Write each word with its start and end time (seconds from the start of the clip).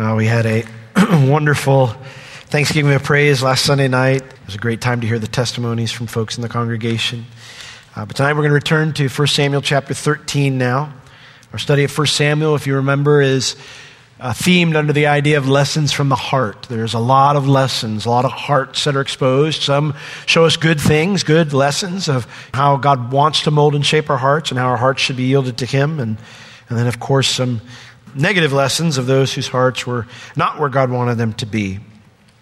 Well, 0.00 0.16
we 0.16 0.24
had 0.24 0.46
a 0.46 0.64
wonderful 1.28 1.88
Thanksgiving 2.46 2.90
of 2.94 3.02
praise 3.02 3.42
last 3.42 3.66
Sunday 3.66 3.86
night. 3.86 4.22
It 4.22 4.46
was 4.46 4.54
a 4.54 4.58
great 4.58 4.80
time 4.80 5.02
to 5.02 5.06
hear 5.06 5.18
the 5.18 5.28
testimonies 5.28 5.92
from 5.92 6.06
folks 6.06 6.38
in 6.38 6.42
the 6.42 6.48
congregation. 6.48 7.26
Uh, 7.94 8.06
but 8.06 8.16
tonight 8.16 8.32
we're 8.32 8.40
going 8.40 8.48
to 8.48 8.54
return 8.54 8.94
to 8.94 9.10
1 9.10 9.28
Samuel 9.28 9.60
chapter 9.60 9.92
13 9.92 10.56
now. 10.56 10.94
Our 11.52 11.58
study 11.58 11.84
of 11.84 11.98
1 11.98 12.06
Samuel, 12.06 12.54
if 12.54 12.66
you 12.66 12.76
remember, 12.76 13.20
is 13.20 13.56
uh, 14.18 14.30
themed 14.30 14.74
under 14.74 14.94
the 14.94 15.06
idea 15.06 15.36
of 15.36 15.50
lessons 15.50 15.92
from 15.92 16.08
the 16.08 16.16
heart. 16.16 16.62
There's 16.70 16.94
a 16.94 16.98
lot 16.98 17.36
of 17.36 17.46
lessons, 17.46 18.06
a 18.06 18.08
lot 18.08 18.24
of 18.24 18.32
hearts 18.32 18.82
that 18.84 18.96
are 18.96 19.02
exposed. 19.02 19.60
Some 19.60 19.94
show 20.24 20.46
us 20.46 20.56
good 20.56 20.80
things, 20.80 21.24
good 21.24 21.52
lessons 21.52 22.08
of 22.08 22.26
how 22.54 22.78
God 22.78 23.12
wants 23.12 23.42
to 23.42 23.50
mold 23.50 23.74
and 23.74 23.84
shape 23.84 24.08
our 24.08 24.16
hearts 24.16 24.50
and 24.50 24.58
how 24.58 24.68
our 24.68 24.78
hearts 24.78 25.02
should 25.02 25.18
be 25.18 25.24
yielded 25.24 25.58
to 25.58 25.66
Him. 25.66 26.00
And, 26.00 26.16
and 26.70 26.78
then, 26.78 26.86
of 26.86 26.98
course, 27.00 27.28
some 27.28 27.60
negative 28.14 28.52
lessons 28.52 28.98
of 28.98 29.06
those 29.06 29.32
whose 29.32 29.48
hearts 29.48 29.86
were 29.86 30.06
not 30.36 30.58
where 30.58 30.68
God 30.68 30.90
wanted 30.90 31.16
them 31.16 31.32
to 31.34 31.46
be. 31.46 31.80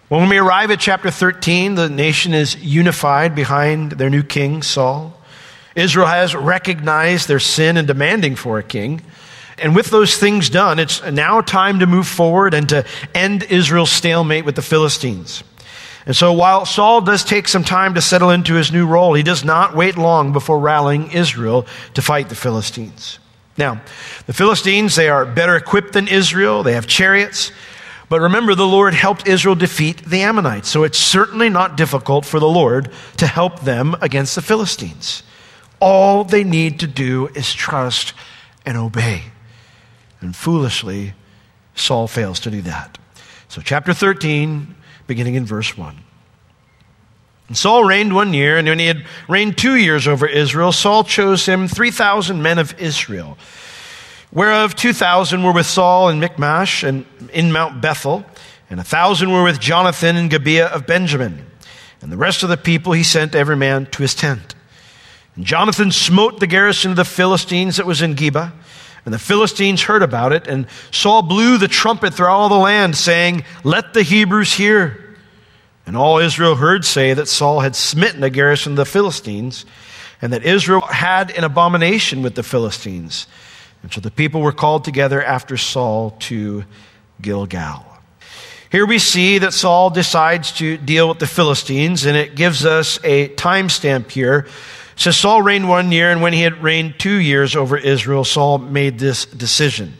Well, 0.09 0.21
When 0.21 0.29
we 0.29 0.37
arrive 0.37 0.71
at 0.71 0.79
chapter 0.79 1.11
13, 1.11 1.75
the 1.75 1.89
nation 1.89 2.33
is 2.33 2.55
unified 2.55 3.35
behind 3.35 3.91
their 3.93 4.09
new 4.09 4.23
king, 4.23 4.63
Saul. 4.63 5.15
Israel 5.75 6.07
has 6.07 6.33
recognized 6.35 7.27
their 7.27 7.39
sin 7.39 7.77
and 7.77 7.87
demanding 7.87 8.35
for 8.35 8.57
a 8.57 8.63
king. 8.63 9.01
And 9.59 9.75
with 9.75 9.87
those 9.91 10.17
things 10.17 10.49
done, 10.49 10.79
it's 10.79 11.03
now 11.03 11.41
time 11.41 11.79
to 11.79 11.85
move 11.85 12.07
forward 12.07 12.53
and 12.53 12.67
to 12.69 12.85
end 13.13 13.43
Israel's 13.43 13.91
stalemate 13.91 14.45
with 14.45 14.55
the 14.55 14.61
Philistines. 14.61 15.43
And 16.05 16.15
so 16.15 16.33
while 16.33 16.65
Saul 16.65 17.01
does 17.01 17.23
take 17.23 17.47
some 17.47 17.63
time 17.63 17.93
to 17.93 18.01
settle 18.01 18.31
into 18.31 18.55
his 18.55 18.71
new 18.71 18.87
role, 18.87 19.13
he 19.13 19.21
does 19.21 19.43
not 19.43 19.75
wait 19.75 19.97
long 19.97 20.33
before 20.33 20.57
rallying 20.57 21.11
Israel 21.11 21.67
to 21.93 22.01
fight 22.01 22.29
the 22.29 22.35
Philistines. 22.35 23.19
Now, 23.59 23.81
the 24.25 24.33
Philistines, 24.33 24.95
they 24.95 25.09
are 25.09 25.25
better 25.25 25.57
equipped 25.57 25.91
than 25.91 26.07
Israel. 26.07 26.63
They 26.63 26.73
have 26.73 26.87
chariots. 26.87 27.51
But 28.07 28.21
remember, 28.21 28.55
the 28.55 28.65
Lord 28.65 28.93
helped 28.93 29.27
Israel 29.27 29.53
defeat 29.53 30.05
the 30.05 30.21
Ammonites. 30.21 30.69
So 30.69 30.85
it's 30.85 30.97
certainly 30.97 31.49
not 31.49 31.75
difficult 31.75 32.25
for 32.25 32.39
the 32.39 32.47
Lord 32.47 32.89
to 33.17 33.27
help 33.27 33.59
them 33.59 33.97
against 34.01 34.35
the 34.35 34.41
Philistines. 34.41 35.23
All 35.81 36.23
they 36.23 36.45
need 36.45 36.79
to 36.79 36.87
do 36.87 37.27
is 37.35 37.53
trust 37.53 38.13
and 38.65 38.77
obey. 38.77 39.23
And 40.21 40.33
foolishly, 40.33 41.13
Saul 41.75 42.07
fails 42.07 42.39
to 42.41 42.51
do 42.51 42.61
that. 42.61 42.97
So, 43.49 43.61
chapter 43.61 43.93
13, 43.93 44.73
beginning 45.05 45.35
in 45.35 45.45
verse 45.45 45.77
1. 45.77 45.97
And 47.49 47.57
Saul 47.57 47.83
reigned 47.83 48.13
one 48.13 48.33
year, 48.35 48.57
and 48.57 48.67
when 48.67 48.77
he 48.77 48.85
had 48.85 49.05
reigned 49.27 49.57
two 49.57 49.75
years 49.75 50.07
over 50.07 50.27
Israel, 50.27 50.71
Saul 50.71 51.03
chose 51.03 51.47
him 51.47 51.67
3,000 51.67 52.41
men 52.41 52.59
of 52.59 52.79
Israel, 52.79 53.39
whereof 54.31 54.75
2,000 54.75 55.43
were 55.43 55.51
with 55.51 55.65
Saul 55.65 56.09
in 56.09 56.19
Michmash 56.19 56.83
and 56.83 57.05
in 57.33 57.51
Mount 57.51 57.81
Bethel, 57.81 58.23
and 58.69 58.79
a 58.79 58.85
1,000 58.85 59.31
were 59.31 59.43
with 59.43 59.59
Jonathan 59.59 60.15
in 60.15 60.29
Gibeah 60.29 60.67
of 60.67 60.85
Benjamin. 60.85 61.47
And 62.01 62.11
the 62.11 62.17
rest 62.17 62.43
of 62.43 62.49
the 62.49 62.55
people 62.55 62.93
he 62.93 63.03
sent 63.03 63.33
every 63.33 63.57
man 63.57 63.87
to 63.87 64.03
his 64.03 64.13
tent. 64.13 64.53
And 65.35 65.43
Jonathan 65.43 65.91
smote 65.91 66.39
the 66.39 66.47
garrison 66.47 66.91
of 66.91 66.97
the 66.97 67.03
Philistines 67.03 67.77
that 67.77 67.87
was 67.87 68.03
in 68.03 68.13
Geba, 68.13 68.53
and 69.05 69.13
the 69.13 69.17
Philistines 69.17 69.81
heard 69.81 70.03
about 70.03 70.33
it, 70.33 70.45
and 70.45 70.67
Saul 70.91 71.23
blew 71.23 71.57
the 71.57 71.67
trumpet 71.67 72.13
through 72.13 72.27
all 72.27 72.47
the 72.47 72.55
land, 72.55 72.95
saying, 72.95 73.43
Let 73.63 73.95
the 73.95 74.03
Hebrews 74.03 74.53
hear. 74.53 75.08
And 75.89 75.97
all 75.97 76.19
Israel 76.19 76.53
heard 76.53 76.85
say 76.85 77.15
that 77.15 77.27
Saul 77.27 77.61
had 77.61 77.75
smitten 77.75 78.21
a 78.21 78.29
garrison 78.29 78.73
of 78.73 78.77
the 78.77 78.85
Philistines, 78.85 79.65
and 80.21 80.31
that 80.33 80.45
Israel 80.45 80.81
had 80.81 81.31
an 81.31 81.43
abomination 81.43 82.21
with 82.21 82.35
the 82.35 82.43
Philistines. 82.43 83.25
And 83.81 83.91
so 83.91 83.99
the 83.99 84.11
people 84.11 84.41
were 84.41 84.51
called 84.51 84.85
together 84.85 85.19
after 85.23 85.57
Saul 85.57 86.11
to 86.19 86.63
Gilgal. 87.23 87.83
Here 88.71 88.85
we 88.85 88.99
see 88.99 89.39
that 89.39 89.51
Saul 89.51 89.89
decides 89.89 90.51
to 90.59 90.77
deal 90.77 91.09
with 91.09 91.17
the 91.17 91.25
Philistines, 91.25 92.05
and 92.05 92.15
it 92.15 92.35
gives 92.35 92.67
us 92.67 92.99
a 93.03 93.29
timestamp 93.29 94.11
here. 94.11 94.45
Says 94.95 95.17
Saul 95.17 95.41
reigned 95.41 95.67
one 95.67 95.91
year, 95.91 96.11
and 96.11 96.21
when 96.21 96.33
he 96.33 96.43
had 96.43 96.61
reigned 96.61 96.99
two 96.99 97.17
years 97.17 97.55
over 97.55 97.75
Israel, 97.75 98.23
Saul 98.23 98.59
made 98.59 98.99
this 98.99 99.25
decision. 99.25 99.97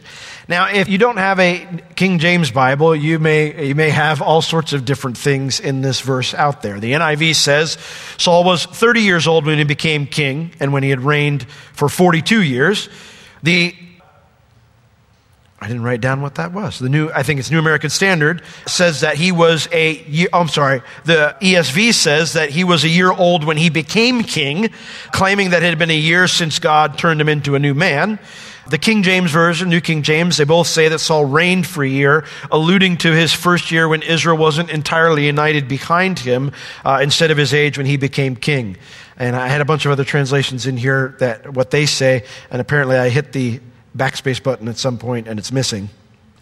Now, 0.50 0.68
if 0.68 0.88
you 0.88 0.98
don't 0.98 1.18
have 1.18 1.38
a 1.38 1.64
King 1.94 2.18
James 2.18 2.50
Bible, 2.50 2.96
you 2.96 3.20
may, 3.20 3.68
you 3.68 3.76
may 3.76 3.90
have 3.90 4.20
all 4.20 4.42
sorts 4.42 4.72
of 4.72 4.84
different 4.84 5.16
things 5.16 5.60
in 5.60 5.80
this 5.80 6.00
verse 6.00 6.34
out 6.34 6.60
there. 6.60 6.80
The 6.80 6.90
NIV 6.90 7.36
says 7.36 7.78
Saul 8.18 8.42
was 8.42 8.66
30 8.66 9.02
years 9.02 9.28
old 9.28 9.46
when 9.46 9.58
he 9.58 9.64
became 9.64 10.08
king 10.08 10.50
and 10.58 10.72
when 10.72 10.82
he 10.82 10.90
had 10.90 11.02
reigned 11.02 11.44
for 11.72 11.88
42 11.88 12.42
years. 12.42 12.88
The 13.44 13.76
I 15.60 15.68
didn't 15.68 15.82
write 15.82 16.00
down 16.00 16.20
what 16.20 16.36
that 16.36 16.52
was. 16.52 16.80
The 16.80 16.88
new, 16.88 17.10
I 17.10 17.22
think 17.22 17.38
it's 17.38 17.50
New 17.50 17.58
American 17.58 17.90
Standard 17.90 18.42
says 18.66 19.02
that 19.02 19.16
he 19.16 19.30
was 19.30 19.68
a 19.70 20.02
year, 20.04 20.28
I'm 20.32 20.48
sorry, 20.48 20.82
the 21.04 21.36
ESV 21.40 21.92
says 21.92 22.32
that 22.32 22.48
he 22.48 22.64
was 22.64 22.82
a 22.82 22.88
year 22.88 23.12
old 23.12 23.44
when 23.44 23.58
he 23.58 23.68
became 23.68 24.24
king, 24.24 24.70
claiming 25.12 25.50
that 25.50 25.62
it 25.62 25.68
had 25.68 25.78
been 25.78 25.90
a 25.90 25.96
year 25.96 26.26
since 26.26 26.58
God 26.58 26.98
turned 26.98 27.20
him 27.20 27.28
into 27.28 27.54
a 27.54 27.58
new 27.58 27.74
man. 27.74 28.18
The 28.68 28.78
King 28.78 29.02
James 29.02 29.30
Version, 29.30 29.68
New 29.68 29.80
King 29.80 30.02
James, 30.02 30.36
they 30.36 30.44
both 30.44 30.66
say 30.66 30.88
that 30.88 30.98
Saul 30.98 31.24
reigned 31.24 31.66
for 31.66 31.82
a 31.82 31.88
year, 31.88 32.24
alluding 32.50 32.98
to 32.98 33.12
his 33.12 33.32
first 33.32 33.70
year 33.70 33.88
when 33.88 34.02
Israel 34.02 34.36
wasn't 34.36 34.70
entirely 34.70 35.26
united 35.26 35.66
behind 35.66 36.18
him 36.18 36.52
uh, 36.84 37.00
instead 37.02 37.30
of 37.30 37.38
his 37.38 37.54
age 37.54 37.78
when 37.78 37.86
he 37.86 37.96
became 37.96 38.36
king. 38.36 38.76
And 39.16 39.34
I 39.34 39.48
had 39.48 39.60
a 39.60 39.64
bunch 39.64 39.86
of 39.86 39.92
other 39.92 40.04
translations 40.04 40.66
in 40.66 40.76
here 40.76 41.16
that 41.20 41.52
what 41.52 41.70
they 41.70 41.86
say, 41.86 42.24
and 42.50 42.60
apparently 42.60 42.96
I 42.96 43.08
hit 43.08 43.32
the 43.32 43.60
backspace 43.96 44.42
button 44.42 44.68
at 44.68 44.78
some 44.78 44.98
point 44.98 45.26
and 45.26 45.38
it's 45.38 45.52
missing. 45.52 45.88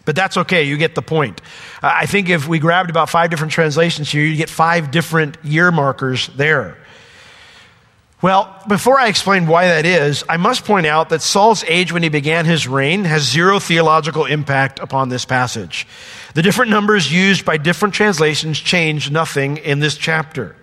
But 0.05 0.15
that's 0.15 0.37
okay, 0.37 0.63
you 0.63 0.77
get 0.77 0.95
the 0.95 1.01
point. 1.01 1.41
Uh, 1.83 1.91
I 1.93 2.05
think 2.05 2.29
if 2.29 2.47
we 2.47 2.59
grabbed 2.59 2.89
about 2.89 3.09
five 3.09 3.29
different 3.29 3.53
translations 3.53 4.11
here, 4.11 4.23
you'd 4.23 4.37
get 4.37 4.49
five 4.49 4.91
different 4.91 5.37
year 5.43 5.71
markers 5.71 6.27
there. 6.35 6.77
Well, 8.21 8.53
before 8.67 8.99
I 8.99 9.07
explain 9.07 9.47
why 9.47 9.67
that 9.67 9.85
is, 9.85 10.25
I 10.27 10.35
must 10.35 10.65
point 10.65 10.85
out 10.85 11.07
that 11.09 11.21
Saul's 11.21 11.63
age 11.63 11.93
when 11.93 12.03
he 12.03 12.09
began 12.09 12.45
his 12.45 12.67
reign 12.67 13.05
has 13.05 13.23
zero 13.23 13.59
theological 13.59 14.25
impact 14.25 14.79
upon 14.79 15.07
this 15.07 15.23
passage. 15.23 15.87
The 16.33 16.41
different 16.41 16.69
numbers 16.69 17.11
used 17.11 17.45
by 17.45 17.55
different 17.55 17.95
translations 17.95 18.59
change 18.59 19.09
nothing 19.09 19.55
in 19.55 19.79
this 19.79 19.95
chapter. 19.95 20.57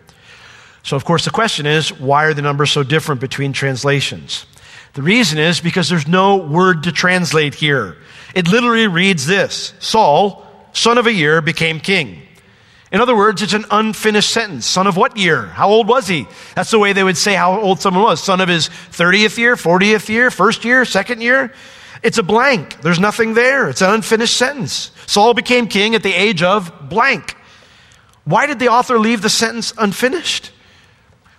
So, 0.83 0.97
of 0.97 1.07
course, 1.07 1.25
the 1.25 1.31
question 1.31 1.65
is 1.65 1.99
why 1.99 2.25
are 2.27 2.35
the 2.35 2.43
numbers 2.43 2.73
so 2.73 2.83
different 2.83 3.23
between 3.23 3.55
translations? 3.55 4.45
The 4.93 5.03
reason 5.03 5.39
is 5.39 5.59
because 5.59 5.89
there's 5.89 6.07
no 6.07 6.37
word 6.37 6.83
to 6.83 6.93
translate 6.93 7.55
here. 7.55 7.97
It 8.35 8.49
literally 8.49 8.87
reads 8.87 9.27
this 9.27 9.73
Saul, 9.79 10.47
son 10.75 10.99
of 10.99 11.07
a 11.07 11.13
year, 11.13 11.41
became 11.41 11.81
king. 11.81 12.26
In 12.93 13.01
other 13.01 13.17
words, 13.17 13.43
it's 13.43 13.53
an 13.53 13.65
unfinished 13.71 14.31
sentence. 14.31 14.65
Son 14.67 14.87
of 14.87 14.97
what 14.97 15.17
year? 15.17 15.47
How 15.47 15.69
old 15.69 15.89
was 15.89 16.07
he? 16.07 16.29
That's 16.55 16.71
the 16.71 16.79
way 16.79 16.93
they 16.93 17.03
would 17.03 17.17
say 17.17 17.35
how 17.35 17.61
old 17.61 17.81
someone 17.81 18.05
was. 18.05 18.23
Son 18.23 18.41
of 18.41 18.49
his 18.49 18.69
30th 18.69 19.39
year, 19.39 19.57
40th 19.57 20.09
year, 20.09 20.31
first 20.31 20.65
year, 20.65 20.85
second 20.85 21.21
year? 21.21 21.53
It's 22.03 22.19
a 22.19 22.23
blank. 22.23 22.81
There's 22.83 23.01
nothing 23.01 23.35
there. 23.35 23.69
It's 23.69 23.83
an 23.83 23.91
unfinished 23.91 24.37
sentence. 24.37 24.93
Saul 25.07 25.35
became 25.35 25.67
king 25.67 25.95
at 25.95 26.05
the 26.05 26.13
age 26.13 26.43
of 26.43 26.89
blank. 26.89 27.37
Why 28.25 28.47
did 28.47 28.59
the 28.59 28.69
author 28.69 28.99
leave 28.99 29.23
the 29.23 29.31
sentence 29.31 29.73
unfinished? 29.77 30.53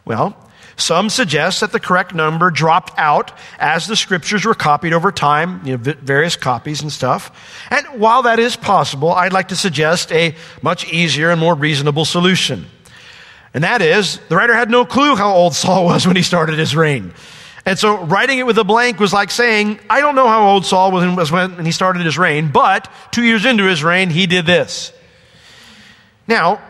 Well, 0.03 0.35
some 0.78 1.10
suggest 1.10 1.62
that 1.62 1.72
the 1.72 1.80
correct 1.80 2.14
number 2.14 2.52
dropped 2.52 2.98
out 2.98 3.32
as 3.58 3.88
the 3.88 3.96
scriptures 3.96 4.46
were 4.46 4.54
copied 4.54 4.94
over 4.94 5.12
time, 5.12 5.62
you 5.66 5.76
know, 5.76 5.78
various 5.78 6.36
copies 6.36 6.84
and 6.84 6.92
stuff. 6.92 7.68
And 7.72 8.00
while 8.00 8.24
that 8.24 8.40
is 8.40 8.56
possible, 8.56 9.12
I'd 9.12 9.34
like 9.34 9.48
to 9.48 9.56
suggest 9.56 10.12
a 10.12 10.36
much 10.62 10.92
easier 10.94 11.32
and 11.32 11.40
more 11.40 11.56
reasonable 11.56 12.06
solution. 12.06 12.68
And 13.54 13.64
that 13.64 13.82
is, 13.82 14.20
the 14.30 14.36
writer 14.36 14.54
had 14.54 14.70
no 14.70 14.86
clue 14.86 15.16
how 15.16 15.34
old 15.34 15.56
Saul 15.56 15.86
was 15.86 16.06
when 16.06 16.16
he 16.16 16.22
started 16.22 16.60
his 16.60 16.76
reign. 16.76 17.12
And 17.66 17.78
so 17.78 17.98
writing 18.06 18.38
it 18.38 18.46
with 18.46 18.58
a 18.59 18.64
blank 18.64 19.00
was 19.00 19.12
like 19.12 19.32
saying, 19.32 19.80
I 19.90 20.00
don't 20.00 20.16
know 20.16 20.28
how 20.28 20.48
old 20.48 20.66
Saul 20.66 20.92
was 20.92 21.32
when 21.32 21.66
he 21.66 21.72
started 21.72 22.06
his 22.06 22.18
reign, 22.18 22.52
but 22.52 22.90
two 23.12 23.24
years 23.24 23.46
into 23.46 23.66
his 23.66 23.84
reign, 23.84 24.09
he 24.09 24.28
did 24.28 24.46
this. 24.46 24.94
Now, 26.28 26.62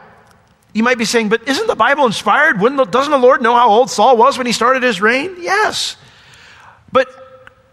you 0.77 0.83
might 0.83 1.00
be 1.00 1.06
saying, 1.06 1.29
but 1.29 1.47
isn't 1.47 1.65
the 1.65 1.75
Bible 1.75 2.06
inspired? 2.06 2.62
Wouldn't, 2.62 2.91
doesn't 2.91 3.09
the 3.12 3.18
Lord 3.18 3.41
know 3.41 3.56
how 3.56 3.68
old 3.68 3.89
Saul 3.89 4.15
was 4.15 4.38
when 4.38 4.45
he 4.45 4.53
started 4.53 4.83
his 4.83 5.01
reign? 5.01 5.35
Yes. 5.39 5.97
But 6.91 7.09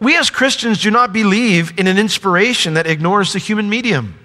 we 0.00 0.16
as 0.16 0.30
Christians 0.30 0.80
do 0.80 0.90
not 0.90 1.12
believe 1.12 1.78
in 1.78 1.86
an 1.86 1.98
inspiration 1.98 2.74
that 2.74 2.86
ignores 2.86 3.34
the 3.34 3.38
human 3.38 3.68
medium. 3.68 4.18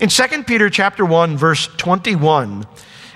In 0.00 0.08
2 0.08 0.42
Peter 0.42 0.68
chapter 0.68 1.04
1 1.04 1.36
verse 1.36 1.68
21, 1.76 2.66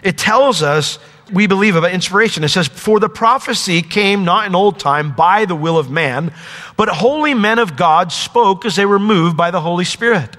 it 0.05 0.17
tells 0.17 0.62
us 0.62 1.00
we 1.33 1.49
believe 1.49 1.75
about 1.75 1.91
inspiration. 1.91 2.44
It 2.44 2.50
says, 2.50 2.69
For 2.69 3.00
the 3.00 3.09
prophecy 3.09 3.83
came 3.83 4.25
not 4.25 4.47
in 4.47 4.55
old 4.55 4.79
time 4.79 5.17
by 5.17 5.47
the 5.47 5.56
will 5.56 5.79
of 5.79 5.91
man, 5.91 6.33
but 6.77 6.88
holy 6.88 7.35
men 7.35 7.59
of 7.59 7.77
God 7.77 8.12
spoke 8.12 8.65
as 8.65 8.77
they 8.77 8.87
were 8.87 9.00
moved 9.00 9.37
by 9.37 9.50
the 9.50 9.61
Holy 9.61 9.85
Spirit. 9.85 10.37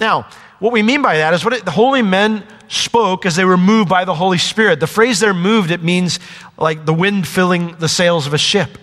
Now, 0.00 0.28
what 0.58 0.72
we 0.72 0.82
mean 0.82 1.02
by 1.02 1.18
that 1.18 1.34
is 1.34 1.44
what 1.44 1.54
it, 1.54 1.64
the 1.64 1.70
holy 1.70 2.02
men 2.02 2.42
spoke 2.68 3.26
as 3.26 3.36
they 3.36 3.44
were 3.44 3.56
moved 3.56 3.88
by 3.88 4.04
the 4.04 4.14
Holy 4.14 4.38
Spirit. 4.38 4.80
The 4.80 4.86
phrase 4.86 5.20
they're 5.20 5.34
moved, 5.34 5.70
it 5.70 5.82
means 5.82 6.20
like 6.56 6.84
the 6.84 6.94
wind 6.94 7.26
filling 7.26 7.76
the 7.76 7.88
sails 7.88 8.26
of 8.26 8.34
a 8.34 8.38
ship. 8.38 8.78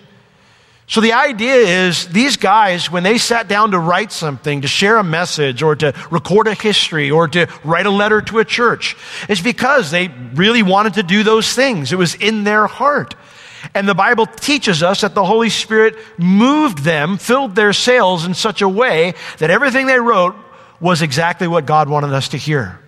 So 0.88 1.02
the 1.02 1.14
idea 1.14 1.56
is 1.56 2.08
these 2.10 2.38
guys, 2.38 2.92
when 2.92 3.02
they 3.02 3.18
sat 3.18 3.48
down 3.48 3.72
to 3.72 3.80
write 3.80 4.12
something, 4.12 4.62
to 4.62 4.68
share 4.68 4.98
a 4.98 5.04
message, 5.04 5.64
or 5.64 5.76
to 5.78 5.94
record 6.12 6.48
a 6.48 6.54
history, 6.54 7.10
or 7.10 7.28
to 7.30 7.48
write 7.64 7.88
a 7.88 7.92
letter 7.92 8.22
to 8.22 8.38
a 8.38 8.46
church, 8.46 8.96
it's 9.28 9.42
because 9.42 9.90
they 9.90 10.10
really 10.36 10.62
wanted 10.62 10.96
to 10.96 11.04
do 11.04 11.24
those 11.24 11.54
things. 11.54 11.92
It 11.92 11.98
was 11.98 12.14
in 12.14 12.44
their 12.44 12.68
heart. 12.68 13.16
And 13.74 13.90
the 13.90 13.96
Bible 13.96 14.28
teaches 14.28 14.84
us 14.84 15.02
that 15.02 15.16
the 15.16 15.26
Holy 15.26 15.50
Spirit 15.50 15.96
moved 16.20 16.80
them, 16.80 17.18
filled 17.18 17.56
their 17.56 17.74
sails 17.74 18.24
in 18.24 18.36
such 18.36 18.62
a 18.62 18.70
way 18.70 19.16
that 19.40 19.50
everything 19.50 19.88
they 19.88 20.00
wrote 20.00 20.36
was 20.80 21.02
exactly 21.02 21.48
what 21.48 21.66
God 21.66 21.90
wanted 21.90 22.14
us 22.14 22.30
to 22.30 22.38
hear. 22.38 22.80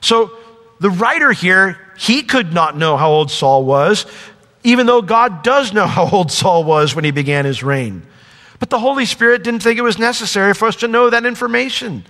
So 0.00 0.32
the 0.80 0.90
writer 0.90 1.32
here, 1.32 1.78
he 1.96 2.22
could 2.22 2.52
not 2.52 2.76
know 2.76 2.96
how 2.96 3.10
old 3.10 3.30
Saul 3.30 3.64
was 3.64 4.06
even 4.66 4.86
though 4.86 5.00
God 5.00 5.44
does 5.44 5.72
know 5.72 5.86
how 5.86 6.10
old 6.10 6.30
Saul 6.30 6.64
was 6.64 6.94
when 6.94 7.04
he 7.04 7.12
began 7.12 7.44
his 7.44 7.62
reign. 7.62 8.02
But 8.58 8.68
the 8.68 8.78
Holy 8.78 9.06
Spirit 9.06 9.44
didn't 9.44 9.60
think 9.60 9.78
it 9.78 9.82
was 9.82 9.98
necessary 9.98 10.54
for 10.54 10.66
us 10.66 10.76
to 10.76 10.88
know 10.88 11.08
that 11.08 11.24
information. 11.24 12.04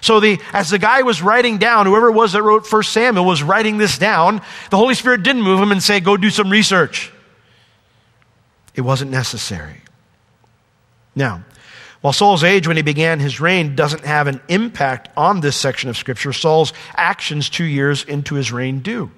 So 0.00 0.18
the, 0.18 0.40
as 0.52 0.70
the 0.70 0.78
guy 0.78 1.02
was 1.02 1.22
writing 1.22 1.58
down, 1.58 1.86
whoever 1.86 2.08
it 2.08 2.12
was 2.12 2.32
that 2.32 2.42
wrote 2.42 2.66
First 2.66 2.92
Samuel 2.92 3.24
was 3.24 3.42
writing 3.42 3.78
this 3.78 3.98
down, 3.98 4.40
the 4.70 4.76
Holy 4.76 4.94
Spirit 4.94 5.22
didn't 5.22 5.42
move 5.42 5.60
him 5.60 5.72
and 5.72 5.82
say, 5.82 6.00
go 6.00 6.16
do 6.16 6.30
some 6.30 6.50
research. 6.50 7.12
It 8.74 8.80
wasn't 8.80 9.10
necessary. 9.10 9.82
Now, 11.14 11.44
while 12.00 12.12
Saul's 12.12 12.44
age 12.44 12.66
when 12.66 12.76
he 12.76 12.82
began 12.82 13.20
his 13.20 13.40
reign 13.40 13.76
doesn't 13.76 14.04
have 14.04 14.26
an 14.26 14.40
impact 14.48 15.10
on 15.16 15.40
this 15.40 15.56
section 15.56 15.90
of 15.90 15.96
Scripture, 15.96 16.32
Saul's 16.32 16.72
actions 16.96 17.50
two 17.50 17.64
years 17.64 18.04
into 18.04 18.34
his 18.34 18.52
reign 18.52 18.80
do. 18.80 19.10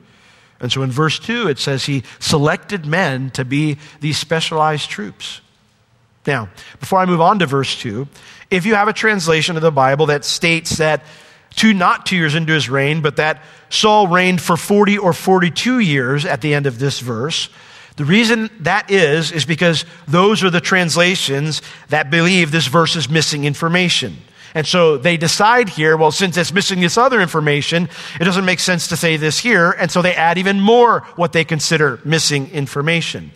And 0.61 0.71
so 0.71 0.83
in 0.83 0.91
verse 0.91 1.19
2, 1.19 1.49
it 1.49 1.59
says 1.59 1.87
he 1.87 2.03
selected 2.19 2.87
men 2.87 3.31
to 3.31 3.45
be 3.45 3.79
these 4.01 4.17
specialized 4.17 4.91
troops. 4.91 5.41
Now, 6.27 6.49
before 6.79 7.01
I 7.01 7.07
move 7.07 7.21
on 7.21 7.41
to 7.41 7.47
verse 7.47 7.79
2, 7.81 8.07
if 8.51 8.67
you 8.67 8.75
have 8.75 8.89
a 8.89 8.93
translation 8.93 9.57
of 9.57 9.63
the 9.63 9.73
Bible 9.73 10.07
that 10.07 10.25
states 10.25 10.77
that 10.77 11.05
two, 11.55 11.75
not 11.75 12.07
two 12.07 12.17
years 12.17 12.35
into 12.35 12.53
his 12.53 12.69
reign, 12.69 13.01
but 13.01 13.17
that 13.17 13.43
Saul 13.71 14.07
reigned 14.07 14.41
for 14.41 14.57
40 14.57 14.99
or 14.99 15.13
42 15.13 15.81
years 15.81 16.25
at 16.25 16.41
the 16.41 16.55
end 16.55 16.67
of 16.67 16.79
this 16.79 17.01
verse, 17.01 17.49
the 17.97 18.05
reason 18.05 18.51
that 18.61 18.91
is, 18.91 19.33
is 19.33 19.45
because 19.45 19.85
those 20.09 20.43
are 20.43 20.51
the 20.51 20.61
translations 20.61 21.63
that 21.89 22.11
believe 22.11 22.51
this 22.51 22.67
verse 22.67 22.97
is 22.97 23.09
missing 23.09 23.45
information. 23.45 24.17
And 24.55 24.67
so 24.67 24.99
they 24.99 25.17
decide 25.17 25.69
here, 25.69 25.97
well, 25.97 26.13
since 26.13 26.37
it's 26.37 26.53
missing 26.53 26.81
this 26.81 26.99
other 26.99 27.21
information, 27.21 27.89
it 28.21 28.25
doesn't 28.25 28.45
make 28.45 28.61
sense 28.61 28.89
to 28.89 28.97
say 28.97 29.17
this 29.17 29.39
here. 29.39 29.71
And 29.73 29.91
so 29.91 30.03
they 30.03 30.15
add 30.15 30.39
even 30.39 30.61
more 30.61 31.01
what 31.17 31.33
they 31.33 31.45
consider 31.45 32.01
missing 32.05 32.51
information. 32.51 33.33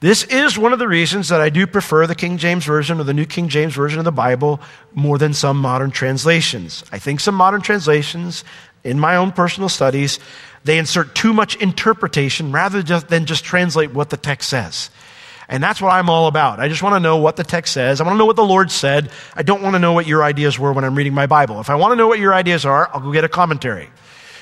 This 0.00 0.24
is 0.24 0.58
one 0.58 0.72
of 0.72 0.80
the 0.80 0.88
reasons 0.88 1.28
that 1.28 1.40
I 1.40 1.48
do 1.48 1.64
prefer 1.64 2.08
the 2.08 2.16
King 2.16 2.36
James 2.36 2.64
Version 2.64 2.98
or 2.98 3.04
the 3.04 3.14
New 3.14 3.24
King 3.24 3.48
James 3.48 3.72
Version 3.72 4.00
of 4.00 4.04
the 4.04 4.10
Bible 4.10 4.60
more 4.94 5.16
than 5.16 5.32
some 5.32 5.58
modern 5.58 5.92
translations. 5.92 6.82
I 6.90 6.98
think 6.98 7.20
some 7.20 7.36
modern 7.36 7.60
translations, 7.60 8.42
in 8.82 8.98
my 8.98 9.14
own 9.14 9.30
personal 9.30 9.68
studies, 9.68 10.18
they 10.64 10.78
insert 10.78 11.14
too 11.14 11.32
much 11.32 11.56
interpretation 11.56 12.52
rather 12.52 12.82
than 12.82 13.26
just 13.26 13.44
translate 13.44 13.92
what 13.92 14.10
the 14.10 14.16
text 14.16 14.48
says. 14.48 14.90
And 15.48 15.62
that's 15.62 15.82
what 15.82 15.92
I'm 15.92 16.08
all 16.08 16.28
about. 16.28 16.60
I 16.60 16.68
just 16.68 16.82
want 16.82 16.94
to 16.94 17.00
know 17.00 17.16
what 17.18 17.36
the 17.36 17.44
text 17.44 17.74
says. 17.74 18.00
I 18.00 18.04
want 18.04 18.14
to 18.14 18.18
know 18.18 18.26
what 18.26 18.36
the 18.36 18.44
Lord 18.44 18.70
said. 18.70 19.10
I 19.34 19.42
don't 19.42 19.62
want 19.62 19.74
to 19.74 19.78
know 19.78 19.92
what 19.92 20.06
your 20.06 20.22
ideas 20.22 20.58
were 20.58 20.72
when 20.72 20.84
I'm 20.84 20.94
reading 20.94 21.14
my 21.14 21.26
Bible. 21.26 21.60
If 21.60 21.68
I 21.68 21.74
want 21.74 21.92
to 21.92 21.96
know 21.96 22.06
what 22.06 22.18
your 22.18 22.32
ideas 22.32 22.64
are, 22.64 22.88
I'll 22.92 23.00
go 23.00 23.12
get 23.12 23.24
a 23.24 23.28
commentary. 23.28 23.90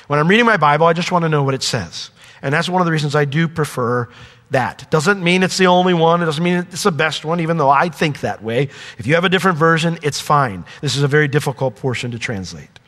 When 0.07 0.19
I'm 0.19 0.27
reading 0.27 0.45
my 0.45 0.57
Bible, 0.57 0.85
I 0.85 0.93
just 0.93 1.11
want 1.11 1.23
to 1.23 1.29
know 1.29 1.43
what 1.43 1.53
it 1.53 1.63
says. 1.63 2.11
And 2.41 2.53
that's 2.53 2.69
one 2.69 2.81
of 2.81 2.85
the 2.85 2.91
reasons 2.91 3.15
I 3.15 3.25
do 3.25 3.47
prefer 3.47 4.09
that. 4.51 4.89
Doesn't 4.91 5.23
mean 5.23 5.43
it's 5.43 5.57
the 5.57 5.67
only 5.67 5.93
one. 5.93 6.21
It 6.21 6.25
doesn't 6.25 6.43
mean 6.43 6.65
it's 6.71 6.83
the 6.83 6.91
best 6.91 7.25
one, 7.25 7.39
even 7.39 7.57
though 7.57 7.69
I 7.69 7.89
think 7.89 8.21
that 8.21 8.43
way. 8.43 8.69
If 8.97 9.07
you 9.07 9.15
have 9.15 9.25
a 9.25 9.29
different 9.29 9.57
version, 9.57 9.97
it's 10.03 10.21
fine. 10.21 10.65
This 10.81 10.95
is 10.95 11.03
a 11.03 11.07
very 11.07 11.27
difficult 11.27 11.75
portion 11.75 12.11
to 12.11 12.19
translate. 12.19 12.79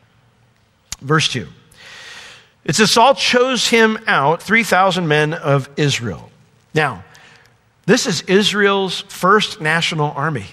Verse 1.02 1.28
2. 1.30 1.48
It 2.66 2.76
says, 2.76 2.92
Saul 2.92 3.16
chose 3.16 3.68
him 3.68 4.00
out, 4.08 4.42
3,000 4.42 5.08
men 5.08 5.34
of 5.34 5.70
Israel. 5.76 6.30
Now, 6.74 7.04
this 7.86 8.08
is 8.08 8.22
Israel's 8.22 9.02
first 9.02 9.60
national 9.60 10.12
army, 10.12 10.48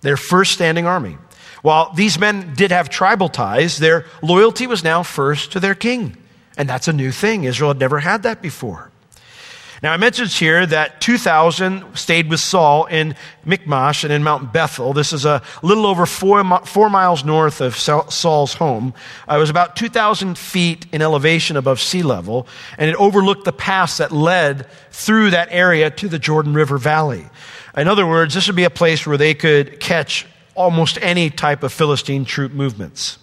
their 0.00 0.16
first 0.16 0.52
standing 0.52 0.86
army. 0.86 1.18
While 1.62 1.92
these 1.94 2.18
men 2.18 2.54
did 2.54 2.70
have 2.72 2.88
tribal 2.88 3.28
ties, 3.28 3.78
their 3.78 4.06
loyalty 4.22 4.66
was 4.66 4.82
now 4.82 5.02
first 5.02 5.52
to 5.52 5.60
their 5.60 5.74
king. 5.74 6.16
And 6.56 6.68
that's 6.68 6.88
a 6.88 6.92
new 6.92 7.12
thing. 7.12 7.44
Israel 7.44 7.70
had 7.70 7.78
never 7.78 8.00
had 8.00 8.22
that 8.24 8.42
before. 8.42 8.90
Now, 9.82 9.92
I 9.92 9.98
mentioned 9.98 10.30
here 10.30 10.64
that 10.66 11.00
2,000 11.00 11.96
stayed 11.96 12.30
with 12.30 12.40
Saul 12.40 12.86
in 12.86 13.14
Michmash 13.44 14.04
and 14.04 14.12
in 14.12 14.22
Mount 14.22 14.52
Bethel. 14.52 14.94
This 14.94 15.12
is 15.12 15.24
a 15.24 15.42
little 15.62 15.86
over 15.86 16.06
four, 16.06 16.42
four 16.64 16.88
miles 16.88 17.24
north 17.24 17.60
of 17.60 17.76
Saul's 17.76 18.54
home. 18.54 18.94
Uh, 19.28 19.36
it 19.36 19.38
was 19.38 19.50
about 19.50 19.76
2,000 19.76 20.38
feet 20.38 20.86
in 20.92 21.02
elevation 21.02 21.56
above 21.56 21.80
sea 21.80 22.02
level, 22.02 22.46
and 22.78 22.88
it 22.88 22.96
overlooked 22.96 23.44
the 23.44 23.52
pass 23.52 23.98
that 23.98 24.12
led 24.12 24.66
through 24.90 25.30
that 25.30 25.48
area 25.50 25.90
to 25.90 26.08
the 26.08 26.18
Jordan 26.18 26.54
River 26.54 26.78
Valley. 26.78 27.26
In 27.76 27.88
other 27.88 28.06
words, 28.06 28.34
this 28.34 28.46
would 28.46 28.56
be 28.56 28.64
a 28.64 28.70
place 28.70 29.06
where 29.06 29.18
they 29.18 29.34
could 29.34 29.78
catch 29.78 30.26
almost 30.54 30.98
any 31.02 31.28
type 31.28 31.62
of 31.62 31.72
Philistine 31.72 32.24
troop 32.24 32.52
movements. 32.52 33.18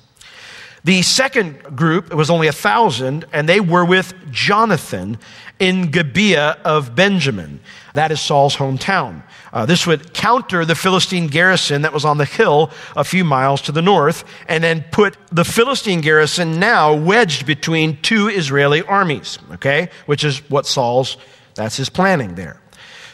The 0.83 1.01
second 1.01 1.77
group 1.77 2.11
it 2.11 2.15
was 2.15 2.29
only 2.29 2.47
a 2.47 2.51
thousand, 2.51 3.25
and 3.31 3.47
they 3.47 3.61
were 3.61 3.85
with 3.85 4.13
Jonathan 4.31 5.17
in 5.57 5.91
Gibeah 5.91 6.57
of 6.65 6.93
Benjamin. 6.93 7.61
That 7.93 8.11
is 8.11 8.19
Saul's 8.19 8.57
hometown. 8.57 9.23
Uh, 9.53 9.65
this 9.65 9.87
would 9.87 10.13
counter 10.13 10.65
the 10.65 10.75
Philistine 10.75 11.27
garrison 11.27 11.83
that 11.83 11.93
was 11.93 12.03
on 12.03 12.17
the 12.17 12.25
hill 12.25 12.69
a 12.97 13.03
few 13.05 13.23
miles 13.23 13.61
to 13.61 13.71
the 13.71 13.81
north, 13.81 14.25
and 14.49 14.61
then 14.61 14.83
put 14.91 15.15
the 15.31 15.45
Philistine 15.45 16.01
garrison 16.01 16.59
now 16.59 16.93
wedged 16.93 17.45
between 17.45 18.01
two 18.01 18.27
Israeli 18.27 18.81
armies, 18.81 19.39
okay? 19.53 19.89
Which 20.05 20.25
is 20.25 20.39
what 20.49 20.65
Saul's, 20.65 21.15
that's 21.55 21.77
his 21.77 21.89
planning 21.89 22.35
there. 22.35 22.59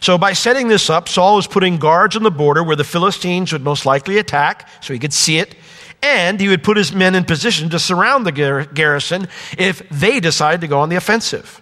So 0.01 0.18
by 0.18 0.33
setting 0.33 0.69
this 0.69 0.89
up, 0.89 1.10
Saul 1.10 1.36
was 1.36 1.45
putting 1.45 1.77
guards 1.77 2.16
on 2.16 2.24
the 2.24 2.31
border 2.31 2.63
where 2.63 2.77
the 2.77 2.86
Philistines 2.86 3.51
would 3.51 3.63
most 3.63 3.86
likely 3.86 4.18
attack, 4.18 4.69
so 4.81 4.94
he 4.94 5.00
could 5.00 5.13
see 5.13 5.38
it 5.38 5.56
and 6.01 6.40
he 6.40 6.48
would 6.48 6.63
put 6.63 6.78
his 6.78 6.94
men 6.94 7.16
in 7.16 7.25
position 7.25 7.69
to 7.69 7.80
surround 7.80 8.25
the 8.25 8.68
garrison 8.74 9.28
if 9.57 9.88
they 9.90 10.19
decided 10.19 10.62
to 10.62 10.68
go 10.68 10.80
on 10.80 10.90
the 10.90 10.96
offensive. 10.96 11.62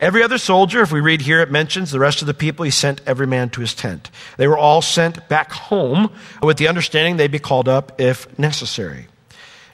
Every 0.00 0.22
other 0.22 0.38
soldier, 0.38 0.80
if 0.80 0.92
we 0.92 1.00
read 1.00 1.20
here, 1.20 1.40
it 1.40 1.50
mentions 1.50 1.90
the 1.90 1.98
rest 1.98 2.22
of 2.22 2.26
the 2.26 2.32
people, 2.32 2.64
he 2.64 2.70
sent 2.70 3.02
every 3.06 3.26
man 3.26 3.50
to 3.50 3.60
his 3.60 3.74
tent. 3.74 4.10
They 4.38 4.48
were 4.48 4.56
all 4.56 4.80
sent 4.80 5.28
back 5.28 5.52
home 5.52 6.10
with 6.42 6.56
the 6.56 6.68
understanding 6.68 7.18
they'd 7.18 7.30
be 7.30 7.38
called 7.38 7.68
up 7.68 8.00
if 8.00 8.38
necessary. 8.38 9.08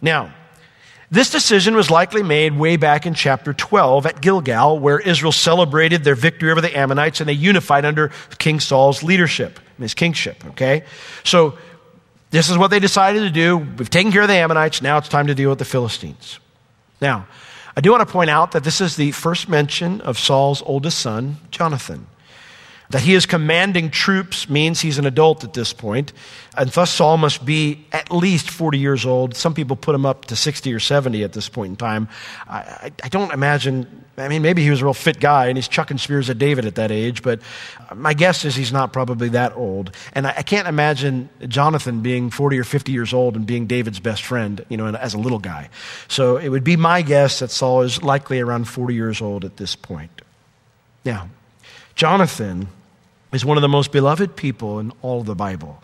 Now, 0.03 0.35
this 1.13 1.31
decision 1.31 1.77
was 1.77 1.93
likely 1.93 2.25
made 2.25 2.59
way 2.59 2.77
back 2.77 3.07
in 3.07 3.15
chapter 3.15 3.55
12 3.55 4.07
at 4.07 4.21
Gilgal, 4.21 4.81
where 4.81 4.99
Israel 4.99 5.31
celebrated 5.31 6.03
their 6.03 6.17
victory 6.17 6.51
over 6.51 6.61
the 6.61 6.77
Ammonites 6.77 7.21
and 7.21 7.29
they 7.29 7.33
unified 7.35 7.85
under 7.85 8.11
King 8.39 8.59
Saul's 8.59 9.05
leadership, 9.05 9.61
his 9.79 9.95
kingship, 9.95 10.45
okay? 10.47 10.83
So 11.23 11.57
this 12.37 12.51
is 12.51 12.59
what 12.59 12.71
they 12.71 12.81
decided 12.81 13.21
to 13.21 13.31
do. 13.31 13.57
We've 13.57 13.89
taken 13.89 14.13
care 14.13 14.23
of 14.23 14.29
the 14.29 14.35
Ammonites. 14.35 14.83
Now 14.83 14.99
it's 14.99 15.09
time 15.09 15.27
to 15.29 15.35
deal 15.35 15.51
with 15.51 15.59
the 15.59 15.65
Philistines. 15.65 16.39
Now, 17.01 17.27
I 17.77 17.81
do 17.81 17.91
want 17.91 18.07
to 18.07 18.13
point 18.13 18.31
out 18.31 18.53
that 18.53 18.65
this 18.65 18.81
is 18.81 18.97
the 18.97 19.13
first 19.13 19.49
mention 19.49 20.01
of 20.01 20.19
Saul's 20.19 20.63
oldest 20.63 20.99
son, 20.99 21.37
Jonathan. 21.51 22.07
That 22.91 23.03
he 23.03 23.15
is 23.15 23.27
commanding 23.27 23.91
troops 23.91 24.49
means 24.49 24.81
he's 24.81 24.99
an 24.99 25.07
adult 25.07 25.45
at 25.45 25.55
this 25.55 25.73
point, 25.73 26.13
and 26.57 26.71
thus 26.71 26.91
Saul 26.91 27.17
must 27.17 27.45
be 27.45 27.85
at 27.91 28.13
least 28.13 28.49
40 28.49 28.79
years 28.79 29.05
old. 29.05 29.35
Some 29.35 29.55
people 29.55 29.75
put 29.75 29.95
him 29.95 30.07
up 30.07 30.27
to 30.27 30.37
60 30.37 30.73
or 30.73 30.79
70 30.79 31.25
at 31.25 31.33
this 31.33 31.49
point 31.49 31.71
in 31.71 31.77
time. 31.77 32.09
I, 32.47 32.59
I, 32.59 32.93
I 33.03 33.09
don't 33.09 33.33
imagine, 33.33 34.05
I 34.19 34.29
mean, 34.29 34.41
maybe 34.41 34.63
he 34.63 34.71
was 34.71 34.81
a 34.81 34.85
real 34.85 34.95
fit 34.95 35.21
guy 35.21 35.47
and 35.47 35.59
he's 35.59 35.69
chucking 35.69 35.99
spears 35.99 36.31
at 36.31 36.39
David 36.39 36.65
at 36.65 36.77
that 36.77 36.91
age, 36.91 37.23
but 37.23 37.41
uh, 37.91 37.95
my 37.95 38.15
guess 38.15 38.45
is 38.45 38.55
he's 38.55 38.73
not 38.73 38.93
probably 38.93 39.29
that 39.31 39.55
old. 39.57 39.91
And 40.15 40.27
I, 40.27 40.35
I 40.39 40.43
can't 40.43 40.67
imagine 40.67 41.29
Jonathan 41.47 42.01
being 42.01 42.31
40 42.31 42.59
or 42.59 42.65
50 42.65 42.93
years 42.93 43.13
old 43.13 43.37
and 43.37 43.47
being 43.47 43.67
David's 43.67 44.01
best 44.01 44.23
friend, 44.23 44.65
you 44.69 44.77
know, 44.77 44.87
as 44.87 45.15
a 45.15 45.19
little 45.19 45.39
guy. 45.39 45.69
So 46.09 46.39
it 46.39 46.49
would 46.49 46.65
be 46.65 46.77
my 46.77 47.03
guess 47.03 47.41
that 47.41 47.51
Saul 47.51 47.83
is 47.83 48.03
likely 48.03 48.41
around 48.41 48.65
40 48.65 48.95
years 48.95 49.21
old 49.21 49.45
at 49.45 49.59
this 49.59 49.77
point. 49.77 50.23
Now, 51.05 51.29
Jonathan 51.95 52.69
is 53.33 53.45
one 53.45 53.59
of 53.59 53.63
the 53.63 53.69
most 53.69 53.93
beloved 53.93 54.35
people 54.35 54.79
in 54.79 54.93
all 55.03 55.21
of 55.21 55.27
the 55.27 55.35
Bible. 55.35 55.83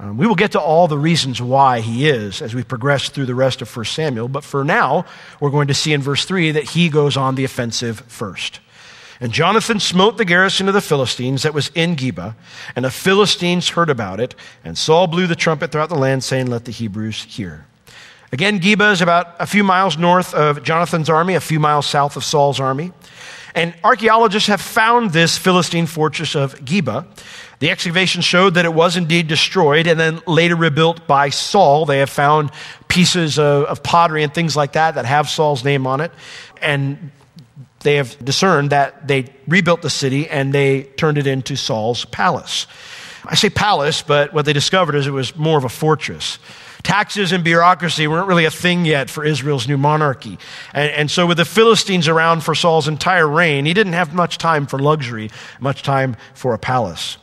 Um, 0.00 0.16
we 0.16 0.26
will 0.26 0.36
get 0.36 0.52
to 0.52 0.60
all 0.60 0.86
the 0.86 0.98
reasons 0.98 1.42
why 1.42 1.80
he 1.80 2.08
is 2.08 2.40
as 2.40 2.54
we 2.54 2.62
progress 2.62 3.08
through 3.08 3.26
the 3.26 3.34
rest 3.34 3.60
of 3.62 3.76
1 3.76 3.84
Samuel, 3.86 4.28
but 4.28 4.44
for 4.44 4.64
now, 4.64 5.04
we're 5.40 5.50
going 5.50 5.68
to 5.68 5.74
see 5.74 5.92
in 5.92 6.00
verse 6.00 6.24
3 6.24 6.52
that 6.52 6.70
he 6.70 6.88
goes 6.88 7.16
on 7.16 7.34
the 7.34 7.44
offensive 7.44 8.00
first. 8.02 8.60
And 9.20 9.32
Jonathan 9.32 9.80
smote 9.80 10.16
the 10.16 10.24
garrison 10.24 10.68
of 10.68 10.74
the 10.74 10.80
Philistines 10.80 11.42
that 11.42 11.52
was 11.52 11.72
in 11.74 11.96
Geba, 11.96 12.36
and 12.76 12.84
the 12.84 12.90
Philistines 12.90 13.70
heard 13.70 13.90
about 13.90 14.20
it, 14.20 14.36
and 14.64 14.78
Saul 14.78 15.08
blew 15.08 15.26
the 15.26 15.34
trumpet 15.34 15.72
throughout 15.72 15.88
the 15.88 15.96
land, 15.96 16.22
saying, 16.22 16.46
Let 16.46 16.64
the 16.64 16.70
Hebrews 16.70 17.24
hear. 17.24 17.66
Again, 18.30 18.60
Geba 18.60 18.92
is 18.92 19.00
about 19.00 19.34
a 19.40 19.46
few 19.46 19.64
miles 19.64 19.98
north 19.98 20.32
of 20.34 20.62
Jonathan's 20.62 21.10
army, 21.10 21.34
a 21.34 21.40
few 21.40 21.58
miles 21.58 21.86
south 21.86 22.16
of 22.16 22.22
Saul's 22.22 22.60
army. 22.60 22.92
And 23.54 23.74
archaeologists 23.82 24.48
have 24.48 24.60
found 24.60 25.10
this 25.10 25.38
Philistine 25.38 25.86
fortress 25.86 26.36
of 26.36 26.54
Geba. 26.60 27.06
The 27.58 27.70
excavation 27.70 28.22
showed 28.22 28.54
that 28.54 28.64
it 28.64 28.72
was 28.72 28.96
indeed 28.96 29.26
destroyed 29.26 29.86
and 29.86 29.98
then 29.98 30.20
later 30.26 30.54
rebuilt 30.54 31.06
by 31.06 31.30
Saul. 31.30 31.86
They 31.86 31.98
have 31.98 32.10
found 32.10 32.50
pieces 32.86 33.38
of, 33.38 33.64
of, 33.64 33.82
pottery 33.82 34.22
and 34.22 34.32
things 34.32 34.56
like 34.56 34.72
that 34.72 34.94
that 34.94 35.04
have 35.04 35.28
Saul's 35.28 35.64
name 35.64 35.86
on 35.86 36.00
it. 36.00 36.12
And 36.62 37.10
they 37.80 37.96
have 37.96 38.16
discerned 38.24 38.70
that 38.70 39.08
they 39.08 39.26
rebuilt 39.46 39.82
the 39.82 39.90
city 39.90 40.28
and 40.28 40.52
they 40.52 40.84
turned 40.84 41.18
it 41.18 41.26
into 41.26 41.56
Saul's 41.56 42.04
palace. 42.04 42.66
I 43.24 43.34
say 43.34 43.50
palace, 43.50 44.02
but 44.02 44.32
what 44.32 44.44
they 44.44 44.52
discovered 44.52 44.94
is 44.94 45.06
it 45.06 45.10
was 45.10 45.36
more 45.36 45.58
of 45.58 45.64
a 45.64 45.68
fortress. 45.68 46.38
Taxes 46.84 47.32
and 47.32 47.42
bureaucracy 47.42 48.06
weren't 48.06 48.28
really 48.28 48.44
a 48.44 48.50
thing 48.50 48.84
yet 48.84 49.10
for 49.10 49.24
Israel's 49.24 49.66
new 49.66 49.76
monarchy. 49.76 50.38
And, 50.72 50.90
and, 50.92 51.10
so, 51.10 51.26
with 51.26 51.36
the 51.36 51.44
Philistines 51.44 52.06
around 52.06 52.44
for 52.44 52.54
Saul's 52.54 52.86
entire 52.86 53.26
reign, 53.26 53.66
he 53.66 53.74
didn't 53.74 53.92
have 53.94 54.14
much 54.14 54.38
time 54.38 54.66
for 54.66 54.78
luxury, 54.78 55.30
much 55.60 55.82
time 55.82 56.16
for 56.34 56.54
a 56.54 56.58
palace. 56.58 57.18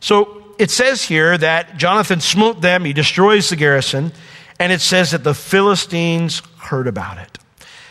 So 0.00 0.54
it 0.58 0.70
says 0.70 1.02
here 1.02 1.36
that 1.38 1.76
Jonathan 1.76 2.20
smote 2.20 2.60
them, 2.60 2.84
he 2.84 2.92
destroys 2.92 3.48
the 3.48 3.56
garrison, 3.56 4.12
and 4.58 4.72
it 4.72 4.80
says 4.80 5.12
that 5.12 5.24
the 5.24 5.34
Philistines 5.34 6.42
heard 6.58 6.86
about 6.86 7.18
it. 7.18 7.38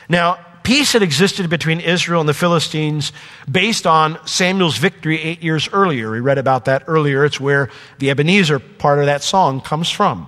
Now, 0.07 0.39
peace 0.63 0.93
had 0.93 1.01
existed 1.01 1.49
between 1.49 1.79
Israel 1.79 2.19
and 2.19 2.29
the 2.29 2.33
Philistines 2.33 3.11
based 3.49 3.87
on 3.87 4.23
Samuel's 4.27 4.77
victory 4.77 5.19
eight 5.19 5.41
years 5.41 5.67
earlier. 5.71 6.11
We 6.11 6.19
read 6.19 6.37
about 6.37 6.65
that 6.65 6.83
earlier. 6.85 7.25
It's 7.25 7.39
where 7.39 7.69
the 7.97 8.11
Ebenezer 8.11 8.59
part 8.59 8.99
of 8.99 9.05
that 9.05 9.23
song 9.23 9.61
comes 9.61 9.89
from, 9.89 10.27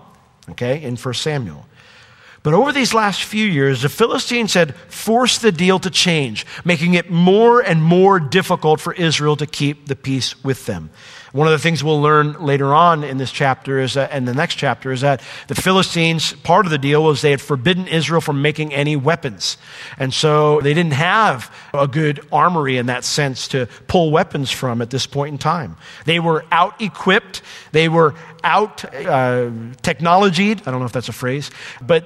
okay, 0.49 0.81
in 0.81 0.95
1 0.95 1.13
Samuel. 1.13 1.65
But 2.43 2.55
over 2.55 2.71
these 2.71 2.93
last 2.93 3.23
few 3.23 3.45
years, 3.45 3.83
the 3.83 3.89
Philistines 3.89 4.55
had 4.55 4.75
forced 4.75 5.43
the 5.43 5.51
deal 5.51 5.77
to 5.77 5.91
change, 5.91 6.45
making 6.65 6.95
it 6.95 7.11
more 7.11 7.61
and 7.61 7.83
more 7.83 8.19
difficult 8.19 8.79
for 8.79 8.93
Israel 8.93 9.35
to 9.35 9.45
keep 9.45 9.87
the 9.87 9.95
peace 9.95 10.43
with 10.43 10.65
them. 10.65 10.89
One 11.31 11.47
of 11.47 11.51
the 11.51 11.59
things 11.59 11.81
we'll 11.81 12.01
learn 12.01 12.33
later 12.43 12.73
on 12.73 13.05
in 13.05 13.17
this 13.17 13.31
chapter 13.31 13.79
is 13.79 13.93
that, 13.93 14.11
and 14.11 14.27
the 14.27 14.33
next 14.33 14.55
chapter 14.55 14.91
is 14.91 15.01
that 15.01 15.21
the 15.47 15.55
Philistines, 15.55 16.33
part 16.33 16.65
of 16.65 16.71
the 16.71 16.77
deal 16.77 17.03
was 17.05 17.21
they 17.21 17.31
had 17.31 17.39
forbidden 17.39 17.87
Israel 17.87 18.19
from 18.19 18.41
making 18.41 18.73
any 18.73 18.97
weapons. 18.97 19.57
And 19.97 20.13
so 20.13 20.59
they 20.59 20.73
didn't 20.73 20.93
have 20.93 21.53
a 21.73 21.87
good 21.87 22.19
armory 22.33 22.77
in 22.77 22.87
that 22.87 23.05
sense 23.05 23.47
to 23.49 23.67
pull 23.87 24.11
weapons 24.11 24.51
from 24.51 24.81
at 24.81 24.89
this 24.89 25.07
point 25.07 25.31
in 25.31 25.37
time. 25.37 25.77
They 26.05 26.19
were 26.19 26.43
out 26.51 26.81
equipped. 26.81 27.41
They 27.71 27.87
were 27.87 28.13
out 28.43 28.83
uh, 28.93 29.51
technologied. 29.81 30.61
I 30.67 30.71
don't 30.71 30.79
know 30.79 30.85
if 30.85 30.91
that's 30.91 31.09
a 31.09 31.13
phrase, 31.13 31.49
but 31.81 32.03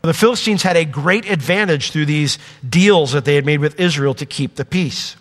the 0.00 0.14
Philistines 0.14 0.62
had 0.62 0.76
a 0.76 0.84
great 0.84 1.30
advantage 1.30 1.90
through 1.90 2.06
these 2.06 2.38
deals 2.68 3.12
that 3.12 3.24
they 3.24 3.34
had 3.34 3.44
made 3.44 3.60
with 3.60 3.78
Israel 3.78 4.14
to 4.14 4.26
keep 4.26 4.56
the 4.56 4.64
peace. 4.64 5.16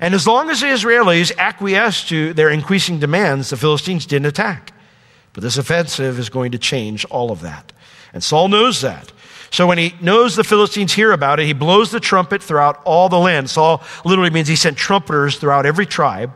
And 0.00 0.14
as 0.14 0.26
long 0.26 0.48
as 0.50 0.60
the 0.60 0.66
Israelis 0.66 1.36
acquiesced 1.36 2.08
to 2.08 2.32
their 2.32 2.50
increasing 2.50 2.98
demands, 3.00 3.50
the 3.50 3.56
Philistines 3.56 4.06
didn't 4.06 4.26
attack. 4.26 4.72
But 5.32 5.42
this 5.42 5.58
offensive 5.58 6.18
is 6.18 6.28
going 6.28 6.52
to 6.52 6.58
change 6.58 7.04
all 7.06 7.30
of 7.30 7.40
that. 7.40 7.72
And 8.12 8.22
Saul 8.22 8.48
knows 8.48 8.80
that. 8.80 9.12
So 9.50 9.66
when 9.66 9.78
he 9.78 9.94
knows 10.00 10.36
the 10.36 10.44
Philistines 10.44 10.92
hear 10.92 11.12
about 11.12 11.40
it, 11.40 11.46
he 11.46 11.52
blows 11.52 11.90
the 11.90 12.00
trumpet 12.00 12.42
throughout 12.42 12.80
all 12.84 13.08
the 13.08 13.18
land. 13.18 13.48
Saul 13.48 13.82
literally 14.04 14.30
means 14.30 14.48
he 14.48 14.56
sent 14.56 14.76
trumpeters 14.76 15.36
throughout 15.36 15.64
every 15.64 15.86
tribe, 15.86 16.32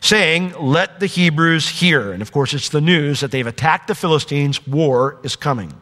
saying, 0.00 0.54
Let 0.60 1.00
the 1.00 1.06
Hebrews 1.06 1.68
hear. 1.68 2.12
And 2.12 2.20
of 2.20 2.30
course, 2.30 2.52
it's 2.52 2.68
the 2.68 2.80
news 2.80 3.20
that 3.20 3.30
they've 3.30 3.46
attacked 3.46 3.88
the 3.88 3.94
Philistines. 3.94 4.66
War 4.66 5.18
is 5.22 5.34
coming. 5.34 5.72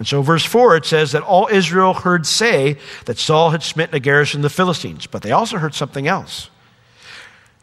And 0.00 0.08
so, 0.08 0.22
verse 0.22 0.46
4, 0.46 0.76
it 0.76 0.86
says 0.86 1.12
that 1.12 1.22
all 1.22 1.46
Israel 1.52 1.92
heard 1.92 2.26
say 2.26 2.78
that 3.04 3.18
Saul 3.18 3.50
had 3.50 3.62
smitten 3.62 3.94
a 3.94 4.00
garrison 4.00 4.38
of 4.38 4.44
the 4.44 4.48
Philistines. 4.48 5.06
But 5.06 5.20
they 5.20 5.30
also 5.30 5.58
heard 5.58 5.74
something 5.74 6.08
else. 6.08 6.48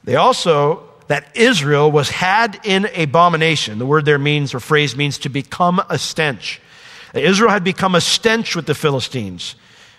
They 0.04 0.18
also, 0.18 0.88
that 1.08 1.36
Israel 1.36 1.92
was 1.92 2.12
had 2.12 2.60
in 2.64 2.86
abomination. 2.96 3.80
The 3.80 3.88
word 3.88 4.06
there 4.06 4.20
means, 4.20 4.54
or 4.54 4.60
phrase 4.60 4.96
means, 4.96 5.18
to 5.20 5.30
become 5.30 5.82
a 5.90 5.98
stench. 5.98 6.62
Israel 7.16 7.50
had 7.50 7.64
become 7.64 7.96
a 7.96 8.02
stench 8.02 8.56
with 8.56 8.68
the 8.68 8.76
Philistines. 8.76 9.56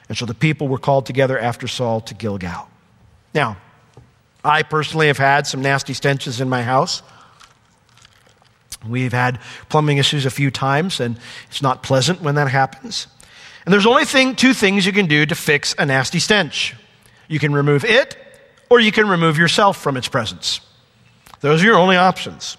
And 0.09 0.16
so 0.16 0.25
the 0.25 0.33
people 0.33 0.68
were 0.68 0.78
called 0.78 1.07
together 1.07 1.37
after 1.37 1.66
Saul 1.66 2.02
to 2.02 2.14
Gilgal. 2.14 2.68
Now, 3.35 3.57
I 4.45 4.62
personally 4.62 5.09
have 5.09 5.18
had 5.18 5.49
some 5.49 5.61
nasty 5.61 5.92
stenches 5.92 6.40
in 6.40 6.49
my 6.49 6.62
house. 6.62 7.02
We've 8.87 9.12
had 9.12 9.40
plumbing 9.68 9.99
issues 9.99 10.26
a 10.26 10.30
few 10.30 10.50
times, 10.50 11.00
and 11.00 11.18
it's 11.49 11.62
not 11.62 11.82
pleasant 11.82 12.20
when 12.20 12.37
that 12.37 12.49
happens. 12.49 13.08
And 13.64 13.73
there's 13.73 13.87
only 13.87 14.04
thing, 14.04 14.37
two 14.37 14.54
things 14.54 14.87
you 14.87 14.92
can 14.92 15.06
do 15.06 15.26
to 15.26 15.35
fix 15.35 15.75
a 15.78 15.87
nasty 15.87 16.18
stench 16.18 16.75
you 17.28 17.38
can 17.38 17.52
remove 17.52 17.85
it, 17.85 18.16
or 18.70 18.80
you 18.80 18.90
can 18.90 19.08
remove 19.08 19.38
yourself 19.38 19.76
from 19.76 19.97
its 19.97 20.08
presence. 20.08 20.61
Those 21.40 21.62
are 21.62 21.66
your 21.66 21.76
only 21.76 21.97
options. 21.97 22.56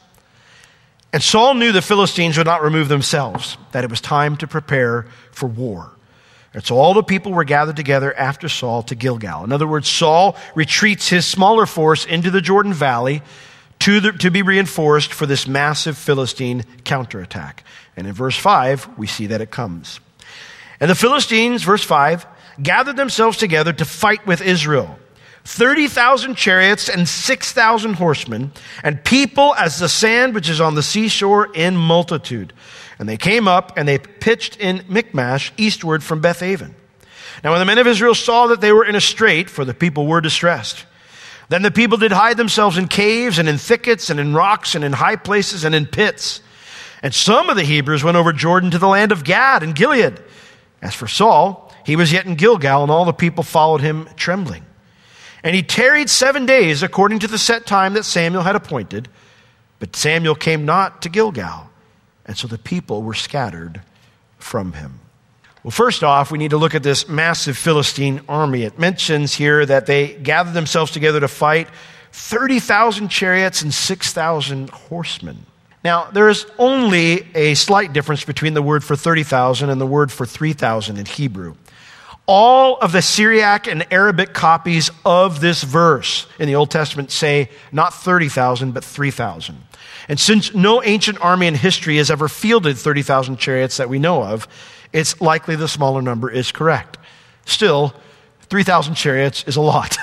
And 1.11 1.23
Saul 1.23 1.55
knew 1.55 1.71
the 1.71 1.81
Philistines 1.81 2.37
would 2.37 2.45
not 2.45 2.61
remove 2.61 2.87
themselves, 2.87 3.57
that 3.71 3.83
it 3.83 3.89
was 3.89 3.99
time 3.99 4.37
to 4.37 4.47
prepare 4.47 5.07
for 5.31 5.47
war. 5.47 5.91
And 6.53 6.63
so 6.63 6.77
all 6.77 6.93
the 6.93 7.03
people 7.03 7.31
were 7.31 7.43
gathered 7.43 7.75
together 7.75 8.15
after 8.15 8.47
Saul 8.49 8.83
to 8.83 8.95
Gilgal. 8.95 9.43
In 9.43 9.51
other 9.51 9.67
words, 9.67 9.87
Saul 9.87 10.35
retreats 10.55 11.09
his 11.09 11.25
smaller 11.25 11.65
force 11.65 12.05
into 12.05 12.31
the 12.31 12.41
Jordan 12.41 12.73
Valley 12.73 13.21
to, 13.79 13.99
the, 13.99 14.11
to 14.13 14.29
be 14.29 14.41
reinforced 14.41 15.13
for 15.13 15.25
this 15.25 15.47
massive 15.47 15.97
Philistine 15.97 16.65
counterattack. 16.83 17.63
And 17.95 18.07
in 18.07 18.13
verse 18.13 18.37
5, 18.37 18.97
we 18.97 19.07
see 19.07 19.27
that 19.27 19.41
it 19.41 19.51
comes. 19.51 19.99
And 20.79 20.89
the 20.89 20.95
Philistines, 20.95 21.63
verse 21.63 21.83
5, 21.83 22.25
gathered 22.61 22.97
themselves 22.97 23.37
together 23.37 23.73
to 23.73 23.85
fight 23.85 24.25
with 24.25 24.41
Israel. 24.41 24.99
30,000 25.45 26.35
chariots 26.35 26.89
and 26.89 27.07
6,000 27.07 27.93
horsemen, 27.95 28.51
and 28.83 29.03
people 29.03 29.55
as 29.55 29.79
the 29.79 29.89
sand 29.89 30.35
which 30.35 30.49
is 30.49 30.61
on 30.61 30.75
the 30.75 30.83
seashore 30.83 31.49
in 31.53 31.75
multitude. 31.75 32.53
And 32.99 33.07
they 33.07 33.17
came 33.17 33.47
up 33.47 33.73
and 33.77 33.87
they 33.87 33.97
pitched 33.97 34.57
in 34.57 34.83
Michmash 34.89 35.53
eastward 35.57 36.03
from 36.03 36.21
Bethaven. 36.21 36.75
Now, 37.43 37.51
when 37.51 37.59
the 37.59 37.65
men 37.65 37.77
of 37.77 37.87
Israel 37.87 38.15
saw 38.15 38.47
that 38.47 38.59
they 38.59 38.73
were 38.73 38.83
in 38.83 38.95
a 38.95 39.01
strait, 39.01 39.49
for 39.49 39.63
the 39.63 39.73
people 39.73 40.05
were 40.05 40.19
distressed, 40.19 40.85
then 41.49 41.63
the 41.63 41.71
people 41.71 41.97
did 41.97 42.11
hide 42.11 42.37
themselves 42.37 42.77
in 42.77 42.87
caves 42.87 43.39
and 43.39 43.49
in 43.49 43.57
thickets 43.57 44.09
and 44.09 44.19
in 44.19 44.33
rocks 44.33 44.75
and 44.75 44.83
in 44.83 44.93
high 44.93 45.15
places 45.15 45.63
and 45.63 45.73
in 45.73 45.87
pits. 45.87 46.41
And 47.01 47.13
some 47.13 47.49
of 47.49 47.55
the 47.55 47.63
Hebrews 47.63 48.03
went 48.03 48.17
over 48.17 48.31
Jordan 48.31 48.71
to 48.71 48.77
the 48.77 48.87
land 48.87 49.11
of 49.11 49.23
Gad 49.23 49.63
and 49.63 49.75
Gilead. 49.75 50.21
As 50.81 50.93
for 50.93 51.07
Saul, 51.07 51.73
he 51.85 51.95
was 51.95 52.13
yet 52.13 52.25
in 52.25 52.35
Gilgal, 52.35 52.83
and 52.83 52.91
all 52.91 53.05
the 53.05 53.13
people 53.13 53.43
followed 53.43 53.81
him 53.81 54.07
trembling. 54.15 54.63
And 55.43 55.55
he 55.55 55.63
tarried 55.63 56.09
seven 56.09 56.45
days 56.45 56.83
according 56.83 57.19
to 57.19 57.27
the 57.27 57.37
set 57.37 57.65
time 57.65 57.93
that 57.93 58.05
Samuel 58.05 58.43
had 58.43 58.55
appointed. 58.55 59.07
But 59.79 59.95
Samuel 59.95 60.35
came 60.35 60.65
not 60.65 61.01
to 61.01 61.09
Gilgal, 61.09 61.69
and 62.25 62.37
so 62.37 62.47
the 62.47 62.57
people 62.57 63.01
were 63.01 63.13
scattered 63.13 63.81
from 64.37 64.73
him. 64.73 64.99
Well, 65.69 65.85
first 65.85 66.03
off, 66.03 66.31
we 66.31 66.39
need 66.39 66.49
to 66.49 66.57
look 66.57 66.73
at 66.73 66.81
this 66.81 67.07
massive 67.07 67.55
Philistine 67.55 68.21
army. 68.27 68.63
It 68.63 68.79
mentions 68.79 69.35
here 69.35 69.63
that 69.67 69.85
they 69.85 70.13
gathered 70.15 70.55
themselves 70.55 70.89
together 70.91 71.19
to 71.19 71.27
fight 71.27 71.67
30,000 72.11 73.09
chariots 73.09 73.61
and 73.61 73.71
6,000 73.71 74.71
horsemen. 74.71 75.45
Now, 75.83 76.09
there 76.09 76.27
is 76.27 76.47
only 76.57 77.27
a 77.35 77.53
slight 77.53 77.93
difference 77.93 78.25
between 78.25 78.55
the 78.55 78.63
word 78.63 78.83
for 78.83 78.95
30,000 78.95 79.69
and 79.69 79.79
the 79.79 79.85
word 79.85 80.11
for 80.11 80.25
3,000 80.25 80.97
in 80.97 81.05
Hebrew. 81.05 81.53
All 82.25 82.77
of 82.77 82.91
the 82.91 83.03
Syriac 83.03 83.67
and 83.67 83.85
Arabic 83.93 84.33
copies 84.33 84.89
of 85.05 85.39
this 85.39 85.61
verse 85.61 86.25
in 86.39 86.47
the 86.47 86.55
Old 86.55 86.71
Testament 86.71 87.11
say 87.11 87.51
not 87.71 87.93
30,000, 87.93 88.71
but 88.71 88.83
3,000. 88.83 89.55
And 90.07 90.19
since 90.19 90.55
no 90.55 90.81
ancient 90.81 91.21
army 91.21 91.45
in 91.45 91.53
history 91.53 91.97
has 91.97 92.09
ever 92.09 92.27
fielded 92.27 92.75
30,000 92.75 93.37
chariots 93.37 93.77
that 93.77 93.87
we 93.87 93.99
know 93.99 94.23
of, 94.23 94.47
it's 94.93 95.19
likely 95.21 95.55
the 95.55 95.67
smaller 95.67 96.01
number 96.01 96.29
is 96.29 96.51
correct. 96.51 96.97
Still, 97.45 97.93
3,000 98.49 98.95
chariots 98.95 99.43
is 99.47 99.55
a 99.55 99.61
lot, 99.61 99.97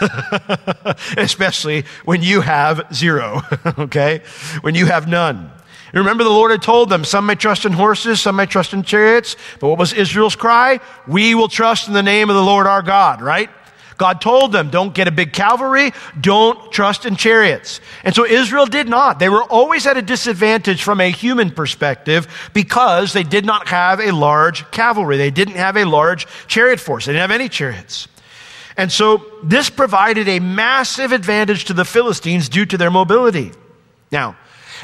especially 1.17 1.85
when 2.05 2.23
you 2.23 2.41
have 2.41 2.87
zero, 2.95 3.43
okay? 3.79 4.23
When 4.61 4.75
you 4.75 4.87
have 4.87 5.09
none. 5.09 5.51
Remember, 5.93 6.25
the 6.25 6.31
Lord 6.31 6.51
had 6.51 6.63
told 6.63 6.91
them, 6.91 7.05
some 7.05 7.27
may 7.27 7.37
trust 7.37 7.65
in 7.65 7.73
horses, 7.73 8.21
some 8.21 8.37
may 8.37 8.47
trust 8.47 8.73
in 8.73 8.83
chariots. 8.83 9.37
But 9.61 9.69
what 9.69 9.79
was 9.79 9.93
Israel's 9.93 10.37
cry? 10.37 10.81
We 11.07 11.35
will 11.35 11.49
trust 11.49 11.89
in 11.89 11.95
the 11.95 12.03
name 12.03 12.29
of 12.29 12.37
the 12.37 12.43
Lord 12.43 12.67
our 12.67 12.83
God, 12.83 13.23
right? 13.23 13.51
God 13.97 14.21
told 14.21 14.53
them, 14.53 14.71
don't 14.71 14.95
get 14.95 15.09
a 15.09 15.11
big 15.11 15.33
cavalry, 15.33 15.93
don't 16.21 16.71
trust 16.71 17.07
in 17.07 17.17
chariots. 17.17 17.81
And 18.05 18.15
so 18.15 18.25
Israel 18.25 18.67
did 18.67 18.89
not. 18.89 19.19
They 19.19 19.29
were 19.29 19.43
always 19.43 19.87
at 19.87 19.97
a 19.97 20.03
disadvantage 20.03 20.83
from 20.83 21.01
a 21.01 21.11
human 21.11 21.51
perspective 21.51 22.51
because 22.53 23.13
they 23.13 23.23
did 23.23 23.45
not 23.47 23.69
have 23.69 24.01
a 24.01 24.11
large 24.13 24.71
cavalry. 24.71 25.17
They 25.17 25.31
didn't 25.31 25.57
have 25.57 25.77
a 25.77 25.85
large 25.85 26.27
chariot 26.47 26.81
force. 26.81 27.07
They 27.07 27.13
didn't 27.13 27.31
have 27.31 27.41
any 27.41 27.49
chariots. 27.49 28.09
And 28.77 28.93
so 28.93 29.25
this 29.43 29.71
provided 29.71 30.29
a 30.29 30.39
massive 30.41 31.13
advantage 31.13 31.67
to 31.67 31.73
the 31.73 31.85
Philistines 31.85 32.49
due 32.49 32.67
to 32.67 32.77
their 32.77 32.91
mobility. 32.91 33.53
Now, 34.13 34.37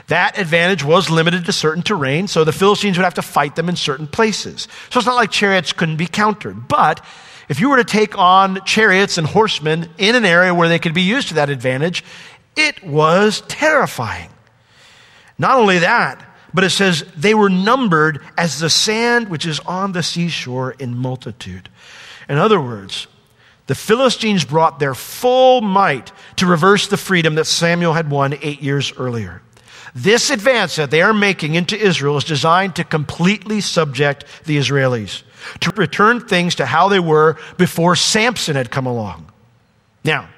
that 0.08 0.38
advantage 0.38 0.82
was 0.82 1.10
limited 1.10 1.44
to 1.44 1.52
certain 1.52 1.82
terrain, 1.82 2.26
so 2.26 2.44
the 2.44 2.52
Philistines 2.52 2.96
would 2.96 3.04
have 3.04 3.14
to 3.14 3.22
fight 3.22 3.56
them 3.56 3.68
in 3.68 3.76
certain 3.76 4.06
places. 4.06 4.66
So 4.90 4.98
it's 4.98 5.06
not 5.06 5.16
like 5.16 5.30
chariots 5.30 5.74
couldn't 5.74 5.96
be 5.96 6.06
countered. 6.06 6.66
But 6.66 7.04
if 7.52 7.60
you 7.60 7.68
were 7.68 7.76
to 7.76 7.84
take 7.84 8.16
on 8.16 8.64
chariots 8.64 9.18
and 9.18 9.26
horsemen 9.26 9.86
in 9.98 10.14
an 10.14 10.24
area 10.24 10.54
where 10.54 10.70
they 10.70 10.78
could 10.78 10.94
be 10.94 11.02
used 11.02 11.28
to 11.28 11.34
that 11.34 11.50
advantage, 11.50 12.02
It 12.56 12.82
was 12.84 13.42
terrifying. 13.42 14.30
Not 15.38 15.58
only 15.58 15.78
that, 15.78 16.24
but 16.52 16.64
it 16.64 16.70
says 16.70 17.04
they 17.16 17.34
were 17.34 17.48
numbered 17.48 18.20
as 18.36 18.58
the 18.58 18.70
sand 18.70 19.28
which 19.28 19.46
is 19.46 19.60
on 19.60 19.92
the 19.92 20.02
seashore 20.02 20.72
in 20.72 20.96
multitude. 20.96 21.68
In 22.28 22.38
other 22.38 22.60
words, 22.60 23.06
the 23.66 23.74
Philistines 23.74 24.44
brought 24.44 24.78
their 24.78 24.94
full 24.94 25.60
might 25.60 26.12
to 26.36 26.46
reverse 26.46 26.88
the 26.88 26.96
freedom 26.96 27.36
that 27.36 27.46
Samuel 27.46 27.94
had 27.94 28.10
won 28.10 28.34
eight 28.42 28.60
years 28.60 28.92
earlier. 28.98 29.40
This 29.94 30.30
advance 30.30 30.76
that 30.76 30.90
they 30.90 31.02
are 31.02 31.14
making 31.14 31.54
into 31.54 31.78
Israel 31.78 32.16
is 32.16 32.24
designed 32.24 32.76
to 32.76 32.84
completely 32.84 33.60
subject 33.60 34.24
the 34.44 34.56
Israelis, 34.56 35.22
to 35.60 35.70
return 35.72 36.20
things 36.20 36.56
to 36.56 36.66
how 36.66 36.88
they 36.88 37.00
were 37.00 37.36
before 37.56 37.96
Samson 37.96 38.56
had 38.56 38.70
come 38.70 38.86
along. 38.86 39.30
Now, 40.04 40.28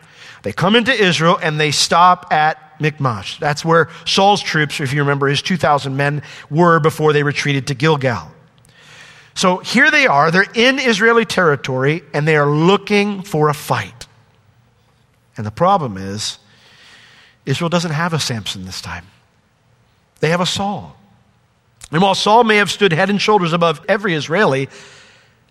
they 0.42 0.52
come 0.52 0.76
into 0.76 0.92
Israel 0.92 1.38
and 1.42 1.58
they 1.58 1.70
stop 1.70 2.32
at 2.32 2.80
Michmash. 2.80 3.38
That's 3.38 3.64
where 3.64 3.88
Saul's 4.04 4.42
troops, 4.42 4.80
if 4.80 4.92
you 4.92 5.00
remember, 5.00 5.26
his 5.26 5.42
2,000 5.42 5.96
men 5.96 6.22
were 6.50 6.80
before 6.80 7.12
they 7.12 7.22
retreated 7.22 7.68
to 7.68 7.74
Gilgal. 7.74 8.30
So 9.34 9.58
here 9.58 9.90
they 9.90 10.06
are, 10.06 10.30
they're 10.30 10.46
in 10.54 10.78
Israeli 10.78 11.24
territory 11.24 12.02
and 12.12 12.26
they 12.28 12.36
are 12.36 12.48
looking 12.48 13.22
for 13.22 13.48
a 13.48 13.54
fight. 13.54 14.06
And 15.36 15.44
the 15.44 15.50
problem 15.50 15.96
is, 15.96 16.38
Israel 17.44 17.68
doesn't 17.68 17.90
have 17.90 18.12
a 18.12 18.20
Samson 18.20 18.64
this 18.64 18.80
time. 18.80 19.06
They 20.20 20.30
have 20.30 20.40
a 20.40 20.46
Saul. 20.46 20.96
And 21.90 22.00
while 22.00 22.14
Saul 22.14 22.44
may 22.44 22.56
have 22.56 22.70
stood 22.70 22.92
head 22.92 23.10
and 23.10 23.20
shoulders 23.20 23.52
above 23.52 23.84
every 23.88 24.14
Israeli, 24.14 24.68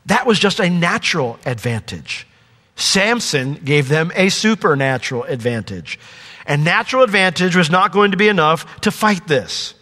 that 0.08 0.26
was 0.26 0.40
just 0.40 0.60
a 0.60 0.70
natural 0.70 1.40
advantage. 1.46 2.28
Samson 2.76 3.56
gave 3.56 3.88
them 3.88 4.12
a 4.16 4.30
supernatural 4.30 5.24
advantage. 5.24 6.00
And 6.46 6.64
natural 6.64 7.04
advantage 7.04 7.56
was 7.56 7.70
not 7.70 7.92
going 7.92 8.12
to 8.12 8.18
be 8.18 8.28
enough 8.28 8.82
to 8.82 8.92
fight 8.92 9.28
this. 9.28 9.76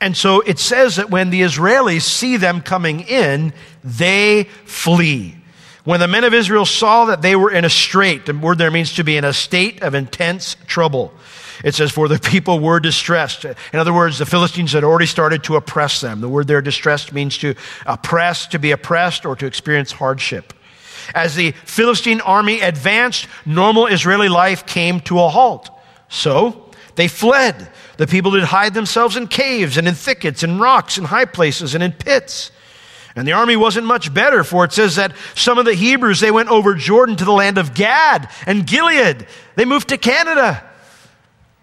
And 0.00 0.16
so 0.16 0.40
it 0.40 0.58
says 0.58 0.96
that 0.96 1.10
when 1.10 1.28
the 1.28 1.42
Israelis 1.42 2.02
see 2.02 2.38
them 2.38 2.62
coming 2.62 3.00
in, 3.00 3.52
they 3.84 4.44
flee. 4.64 5.36
When 5.84 6.00
the 6.00 6.08
men 6.08 6.24
of 6.24 6.32
Israel 6.32 6.64
saw 6.64 7.06
that 7.06 7.20
they 7.20 7.36
were 7.36 7.50
in 7.50 7.64
a 7.64 7.70
strait, 7.70 8.24
the 8.26 8.34
word 8.34 8.58
there 8.58 8.70
means 8.70 8.94
to 8.94 9.04
be 9.04 9.16
in 9.16 9.24
a 9.24 9.32
state 9.32 9.82
of 9.82 9.94
intense 9.94 10.56
trouble. 10.66 11.12
It 11.62 11.74
says, 11.74 11.90
for 11.90 12.08
the 12.08 12.18
people 12.18 12.58
were 12.58 12.80
distressed. 12.80 13.44
In 13.44 13.78
other 13.78 13.92
words, 13.92 14.18
the 14.18 14.26
Philistines 14.26 14.72
had 14.72 14.84
already 14.84 15.06
started 15.06 15.44
to 15.44 15.56
oppress 15.56 16.00
them. 16.00 16.20
The 16.20 16.28
word 16.28 16.46
there, 16.46 16.62
distressed, 16.62 17.12
means 17.12 17.36
to 17.38 17.54
oppress, 17.84 18.46
to 18.48 18.58
be 18.58 18.70
oppressed, 18.70 19.26
or 19.26 19.36
to 19.36 19.46
experience 19.46 19.92
hardship. 19.92 20.54
As 21.14 21.34
the 21.34 21.52
Philistine 21.64 22.20
army 22.20 22.60
advanced, 22.60 23.26
normal 23.44 23.86
Israeli 23.86 24.28
life 24.28 24.64
came 24.66 25.00
to 25.00 25.20
a 25.20 25.28
halt. 25.28 25.70
So 26.08 26.70
they 26.94 27.08
fled. 27.08 27.70
The 27.96 28.06
people 28.06 28.30
did 28.30 28.44
hide 28.44 28.74
themselves 28.74 29.16
in 29.16 29.26
caves 29.26 29.76
and 29.76 29.86
in 29.86 29.94
thickets 29.94 30.42
and 30.42 30.60
rocks 30.60 30.96
and 30.96 31.06
high 31.06 31.24
places 31.26 31.74
and 31.74 31.82
in 31.82 31.92
pits. 31.92 32.50
And 33.16 33.26
the 33.26 33.32
army 33.32 33.56
wasn't 33.56 33.86
much 33.86 34.14
better, 34.14 34.44
for 34.44 34.64
it 34.64 34.72
says 34.72 34.96
that 34.96 35.12
some 35.34 35.58
of 35.58 35.64
the 35.64 35.74
Hebrews, 35.74 36.20
they 36.20 36.30
went 36.30 36.48
over 36.48 36.74
Jordan 36.74 37.16
to 37.16 37.24
the 37.24 37.32
land 37.32 37.58
of 37.58 37.74
Gad 37.74 38.30
and 38.46 38.66
Gilead. 38.66 39.26
They 39.56 39.64
moved 39.64 39.88
to 39.88 39.98
Canada. 39.98 40.69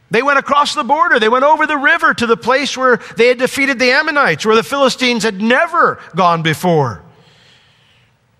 They 0.10 0.24
went 0.24 0.40
across 0.40 0.74
the 0.74 0.84
border. 0.84 1.20
They 1.20 1.30
went 1.30 1.44
over 1.44 1.68
the 1.68 1.78
river 1.78 2.14
to 2.14 2.26
the 2.26 2.38
place 2.38 2.78
where 2.78 2.98
they 3.18 3.28
had 3.28 3.40
defeated 3.40 3.78
the 3.78 3.92
Ammonites, 3.92 4.46
where 4.46 4.56
the 4.56 4.64
Philistines 4.64 5.24
had 5.24 5.42
never 5.42 6.00
gone 6.16 6.44
before. 6.44 7.02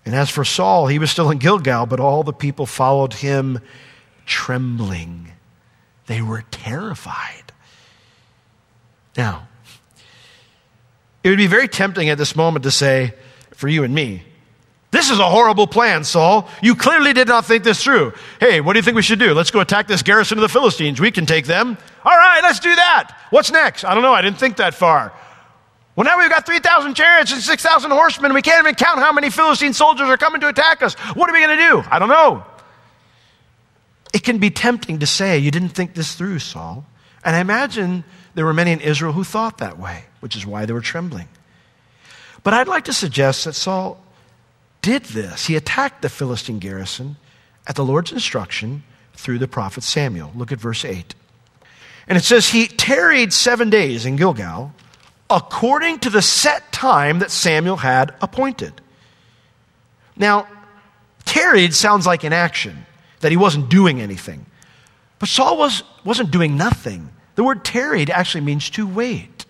And 0.04 0.14
as 0.14 0.30
for 0.30 0.44
Saul, 0.44 0.86
he 0.86 0.98
was 0.98 1.10
still 1.10 1.30
in 1.30 1.38
Gilgal, 1.38 1.84
but 1.84 2.00
all 2.00 2.22
the 2.22 2.32
people 2.32 2.64
followed 2.64 3.12
him 3.12 3.60
trembling. 4.24 5.32
They 6.06 6.22
were 6.22 6.44
terrified. 6.50 7.52
Now, 9.16 9.48
it 11.22 11.28
would 11.28 11.36
be 11.36 11.46
very 11.46 11.68
tempting 11.68 12.08
at 12.08 12.16
this 12.16 12.34
moment 12.34 12.62
to 12.62 12.70
say, 12.70 13.12
for 13.52 13.68
you 13.68 13.84
and 13.84 13.94
me, 13.94 14.22
this 14.90 15.10
is 15.10 15.18
a 15.18 15.28
horrible 15.28 15.66
plan, 15.66 16.02
Saul. 16.02 16.48
You 16.62 16.74
clearly 16.74 17.12
did 17.12 17.28
not 17.28 17.44
think 17.44 17.62
this 17.62 17.82
through. 17.82 18.14
Hey, 18.40 18.60
what 18.60 18.72
do 18.72 18.78
you 18.78 18.82
think 18.82 18.96
we 18.96 19.02
should 19.02 19.18
do? 19.18 19.34
Let's 19.34 19.50
go 19.50 19.60
attack 19.60 19.86
this 19.86 20.02
garrison 20.02 20.38
of 20.38 20.42
the 20.42 20.48
Philistines. 20.48 20.98
We 20.98 21.10
can 21.10 21.26
take 21.26 21.44
them. 21.44 21.76
All 22.04 22.16
right, 22.16 22.40
let's 22.42 22.58
do 22.58 22.74
that. 22.74 23.14
What's 23.30 23.52
next? 23.52 23.84
I 23.84 23.92
don't 23.92 24.02
know. 24.02 24.14
I 24.14 24.22
didn't 24.22 24.38
think 24.38 24.56
that 24.56 24.74
far. 24.74 25.12
Well, 25.94 26.04
now 26.04 26.16
we've 26.18 26.30
got 26.30 26.46
3,000 26.46 26.94
chariots 26.94 27.32
and 27.32 27.42
6,000 27.42 27.90
horsemen. 27.90 28.32
We 28.32 28.40
can't 28.40 28.64
even 28.64 28.76
count 28.76 29.00
how 29.00 29.12
many 29.12 29.30
Philistine 29.30 29.74
soldiers 29.74 30.08
are 30.08 30.16
coming 30.16 30.40
to 30.40 30.48
attack 30.48 30.80
us. 30.80 30.94
What 30.94 31.28
are 31.28 31.32
we 31.32 31.40
going 31.40 31.58
to 31.58 31.68
do? 31.68 31.82
I 31.90 31.98
don't 31.98 32.08
know. 32.08 32.46
It 34.14 34.22
can 34.22 34.38
be 34.38 34.48
tempting 34.48 35.00
to 35.00 35.06
say, 35.06 35.38
You 35.38 35.50
didn't 35.50 35.70
think 35.70 35.94
this 35.94 36.14
through, 36.14 36.38
Saul. 36.38 36.86
And 37.24 37.36
I 37.36 37.40
imagine 37.40 38.04
there 38.34 38.44
were 38.44 38.54
many 38.54 38.72
in 38.72 38.80
Israel 38.80 39.12
who 39.12 39.24
thought 39.24 39.58
that 39.58 39.78
way, 39.78 40.04
which 40.20 40.34
is 40.34 40.46
why 40.46 40.64
they 40.64 40.72
were 40.72 40.80
trembling. 40.80 41.28
But 42.42 42.54
I'd 42.54 42.68
like 42.68 42.84
to 42.84 42.92
suggest 42.92 43.44
that 43.44 43.54
Saul 43.54 44.02
did 44.82 45.04
this. 45.04 45.46
He 45.46 45.56
attacked 45.56 46.02
the 46.02 46.08
Philistine 46.08 46.58
garrison 46.58 47.16
at 47.66 47.76
the 47.76 47.84
Lord's 47.84 48.12
instruction 48.12 48.82
through 49.14 49.38
the 49.38 49.48
prophet 49.48 49.82
Samuel. 49.82 50.32
Look 50.34 50.52
at 50.52 50.58
verse 50.58 50.84
8. 50.84 51.14
And 52.06 52.16
it 52.16 52.24
says, 52.24 52.48
He 52.48 52.66
tarried 52.66 53.32
seven 53.32 53.70
days 53.70 54.06
in 54.06 54.16
Gilgal 54.16 54.72
according 55.30 55.98
to 56.00 56.10
the 56.10 56.22
set 56.22 56.72
time 56.72 57.18
that 57.18 57.30
Samuel 57.30 57.76
had 57.76 58.14
appointed. 58.22 58.80
Now, 60.16 60.48
tarried 61.24 61.74
sounds 61.74 62.06
like 62.06 62.24
inaction 62.24 62.86
that 63.20 63.30
he 63.30 63.36
wasn't 63.36 63.68
doing 63.68 64.00
anything. 64.00 64.46
But 65.18 65.28
Saul 65.28 65.58
was, 65.58 65.82
wasn't 66.04 66.30
doing 66.30 66.56
nothing. 66.56 67.10
The 67.34 67.44
word 67.44 67.64
tarried 67.64 68.10
actually 68.10 68.40
means 68.42 68.70
to 68.70 68.86
wait. 68.86 69.44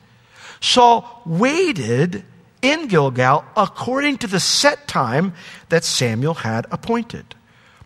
Saul 0.61 1.23
waited 1.25 2.25
in 2.63 2.89
Gilgal 2.89 3.45
according 3.57 4.19
to 4.19 4.27
the 4.27 4.41
set 4.41 4.89
time 4.89 5.35
that 5.69 5.85
Samuel 5.85 6.35
had 6.35 6.67
appointed. 6.71 7.35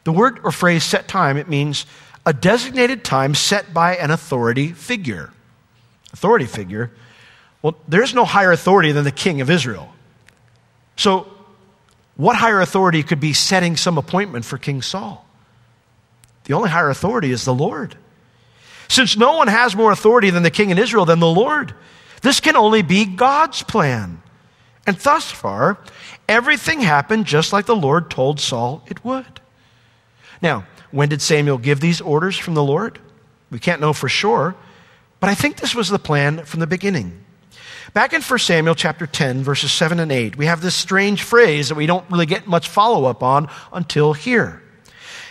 The 0.04 0.12
word 0.12 0.40
or 0.42 0.52
phrase 0.52 0.84
set 0.84 1.08
time, 1.08 1.36
it 1.36 1.48
means 1.48 1.86
a 2.24 2.32
designated 2.32 3.04
time 3.04 3.34
set 3.34 3.74
by 3.74 3.96
an 3.96 4.10
authority 4.10 4.72
figure. 4.72 5.30
Authority 6.12 6.46
figure. 6.46 6.90
Well, 7.62 7.76
there's 7.86 8.14
no 8.14 8.24
higher 8.24 8.52
authority 8.52 8.92
than 8.92 9.04
the 9.04 9.12
king 9.12 9.40
of 9.40 9.50
Israel. 9.50 9.92
So, 10.96 11.28
what 12.16 12.36
higher 12.36 12.60
authority 12.60 13.02
could 13.02 13.20
be 13.20 13.32
setting 13.32 13.76
some 13.76 13.96
appointment 13.96 14.44
for 14.44 14.58
King 14.58 14.82
Saul? 14.82 15.26
The 16.44 16.54
only 16.54 16.68
higher 16.68 16.90
authority 16.90 17.30
is 17.30 17.44
the 17.44 17.54
Lord. 17.54 17.96
Since 18.88 19.16
no 19.16 19.36
one 19.36 19.48
has 19.48 19.74
more 19.74 19.90
authority 19.90 20.30
than 20.30 20.42
the 20.42 20.50
king 20.50 20.70
in 20.70 20.78
Israel 20.78 21.06
than 21.06 21.20
the 21.20 21.26
Lord, 21.26 21.74
this 22.20 22.40
can 22.40 22.56
only 22.56 22.82
be 22.82 23.06
God's 23.06 23.62
plan. 23.62 24.21
And 24.86 24.96
thus 24.98 25.30
far, 25.30 25.78
everything 26.28 26.80
happened 26.80 27.26
just 27.26 27.52
like 27.52 27.66
the 27.66 27.76
Lord 27.76 28.10
told 28.10 28.40
Saul 28.40 28.82
it 28.88 29.04
would. 29.04 29.40
Now, 30.40 30.66
when 30.90 31.08
did 31.08 31.22
Samuel 31.22 31.58
give 31.58 31.80
these 31.80 32.00
orders 32.00 32.36
from 32.36 32.54
the 32.54 32.64
Lord? 32.64 32.98
We 33.50 33.58
can't 33.58 33.80
know 33.80 33.92
for 33.92 34.08
sure, 34.08 34.54
but 35.20 35.30
I 35.30 35.34
think 35.34 35.56
this 35.56 35.74
was 35.74 35.88
the 35.88 35.98
plan 35.98 36.44
from 36.44 36.60
the 36.60 36.66
beginning. 36.66 37.24
Back 37.94 38.12
in 38.12 38.22
1 38.22 38.38
Samuel 38.38 38.74
chapter 38.74 39.06
10, 39.06 39.42
verses 39.42 39.70
7 39.72 40.00
and 40.00 40.10
8, 40.10 40.36
we 40.36 40.46
have 40.46 40.62
this 40.62 40.74
strange 40.74 41.22
phrase 41.22 41.68
that 41.68 41.74
we 41.74 41.86
don't 41.86 42.10
really 42.10 42.26
get 42.26 42.46
much 42.46 42.68
follow 42.68 43.04
up 43.04 43.22
on 43.22 43.48
until 43.72 44.14
here. 44.14 44.62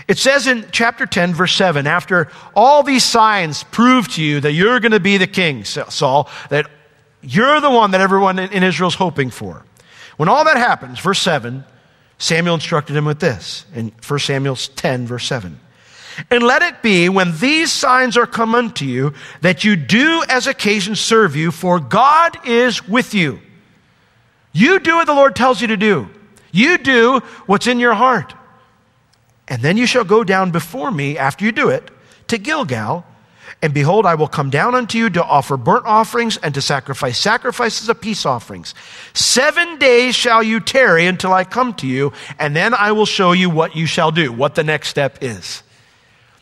It 0.08 0.18
says 0.18 0.48
in 0.48 0.68
chapter 0.72 1.06
10, 1.06 1.34
verse 1.34 1.54
7, 1.56 1.88
after 1.88 2.30
all 2.56 2.84
these 2.84 3.04
signs 3.04 3.64
prove 3.64 4.08
to 4.10 4.24
you 4.24 4.40
that 4.42 4.52
you're 4.54 4.80
going 4.80 4.92
to 4.92 5.00
be 5.00 5.18
the 5.18 5.28
king, 5.28 5.64
Saul, 5.64 6.30
that 6.50 6.70
you're 7.22 7.60
the 7.60 7.70
one 7.70 7.92
that 7.92 8.02
everyone 8.02 8.40
in 8.40 8.64
Israel 8.64 8.90
is 8.90 8.96
hoping 8.96 9.30
for. 9.30 9.64
When 10.18 10.30
all 10.30 10.44
that 10.46 10.58
happens, 10.58 11.00
verse 11.00 11.20
7, 11.20 11.64
Samuel 12.18 12.56
instructed 12.56 12.96
him 12.96 13.06
with 13.06 13.20
this 13.20 13.66
in 13.74 13.92
1 14.08 14.20
Samuel 14.20 14.56
10, 14.56 15.08
verse 15.08 15.26
7. 15.26 15.60
And 16.30 16.44
let 16.44 16.62
it 16.62 16.82
be 16.82 17.10
when 17.10 17.38
these 17.40 17.72
signs 17.72 18.18
are 18.18 18.28
come 18.28 18.54
unto 18.54 18.86
you 18.86 19.14
that 19.42 19.64
you 19.64 19.76
do 19.76 20.24
as 20.28 20.46
occasion 20.46 20.96
serve 20.96 21.36
you, 21.36 21.52
for 21.52 21.80
God 21.80 22.38
is 22.46 22.88
with 22.88 23.14
you. 23.14 23.40
You 24.54 24.80
do 24.80 24.96
what 24.96 25.08
the 25.08 25.14
Lord 25.14 25.36
tells 25.36 25.62
you 25.62 25.68
to 25.68 25.78
do. 25.78 26.10
You 26.52 26.78
do 26.78 27.22
what's 27.46 27.68
in 27.68 27.80
your 27.80 27.94
heart. 27.94 28.34
And 29.48 29.62
then 29.62 29.78
you 29.78 29.86
shall 29.86 30.04
go 30.04 30.24
down 30.24 30.52
before 30.52 30.92
me 30.92 31.18
after 31.18 31.46
you 31.46 31.52
do 31.52 31.70
it 31.70 31.90
to 32.28 32.38
Gilgal. 32.38 33.06
And 33.62 33.74
behold, 33.74 34.08
I 34.08 34.16
will 34.16 34.28
come 34.28 34.50
down 34.50 34.74
unto 34.74 34.98
you 34.98 35.10
to 35.12 35.24
offer 35.24 35.56
burnt 35.56 35.86
offerings 35.86 36.38
and 36.38 36.54
to 36.56 36.62
sacrifice 36.62 37.20
sacrifices 37.20 37.90
of 37.90 38.02
peace 38.02 38.26
offerings. 38.26 38.74
Seven 39.14 39.78
days 39.78 40.16
shall 40.16 40.42
you 40.42 40.60
tarry 40.60 41.06
until 41.06 41.32
I 41.32 41.44
come 41.44 41.76
to 41.76 41.88
you, 41.88 42.12
and 42.40 42.56
then 42.56 42.74
I 42.74 42.92
will 42.92 43.06
show 43.06 43.34
you 43.34 43.50
what 43.50 43.76
you 43.76 43.86
shall 43.86 44.12
do, 44.12 44.32
what 44.32 44.56
the 44.56 44.64
next 44.64 44.88
step 44.88 45.20
is. 45.22 45.62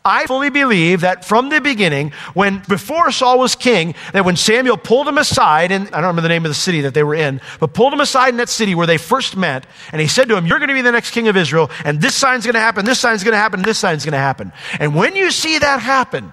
I 0.05 0.27
fully 0.27 0.49
believe 0.49 1.01
that 1.01 1.25
from 1.25 1.49
the 1.49 1.59
beginning, 1.59 2.13
when 2.33 2.63
before 2.69 3.11
Saul 3.11 3.37
was 3.37 3.55
king, 3.55 3.95
that 4.13 4.23
when 4.23 4.37
Samuel 4.37 4.77
pulled 4.77 5.07
him 5.07 5.17
aside, 5.17 5.73
and 5.73 5.87
I 5.89 5.99
don't 5.99 6.03
remember 6.03 6.21
the 6.21 6.29
name 6.29 6.45
of 6.45 6.49
the 6.49 6.55
city 6.55 6.81
that 6.81 6.93
they 6.93 7.03
were 7.03 7.15
in, 7.15 7.41
but 7.59 7.73
pulled 7.73 7.93
him 7.93 7.99
aside 7.99 8.29
in 8.29 8.37
that 8.37 8.47
city 8.47 8.75
where 8.75 8.87
they 8.87 8.97
first 8.97 9.35
met, 9.35 9.65
and 9.91 9.99
he 9.99 10.07
said 10.07 10.29
to 10.29 10.37
him, 10.37 10.45
You're 10.45 10.59
going 10.59 10.69
to 10.69 10.73
be 10.73 10.81
the 10.81 10.93
next 10.93 11.11
king 11.11 11.27
of 11.27 11.35
Israel, 11.35 11.69
and 11.83 11.99
this 11.99 12.15
sign's 12.15 12.45
going 12.45 12.53
to 12.53 12.61
happen, 12.61 12.85
this 12.85 12.99
sign's 12.99 13.25
going 13.25 13.33
to 13.33 13.37
happen, 13.37 13.61
this 13.61 13.77
sign's 13.77 14.05
going 14.05 14.13
to 14.13 14.17
happen. 14.17 14.53
And 14.79 14.95
when 14.95 15.17
you 15.17 15.31
see 15.31 15.59
that 15.59 15.81
happen, 15.81 16.31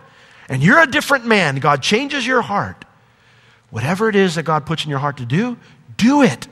and 0.49 0.63
you're 0.63 0.81
a 0.81 0.87
different 0.87 1.27
man, 1.27 1.57
God 1.57 1.83
changes 1.83 2.27
your 2.27 2.43
heart, 2.43 2.85
whatever 3.71 4.09
it 4.09 4.17
is 4.17 4.37
that 4.37 4.45
God 4.45 4.67
puts 4.67 4.85
in 4.85 4.91
your 4.91 4.99
heart 4.99 5.19
to 5.19 5.27
do, 5.27 5.57
do 5.97 6.23
it. 6.23 6.47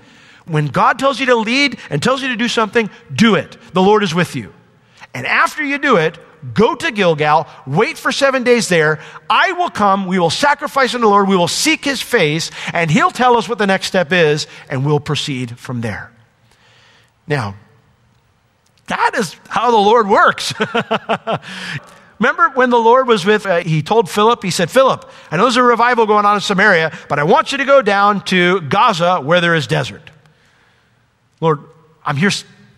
When 0.46 0.66
God 0.66 0.98
tells 0.98 1.20
you 1.20 1.26
to 1.26 1.36
lead 1.36 1.78
and 1.90 2.02
tells 2.02 2.22
you 2.22 2.28
to 2.28 2.36
do 2.36 2.48
something, 2.48 2.90
do 3.14 3.34
it. 3.34 3.56
The 3.72 3.82
Lord 3.82 4.02
is 4.02 4.14
with 4.14 4.36
you. 4.36 4.52
And 5.14 5.26
after 5.26 5.62
you 5.62 5.78
do 5.78 5.96
it, 5.96 6.18
go 6.52 6.74
to 6.74 6.90
Gilgal, 6.90 7.46
wait 7.66 7.96
for 7.96 8.12
seven 8.12 8.42
days 8.42 8.68
there. 8.68 9.00
I 9.30 9.52
will 9.52 9.70
come, 9.70 10.06
we 10.06 10.18
will 10.18 10.30
sacrifice 10.30 10.94
unto 10.94 11.06
the 11.06 11.10
Lord, 11.10 11.28
we 11.28 11.36
will 11.36 11.48
seek 11.48 11.84
his 11.84 12.02
face, 12.02 12.50
and 12.72 12.90
he'll 12.90 13.10
tell 13.10 13.36
us 13.36 13.48
what 13.48 13.58
the 13.58 13.66
next 13.66 13.86
step 13.86 14.12
is, 14.12 14.46
and 14.68 14.84
we'll 14.84 15.00
proceed 15.00 15.58
from 15.58 15.80
there. 15.80 16.10
Now, 17.26 17.54
that 18.88 19.12
is 19.14 19.36
how 19.48 19.70
the 19.70 19.78
Lord 19.78 20.08
works. 20.08 20.52
Remember 22.24 22.48
when 22.48 22.70
the 22.70 22.78
Lord 22.78 23.06
was 23.06 23.26
with, 23.26 23.44
uh, 23.44 23.58
he 23.58 23.82
told 23.82 24.08
Philip, 24.08 24.42
he 24.42 24.50
said, 24.50 24.70
Philip, 24.70 25.10
I 25.30 25.36
know 25.36 25.42
there's 25.42 25.56
a 25.56 25.62
revival 25.62 26.06
going 26.06 26.24
on 26.24 26.36
in 26.36 26.40
Samaria, 26.40 26.96
but 27.06 27.18
I 27.18 27.24
want 27.24 27.52
you 27.52 27.58
to 27.58 27.66
go 27.66 27.82
down 27.82 28.24
to 28.24 28.62
Gaza 28.62 29.20
where 29.20 29.42
there 29.42 29.54
is 29.54 29.66
desert. 29.66 30.10
Lord, 31.42 31.58
I'm 32.02 32.16
here 32.16 32.30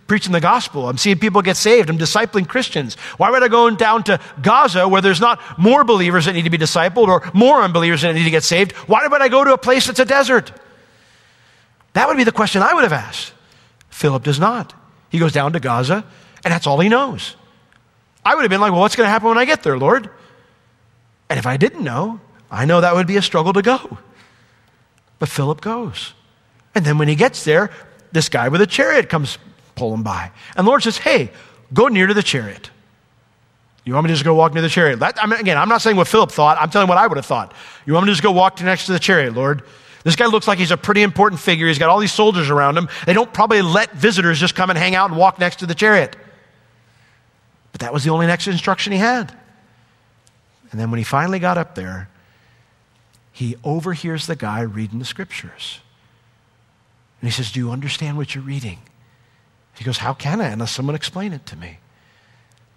preaching 0.09 0.33
the 0.33 0.41
gospel. 0.41 0.89
I'm 0.89 0.99
seeing 0.99 1.21
people 1.21 1.43
get 1.43 1.57
saved. 1.57 1.89
I'm 1.89 1.97
discipling 1.97 2.49
Christians. 2.49 2.97
Why 3.19 3.31
would 3.31 3.45
I 3.45 3.47
go 3.47 3.71
down 3.71 4.03
to 4.05 4.19
Gaza 4.43 4.89
where 4.89 5.01
there's 5.01 5.21
not 5.21 5.41
more 5.57 5.85
believers 5.85 6.25
that 6.25 6.33
need 6.33 6.43
to 6.43 6.51
be 6.51 6.59
discipled 6.59 7.07
or 7.07 7.31
more 7.33 7.63
unbelievers 7.63 8.03
that 8.03 8.17
need 8.17 8.25
to 8.25 8.31
get 8.31 8.43
saved? 8.43 8.73
Why 8.89 9.07
would 9.07 9.23
I 9.23 9.29
go 9.29 9.45
to 9.45 9.53
a 9.53 9.59
place 9.59 9.87
that's 9.87 10.01
a 10.01 10.05
desert? 10.05 10.51
That 11.93 12.09
would 12.09 12.17
be 12.17 12.25
the 12.25 12.33
question 12.33 12.63
I 12.63 12.75
would 12.75 12.83
have 12.83 12.93
asked. 12.93 13.33
Philip 13.91 14.25
does 14.25 14.41
not. 14.41 14.75
He 15.09 15.21
goes 15.21 15.33
down 15.33 15.53
to 15.53 15.61
Gaza, 15.61 16.05
and 16.43 16.53
that's 16.53 16.67
all 16.67 16.81
he 16.81 16.89
knows. 16.89 17.37
I 18.27 18.35
would 18.35 18.43
have 18.43 18.51
been 18.51 18.61
like, 18.61 18.73
well, 18.73 18.81
what's 18.81 18.97
going 18.97 19.07
to 19.07 19.11
happen 19.11 19.29
when 19.29 19.39
I 19.39 19.45
get 19.45 19.63
there, 19.63 19.79
Lord? 19.79 20.11
And 21.31 21.39
if 21.39 21.47
I 21.47 21.57
didn't 21.57 21.85
know, 21.85 22.21
I 22.51 22.65
know 22.65 22.81
that 22.81 22.97
would 22.97 23.07
be 23.07 23.17
a 23.17 23.23
struggle 23.23 23.53
to 23.53 23.63
go. 23.63 23.99
But 25.21 25.29
Philip 25.29 25.61
goes. 25.61 26.13
And 26.75 26.85
then 26.85 26.99
when 26.99 27.07
he 27.07 27.15
gets 27.15 27.45
there, 27.45 27.71
this 28.11 28.29
guy 28.29 28.49
with 28.49 28.61
a 28.61 28.67
chariot 28.67 29.09
comes 29.09 29.39
pulling 29.77 30.03
by. 30.03 30.33
And 30.57 30.67
the 30.67 30.69
Lord 30.69 30.83
says, 30.83 30.99
hey, 30.99 31.31
go 31.73 31.87
near 31.87 32.09
to 32.09 32.15
the 32.15 32.23
chariot. 32.23 32.71
You 33.85 33.95
want 33.95 34.07
me 34.07 34.09
to 34.09 34.15
just 34.15 34.25
go 34.25 34.35
walk 34.35 34.55
near 34.55 34.63
the 34.63 34.69
chariot? 34.69 34.99
That, 34.99 35.23
I 35.23 35.27
mean, 35.27 35.39
again, 35.39 35.57
I'm 35.57 35.69
not 35.69 35.81
saying 35.81 35.97
what 35.97 36.09
Philip 36.09 36.33
thought. 36.33 36.59
I'm 36.61 36.71
telling 36.71 36.89
what 36.89 36.99
I 36.99 37.07
would 37.07 37.19
have 37.19 37.27
thought. 37.27 37.55
You 37.87 37.93
want 37.93 38.07
me 38.07 38.11
to 38.11 38.15
just 38.15 38.25
go 38.25 38.33
walk 38.33 38.61
next 38.61 38.87
to 38.87 38.93
the 38.93 38.99
chariot, 38.99 39.35
Lord? 39.35 39.63
This 40.03 40.17
guy 40.17 40.27
looks 40.27 40.49
like 40.49 40.59
he's 40.59 40.73
a 40.73 40.77
pretty 40.77 41.03
important 41.03 41.41
figure. 41.41 41.69
He's 41.69 41.79
got 41.79 41.91
all 41.91 42.01
these 42.01 42.13
soldiers 42.13 42.51
around 42.51 42.77
him. 42.77 42.89
They 43.07 43.13
don't 43.13 43.33
probably 43.33 43.63
let 43.63 43.93
visitors 43.93 44.41
just 44.41 44.57
come 44.57 44.69
and 44.71 44.79
hang 44.79 44.97
out 44.97 45.11
and 45.11 45.19
walk 45.19 45.39
next 45.39 45.61
to 45.61 45.67
the 45.67 45.75
chariot. 45.77 46.17
But 47.77 47.83
that 47.83 47.93
was 47.93 48.05
the 48.05 48.11
only 48.11 48.27
next 48.27 48.47
instruction 48.47 48.95
he 48.95 48.99
had. 48.99 49.37
And 50.71 50.81
then 50.81 50.91
when 50.91 50.97
he 50.97 51.05
finally 51.05 51.39
got 51.39 51.59
up 51.59 51.75
there, 51.75 52.09
he 53.31 53.55
overhears 53.65 54.27
the 54.27 54.35
guy 54.35 54.63
reading 54.63 54.99
the 54.99 55.05
scriptures. 55.05 55.81
And 57.21 57.29
he 57.29 57.33
says, 57.35 57.53
Do 57.53 57.61
you 57.61 57.71
understand 57.71 58.17
what 58.17 58.35
you're 58.35 58.43
reading? 58.43 58.79
He 59.77 59.85
goes, 59.85 59.99
How 59.99 60.15
can 60.15 60.41
I 60.41 60.49
unless 60.49 60.73
someone 60.73 60.95
explain 60.95 61.35
it 61.35 61.45
to 61.45 61.57
me? 61.57 61.79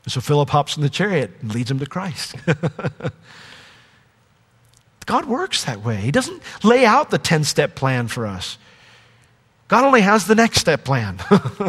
And 0.04 0.12
so 0.12 0.20
Philip 0.20 0.50
hops 0.50 0.76
in 0.76 0.84
the 0.84 0.90
chariot 0.90 1.32
and 1.40 1.56
leads 1.56 1.72
him 1.72 1.80
to 1.80 1.86
Christ. 1.86 2.36
God 5.06 5.28
works 5.28 5.64
that 5.64 5.82
way. 5.82 5.96
He 5.96 6.12
doesn't 6.12 6.44
lay 6.62 6.86
out 6.86 7.10
the 7.10 7.18
10 7.18 7.46
step 7.46 7.74
plan 7.74 8.10
for 8.10 8.28
us. 8.28 8.58
God 9.70 9.86
only 9.86 10.02
has 10.02 10.28
the 10.28 10.36
next 10.36 10.60
step 10.60 10.84
plan. 10.84 11.20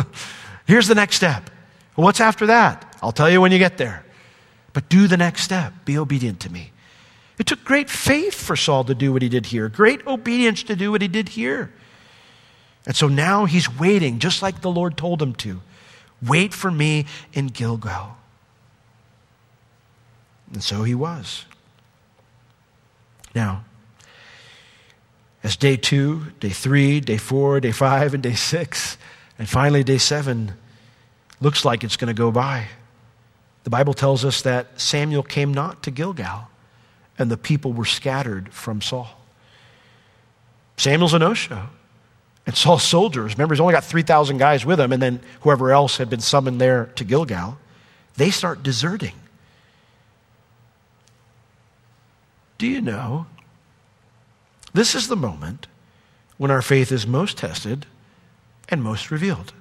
Here's 0.66 0.88
the 0.88 0.96
next 0.96 1.14
step. 1.14 1.48
What's 1.94 2.20
after 2.20 2.46
that? 2.46 2.88
I'll 3.02 3.12
tell 3.12 3.30
you 3.30 3.40
when 3.40 3.52
you 3.52 3.58
get 3.58 3.78
there. 3.78 4.04
But 4.72 4.88
do 4.88 5.06
the 5.06 5.16
next 5.16 5.42
step. 5.42 5.72
Be 5.84 5.98
obedient 5.98 6.40
to 6.40 6.50
me. 6.50 6.72
It 7.38 7.46
took 7.46 7.64
great 7.64 7.88
faith 7.88 8.34
for 8.34 8.54
Saul 8.54 8.84
to 8.84 8.94
do 8.94 9.12
what 9.12 9.22
he 9.22 9.28
did 9.28 9.46
here, 9.46 9.68
great 9.68 10.06
obedience 10.06 10.62
to 10.64 10.76
do 10.76 10.90
what 10.90 11.00
he 11.00 11.08
did 11.08 11.30
here. 11.30 11.72
And 12.86 12.94
so 12.94 13.08
now 13.08 13.46
he's 13.46 13.78
waiting, 13.78 14.18
just 14.18 14.42
like 14.42 14.60
the 14.60 14.70
Lord 14.70 14.96
told 14.96 15.22
him 15.22 15.34
to. 15.36 15.60
Wait 16.22 16.52
for 16.52 16.70
me 16.70 17.06
in 17.32 17.46
Gilgal. 17.46 18.16
And 20.52 20.62
so 20.62 20.82
he 20.82 20.94
was. 20.94 21.46
Now, 23.34 23.64
as 25.42 25.56
day 25.56 25.76
two, 25.76 26.32
day 26.40 26.50
three, 26.50 27.00
day 27.00 27.16
four, 27.16 27.60
day 27.60 27.72
five, 27.72 28.12
and 28.12 28.22
day 28.22 28.34
six, 28.34 28.98
and 29.38 29.48
finally 29.48 29.82
day 29.82 29.98
seven 29.98 30.52
looks 31.40 31.64
like 31.64 31.82
it's 31.84 31.96
going 31.96 32.08
to 32.08 32.14
go 32.14 32.30
by, 32.30 32.66
the 33.64 33.70
Bible 33.70 33.94
tells 33.94 34.24
us 34.24 34.42
that 34.42 34.80
Samuel 34.80 35.22
came 35.22 35.52
not 35.52 35.82
to 35.82 35.90
Gilgal, 35.90 36.48
and 37.18 37.30
the 37.30 37.36
people 37.36 37.72
were 37.72 37.84
scattered 37.84 38.52
from 38.52 38.80
Saul. 38.80 39.08
Samuel's 40.76 41.12
a 41.12 41.18
no 41.18 41.34
show. 41.34 41.64
And 42.46 42.56
Saul's 42.56 42.82
soldiers, 42.82 43.34
remember, 43.34 43.54
he's 43.54 43.60
only 43.60 43.74
got 43.74 43.84
3,000 43.84 44.38
guys 44.38 44.64
with 44.64 44.80
him, 44.80 44.92
and 44.92 45.02
then 45.02 45.20
whoever 45.42 45.72
else 45.72 45.98
had 45.98 46.08
been 46.08 46.20
summoned 46.20 46.60
there 46.60 46.86
to 46.96 47.04
Gilgal, 47.04 47.58
they 48.16 48.30
start 48.30 48.62
deserting. 48.62 49.14
Do 52.56 52.66
you 52.66 52.80
know? 52.80 53.26
This 54.72 54.94
is 54.94 55.08
the 55.08 55.16
moment 55.16 55.66
when 56.38 56.50
our 56.50 56.62
faith 56.62 56.90
is 56.90 57.06
most 57.06 57.36
tested 57.36 57.86
and 58.68 58.82
most 58.82 59.10
revealed. 59.10 59.52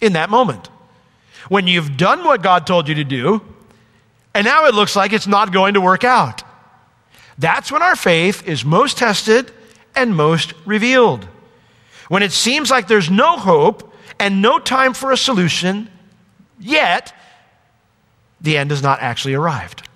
In 0.00 0.12
that 0.14 0.30
moment, 0.30 0.68
when 1.48 1.66
you've 1.66 1.96
done 1.96 2.24
what 2.24 2.42
God 2.42 2.66
told 2.66 2.88
you 2.88 2.94
to 2.96 3.04
do, 3.04 3.42
and 4.34 4.44
now 4.44 4.66
it 4.66 4.74
looks 4.74 4.94
like 4.94 5.12
it's 5.12 5.26
not 5.26 5.52
going 5.52 5.74
to 5.74 5.80
work 5.80 6.04
out. 6.04 6.42
That's 7.38 7.72
when 7.72 7.82
our 7.82 7.96
faith 7.96 8.46
is 8.46 8.64
most 8.64 8.98
tested 8.98 9.52
and 9.94 10.14
most 10.14 10.52
revealed. 10.64 11.26
When 12.08 12.22
it 12.22 12.32
seems 12.32 12.70
like 12.70 12.86
there's 12.86 13.10
no 13.10 13.38
hope 13.38 13.94
and 14.18 14.42
no 14.42 14.58
time 14.58 14.92
for 14.92 15.10
a 15.10 15.16
solution, 15.16 15.88
yet 16.58 17.14
the 18.40 18.56
end 18.56 18.70
has 18.70 18.82
not 18.82 19.00
actually 19.00 19.34
arrived. 19.34 19.88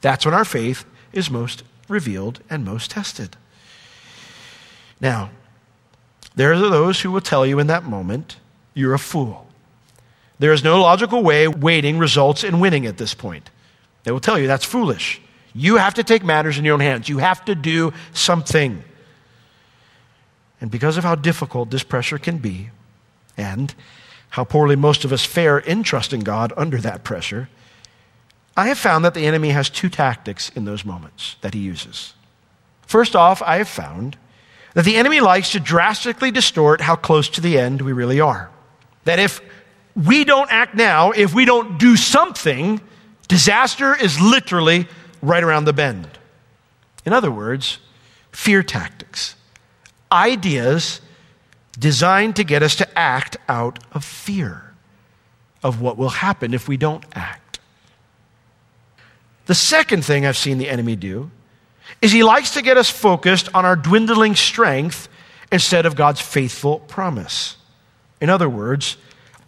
That's 0.00 0.24
when 0.24 0.34
our 0.34 0.44
faith 0.44 0.84
is 1.12 1.30
most 1.30 1.62
revealed 1.88 2.40
and 2.50 2.64
most 2.64 2.90
tested. 2.90 3.36
Now, 5.00 5.30
there 6.34 6.52
are 6.52 6.58
those 6.58 7.00
who 7.00 7.10
will 7.10 7.20
tell 7.20 7.46
you 7.46 7.58
in 7.58 7.66
that 7.68 7.84
moment, 7.84 8.36
you're 8.74 8.94
a 8.94 8.98
fool. 8.98 9.45
There 10.38 10.52
is 10.52 10.62
no 10.62 10.80
logical 10.80 11.22
way 11.22 11.48
waiting 11.48 11.98
results 11.98 12.44
in 12.44 12.60
winning 12.60 12.86
at 12.86 12.98
this 12.98 13.14
point. 13.14 13.50
They 14.04 14.12
will 14.12 14.20
tell 14.20 14.38
you 14.38 14.46
that's 14.46 14.64
foolish. 14.64 15.20
You 15.54 15.76
have 15.76 15.94
to 15.94 16.04
take 16.04 16.22
matters 16.22 16.58
in 16.58 16.64
your 16.64 16.74
own 16.74 16.80
hands. 16.80 17.08
You 17.08 17.18
have 17.18 17.44
to 17.46 17.54
do 17.54 17.92
something. 18.12 18.84
And 20.60 20.70
because 20.70 20.96
of 20.96 21.04
how 21.04 21.14
difficult 21.14 21.70
this 21.70 21.82
pressure 21.82 22.18
can 22.18 22.38
be, 22.38 22.70
and 23.36 23.74
how 24.30 24.44
poorly 24.44 24.76
most 24.76 25.04
of 25.04 25.12
us 25.12 25.24
fare 25.24 25.58
in 25.58 25.82
trusting 25.82 26.20
God 26.20 26.52
under 26.56 26.78
that 26.78 27.04
pressure, 27.04 27.48
I 28.56 28.68
have 28.68 28.78
found 28.78 29.04
that 29.04 29.14
the 29.14 29.26
enemy 29.26 29.50
has 29.50 29.68
two 29.68 29.88
tactics 29.88 30.50
in 30.50 30.64
those 30.64 30.84
moments 30.84 31.36
that 31.42 31.54
he 31.54 31.60
uses. 31.60 32.14
First 32.86 33.14
off, 33.14 33.42
I 33.42 33.56
have 33.58 33.68
found 33.68 34.16
that 34.74 34.84
the 34.84 34.96
enemy 34.96 35.20
likes 35.20 35.52
to 35.52 35.60
drastically 35.60 36.30
distort 36.30 36.80
how 36.80 36.96
close 36.96 37.28
to 37.30 37.40
the 37.40 37.58
end 37.58 37.82
we 37.82 37.92
really 37.92 38.20
are. 38.20 38.50
That 39.04 39.18
if 39.18 39.40
we 39.96 40.24
don't 40.24 40.50
act 40.52 40.74
now, 40.74 41.10
if 41.12 41.34
we 41.34 41.44
don't 41.44 41.78
do 41.78 41.96
something, 41.96 42.80
disaster 43.28 43.96
is 43.96 44.20
literally 44.20 44.86
right 45.22 45.42
around 45.42 45.64
the 45.64 45.72
bend. 45.72 46.06
In 47.04 47.12
other 47.12 47.30
words, 47.30 47.78
fear 48.30 48.62
tactics 48.62 49.34
ideas 50.12 51.00
designed 51.78 52.36
to 52.36 52.44
get 52.44 52.62
us 52.62 52.76
to 52.76 52.98
act 52.98 53.36
out 53.48 53.78
of 53.92 54.04
fear 54.04 54.72
of 55.62 55.80
what 55.80 55.96
will 55.98 56.10
happen 56.10 56.54
if 56.54 56.68
we 56.68 56.76
don't 56.76 57.04
act. 57.12 57.58
The 59.46 59.54
second 59.54 60.04
thing 60.04 60.24
I've 60.24 60.36
seen 60.36 60.58
the 60.58 60.68
enemy 60.68 60.96
do 60.96 61.30
is 62.00 62.12
he 62.12 62.22
likes 62.22 62.52
to 62.52 62.62
get 62.62 62.76
us 62.76 62.88
focused 62.88 63.48
on 63.54 63.64
our 63.64 63.76
dwindling 63.76 64.36
strength 64.36 65.08
instead 65.50 65.86
of 65.86 65.96
God's 65.96 66.20
faithful 66.20 66.80
promise. 66.80 67.56
In 68.20 68.30
other 68.30 68.48
words, 68.48 68.96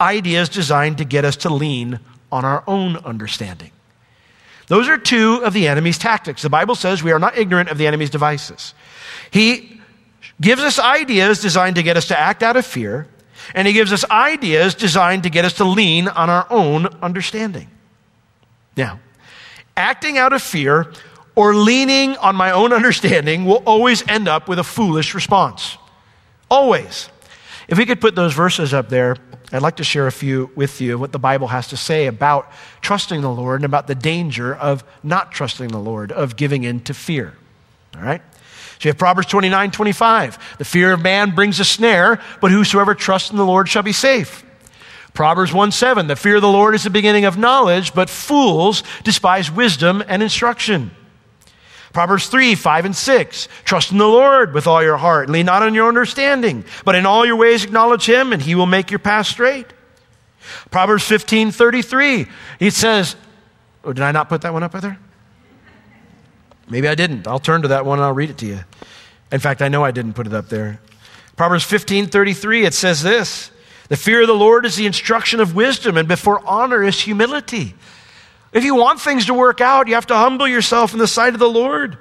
ideas 0.01 0.49
designed 0.49 0.99
to 0.99 1.05
get 1.05 1.25
us 1.25 1.37
to 1.37 1.49
lean 1.53 2.01
on 2.31 2.45
our 2.45 2.63
own 2.67 2.97
understanding. 2.99 3.71
Those 4.67 4.89
are 4.89 4.99
two 4.99 5.43
of 5.45 5.55
the 5.55 5.67
enemy's 5.67 5.99
tactics. 5.99 6.43
The 6.43 6.51
Bible 6.51 6.75
says 6.75 7.03
we 7.03 7.13
are 7.13 7.19
not 7.19 7.39
ignorant 7.39 7.71
of 7.71 7.79
the 7.79 7.87
enemy's 7.87 8.11
devices. 8.11 8.75
He 9.31 9.81
gives 10.41 10.63
us 10.63 10.79
ideas 10.79 11.41
designed 11.41 11.77
to 11.77 11.83
get 11.83 11.97
us 11.97 12.09
to 12.09 12.19
act 12.19 12.43
out 12.43 12.57
of 12.57 12.67
fear, 12.67 13.09
and 13.55 13.67
he 13.67 13.73
gives 13.73 13.93
us 13.93 14.05
ideas 14.11 14.75
designed 14.75 15.23
to 15.23 15.31
get 15.31 15.45
us 15.45 15.55
to 15.55 15.65
lean 15.65 16.09
on 16.09 16.29
our 16.29 16.47
own 16.51 16.87
understanding. 17.03 17.69
Now, 18.77 19.01
acting 19.77 20.19
out 20.19 20.33
of 20.35 20.43
fear 20.43 20.93
or 21.35 21.55
leaning 21.55 22.17
on 22.19 22.37
my 22.37 22.51
own 22.51 22.73
understanding 22.79 23.47
will 23.47 23.63
always 23.65 24.07
end 24.07 24.29
up 24.29 24.49
with 24.49 24.59
a 24.59 24.65
foolish 24.65 25.15
response. 25.15 25.79
Always. 26.51 27.09
If 27.69 27.77
we 27.77 27.85
could 27.85 28.01
put 28.01 28.15
those 28.15 28.33
verses 28.33 28.73
up 28.73 28.89
there, 28.89 29.17
I'd 29.53 29.63
like 29.63 29.77
to 29.77 29.85
share 29.85 30.07
a 30.07 30.13
few 30.13 30.51
with 30.55 30.81
you 30.81 30.99
what 30.99 31.13
the 31.13 31.19
Bible 31.19 31.49
has 31.49 31.69
to 31.69 31.77
say 31.77 32.07
about 32.07 32.51
trusting 32.81 33.21
the 33.21 33.31
Lord 33.31 33.61
and 33.61 33.67
about 33.67 33.87
the 33.87 33.95
danger 33.95 34.55
of 34.55 34.85
not 35.03 35.33
trusting 35.33 35.69
the 35.69 35.79
Lord, 35.79 36.11
of 36.11 36.37
giving 36.37 36.65
in 36.65 36.81
to 36.81 36.95
fear. 36.95 37.35
All 37.95 38.03
right? 38.03 38.23
So 38.79 38.87
you 38.87 38.91
have 38.91 38.99
Proverbs 38.99 39.29
29 39.29 39.71
25. 39.71 40.57
The 40.59 40.65
fear 40.65 40.93
of 40.93 41.03
man 41.03 41.35
brings 41.35 41.61
a 41.61 41.65
snare, 41.65 42.21
but 42.41 42.51
whosoever 42.51 42.95
trusts 42.95 43.31
in 43.31 43.37
the 43.37 43.45
Lord 43.45 43.69
shall 43.69 43.83
be 43.83 43.93
safe. 43.93 44.45
Proverbs 45.13 45.53
1 45.53 45.73
7. 45.73 46.07
The 46.07 46.17
fear 46.17 46.37
of 46.37 46.43
the 46.43 46.49
Lord 46.49 46.75
is 46.75 46.85
the 46.85 46.91
beginning 46.91 47.25
of 47.25 47.37
knowledge, 47.37 47.93
but 47.93 48.09
fools 48.09 48.83
despise 49.03 49.51
wisdom 49.51 50.03
and 50.07 50.23
instruction. 50.23 50.91
Proverbs 51.99 52.29
3, 52.29 52.55
5, 52.55 52.85
and 52.85 52.95
6. 52.95 53.49
Trust 53.65 53.91
in 53.91 53.99
the 53.99 54.07
Lord 54.07 54.55
with 54.55 54.69
all 54.69 54.81
your 54.81 54.99
heart. 54.99 55.29
Lean 55.29 55.47
not 55.47 55.65
on 55.65 55.75
your 55.75 55.89
understanding, 55.89 56.65
but 56.85 56.95
in 56.95 57.07
all 57.07 57.27
your 57.27 57.35
ways 57.35 57.65
acknowledge 57.65 58.09
him, 58.09 58.33
and 58.33 58.41
he 58.41 58.55
will 58.55 58.67
make 58.67 58.93
your 58.93 59.01
path 59.01 59.27
straight. 59.27 59.67
Proverbs 60.71 61.03
15, 61.03 61.51
33. 61.51 62.29
He 62.61 62.71
says, 62.71 63.17
Oh, 63.83 63.93
did 63.93 64.05
I 64.05 64.13
not 64.13 64.29
put 64.29 64.43
that 64.43 64.53
one 64.53 64.63
up 64.63 64.81
there? 64.81 64.97
Maybe 66.71 66.87
I 66.87 66.95
didn't. 66.95 67.27
I'll 67.27 67.41
turn 67.41 67.63
to 67.63 67.69
that 67.69 67.85
one 67.85 67.99
and 67.99 68.07
I'll 68.07 68.15
read 68.15 68.31
it 68.31 68.39
to 68.39 68.47
you. 68.47 68.61
In 69.33 69.41
fact, 69.41 69.61
I 69.61 69.67
know 69.67 69.83
I 69.83 69.91
didn't 69.91 70.13
put 70.13 70.29
it 70.29 70.33
up 70.33 70.49
there. 70.49 70.81
Proverbs 71.35 71.65
15, 71.65 72.07
33, 72.07 72.65
it 72.65 72.75
says 72.75 73.03
this 73.03 73.51
The 73.89 73.97
fear 73.97 74.21
of 74.21 74.29
the 74.29 74.35
Lord 74.35 74.65
is 74.65 74.77
the 74.77 74.87
instruction 74.87 75.41
of 75.41 75.57
wisdom, 75.57 75.97
and 75.97 76.07
before 76.07 76.47
honor 76.47 76.85
is 76.85 77.01
humility. 77.01 77.75
If 78.53 78.65
you 78.65 78.75
want 78.75 79.01
things 79.01 79.27
to 79.27 79.35
work 79.35 79.61
out, 79.61 79.89
you 79.89 79.95
have 79.95 80.07
to 80.07 80.17
humble 80.17 80.49
yourself 80.49 80.93
in 80.93 80.99
the 80.99 81.07
sight 81.07 81.35
of 81.35 81.41
the 81.41 81.49
Lord. 81.49 81.99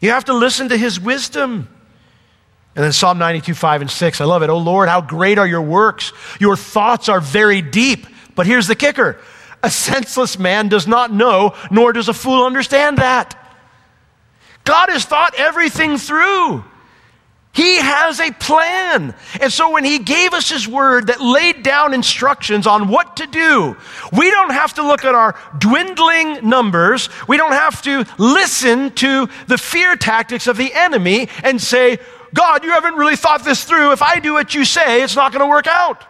You 0.00 0.10
have 0.10 0.26
to 0.26 0.32
listen 0.32 0.70
to 0.70 0.76
his 0.76 0.98
wisdom. 0.98 1.68
And 2.76 2.84
then 2.84 2.92
Psalm 2.92 3.18
92, 3.18 3.54
5 3.54 3.82
and 3.82 3.90
6. 3.90 4.20
I 4.20 4.24
love 4.24 4.42
it. 4.42 4.50
Oh 4.50 4.58
Lord, 4.58 4.88
how 4.88 5.00
great 5.00 5.38
are 5.38 5.46
your 5.46 5.62
works! 5.62 6.12
Your 6.40 6.56
thoughts 6.56 7.08
are 7.08 7.20
very 7.20 7.62
deep. 7.62 8.06
But 8.34 8.46
here's 8.46 8.66
the 8.66 8.74
kicker 8.74 9.18
a 9.62 9.70
senseless 9.70 10.38
man 10.38 10.68
does 10.68 10.86
not 10.86 11.12
know, 11.12 11.54
nor 11.70 11.92
does 11.92 12.08
a 12.08 12.14
fool 12.14 12.44
understand 12.44 12.98
that. 12.98 13.40
God 14.64 14.90
has 14.90 15.04
thought 15.04 15.34
everything 15.36 15.98
through. 15.98 16.64
He 17.54 17.76
has 17.76 18.18
a 18.18 18.32
plan. 18.32 19.14
And 19.40 19.52
so 19.52 19.70
when 19.70 19.84
he 19.84 20.00
gave 20.00 20.32
us 20.34 20.50
his 20.50 20.66
word 20.66 21.06
that 21.06 21.20
laid 21.20 21.62
down 21.62 21.94
instructions 21.94 22.66
on 22.66 22.88
what 22.88 23.18
to 23.18 23.28
do, 23.28 23.76
we 24.12 24.28
don't 24.32 24.50
have 24.50 24.74
to 24.74 24.82
look 24.82 25.04
at 25.04 25.14
our 25.14 25.38
dwindling 25.56 26.48
numbers. 26.48 27.08
We 27.28 27.36
don't 27.36 27.52
have 27.52 27.80
to 27.82 28.04
listen 28.18 28.90
to 28.94 29.28
the 29.46 29.56
fear 29.56 29.94
tactics 29.94 30.48
of 30.48 30.56
the 30.56 30.74
enemy 30.74 31.28
and 31.44 31.62
say, 31.62 31.98
God, 32.34 32.64
you 32.64 32.72
haven't 32.72 32.96
really 32.96 33.14
thought 33.14 33.44
this 33.44 33.62
through. 33.62 33.92
If 33.92 34.02
I 34.02 34.18
do 34.18 34.32
what 34.32 34.52
you 34.56 34.64
say, 34.64 35.04
it's 35.04 35.14
not 35.14 35.30
going 35.30 35.42
to 35.42 35.48
work 35.48 35.68
out. 35.68 36.04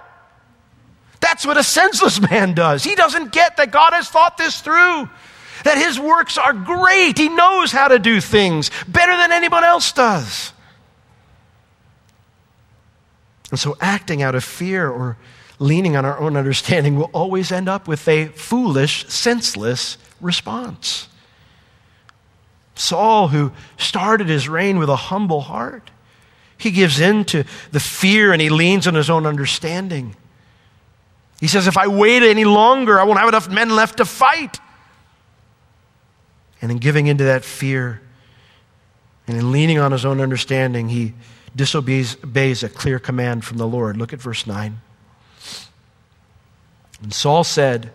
That's 1.21 1.45
what 1.45 1.59
a 1.59 1.63
senseless 1.63 2.19
man 2.31 2.55
does. 2.55 2.85
He 2.85 2.95
doesn't 2.95 3.33
get 3.33 3.59
that 3.59 3.71
God 3.71 3.93
has 3.93 4.09
thought 4.09 4.39
this 4.39 4.63
through, 4.63 5.11
that 5.65 5.77
his 5.77 6.01
works 6.01 6.39
are 6.39 6.55
great. 6.55 7.19
He 7.19 7.29
knows 7.29 7.71
how 7.71 7.89
to 7.89 7.99
do 7.99 8.23
things 8.23 8.71
better 8.89 9.15
than 9.15 9.31
anyone 9.31 9.63
else 9.63 9.93
does. 9.93 10.54
And 13.55 13.61
so, 13.61 13.77
acting 13.81 14.21
out 14.21 14.35
of 14.35 14.43
fear 14.43 14.91
or 14.91 15.17
leaning 15.61 15.95
on 15.95 16.05
our 16.05 16.19
own 16.19 16.37
understanding 16.37 16.97
will 16.97 17.11
always 17.13 17.53
end 17.53 17.69
up 17.69 17.87
with 17.87 18.09
a 18.09 18.27
foolish, 18.27 19.07
senseless 19.07 19.97
response. 20.21 21.07
Saul, 22.75 23.29
who 23.29 23.53
started 23.77 24.29
his 24.29 24.49
reign 24.49 24.77
with 24.81 24.89
a 24.89 24.97
humble 24.97 25.43
heart, 25.43 25.93
he 26.59 26.73
gives 26.73 26.99
in 26.99 27.25
to 27.27 27.45
the 27.71 27.79
fear 27.79 28.33
and 28.33 28.43
he 28.43 28.49
leans 28.49 28.89
on 28.89 28.95
his 28.97 29.09
own 29.09 29.25
understanding. 29.25 30.17
He 31.39 31.47
says, 31.47 31.69
If 31.69 31.77
I 31.77 31.87
wait 31.87 32.25
any 32.25 32.45
longer, 32.45 32.99
I 32.99 33.05
won't 33.05 33.21
have 33.21 33.29
enough 33.29 33.49
men 33.49 33.71
left 33.71 33.99
to 33.99 34.05
fight. 34.05 34.59
And 36.61 36.73
in 36.73 36.79
giving 36.79 37.07
into 37.07 37.23
that 37.23 37.45
fear 37.45 38.03
and 39.29 39.39
in 39.39 39.53
leaning 39.53 39.79
on 39.79 39.93
his 39.93 40.05
own 40.05 40.21
understanding, 40.21 40.89
he 40.89 41.15
disobeys 41.57 42.63
a 42.63 42.69
clear 42.69 42.99
command 42.99 43.45
from 43.45 43.59
the 43.59 43.67
Lord. 43.67 43.97
Look 43.97 44.13
at 44.13 44.21
verse 44.21 44.47
9. 44.47 44.81
And 47.03 47.13
Saul 47.13 47.45
said, 47.45 47.93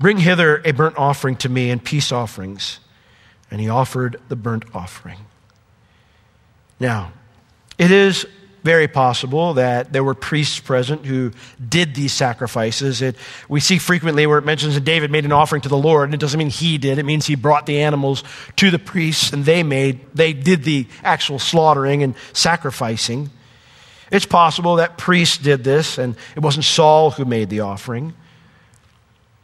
Bring 0.00 0.18
hither 0.18 0.62
a 0.64 0.72
burnt 0.72 0.96
offering 0.96 1.36
to 1.36 1.48
me 1.48 1.70
and 1.70 1.82
peace 1.82 2.12
offerings. 2.12 2.80
And 3.50 3.60
he 3.60 3.68
offered 3.68 4.20
the 4.28 4.36
burnt 4.36 4.64
offering. 4.74 5.18
Now, 6.78 7.12
it 7.78 7.90
is 7.90 8.26
very 8.68 8.86
possible 8.86 9.54
that 9.54 9.94
there 9.94 10.04
were 10.04 10.12
priests 10.12 10.60
present 10.60 11.06
who 11.06 11.32
did 11.70 11.94
these 11.94 12.12
sacrifices. 12.12 13.00
It, 13.00 13.16
we 13.48 13.60
see 13.60 13.78
frequently 13.78 14.26
where 14.26 14.36
it 14.36 14.44
mentions 14.44 14.74
that 14.74 14.84
David 14.84 15.10
made 15.10 15.24
an 15.24 15.32
offering 15.32 15.62
to 15.62 15.70
the 15.70 15.76
Lord, 15.78 16.04
and 16.04 16.12
it 16.12 16.20
doesn't 16.20 16.36
mean 16.36 16.50
he 16.50 16.76
did. 16.76 16.98
It 16.98 17.06
means 17.06 17.24
he 17.24 17.34
brought 17.34 17.64
the 17.64 17.80
animals 17.80 18.22
to 18.56 18.70
the 18.70 18.78
priests, 18.78 19.32
and 19.32 19.46
they 19.46 19.62
made 19.62 20.00
they 20.12 20.34
did 20.34 20.64
the 20.64 20.86
actual 21.02 21.38
slaughtering 21.38 22.02
and 22.02 22.14
sacrificing. 22.34 23.30
It's 24.12 24.26
possible 24.26 24.76
that 24.76 24.98
priests 24.98 25.38
did 25.38 25.64
this, 25.64 25.96
and 25.96 26.14
it 26.36 26.40
wasn't 26.40 26.66
Saul 26.66 27.12
who 27.12 27.24
made 27.24 27.48
the 27.48 27.60
offering. 27.60 28.12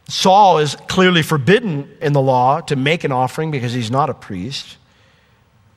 Saul 0.07 0.59
is 0.59 0.75
clearly 0.87 1.23
forbidden 1.23 1.89
in 1.99 2.13
the 2.13 2.21
law 2.21 2.61
to 2.61 2.75
make 2.75 3.03
an 3.03 3.11
offering 3.11 3.49
because 3.49 3.73
he's 3.73 3.89
not 3.89 4.07
a 4.07 4.13
priest. 4.13 4.77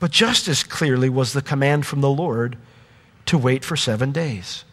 But 0.01 0.11
just 0.11 0.49
as 0.49 0.63
clearly 0.63 1.09
was 1.09 1.33
the 1.33 1.41
command 1.41 1.87
from 1.87 2.03
the 2.03 2.11
Lord 2.11 2.59
to 3.29 3.38
wait 3.38 3.64
for 3.64 3.77
seven 3.77 4.12
days. 4.12 4.64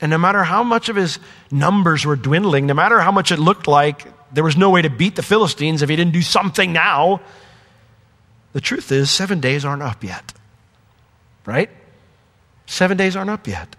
And 0.00 0.10
no 0.10 0.18
matter 0.18 0.42
how 0.42 0.62
much 0.62 0.88
of 0.88 0.96
his 0.96 1.18
numbers 1.50 2.06
were 2.06 2.16
dwindling, 2.16 2.66
no 2.66 2.74
matter 2.74 3.00
how 3.00 3.12
much 3.12 3.32
it 3.32 3.38
looked 3.38 3.66
like 3.66 4.06
there 4.32 4.44
was 4.44 4.56
no 4.56 4.70
way 4.70 4.82
to 4.82 4.90
beat 4.90 5.16
the 5.16 5.22
Philistines 5.22 5.82
if 5.82 5.88
he 5.88 5.96
didn't 5.96 6.12
do 6.12 6.22
something 6.22 6.72
now, 6.72 7.20
the 8.52 8.60
truth 8.60 8.90
is, 8.90 9.10
seven 9.10 9.40
days 9.40 9.64
aren't 9.64 9.82
up 9.82 10.02
yet. 10.02 10.32
Right? 11.44 11.70
Seven 12.66 12.96
days 12.96 13.16
aren't 13.16 13.30
up 13.30 13.46
yet. 13.46 13.76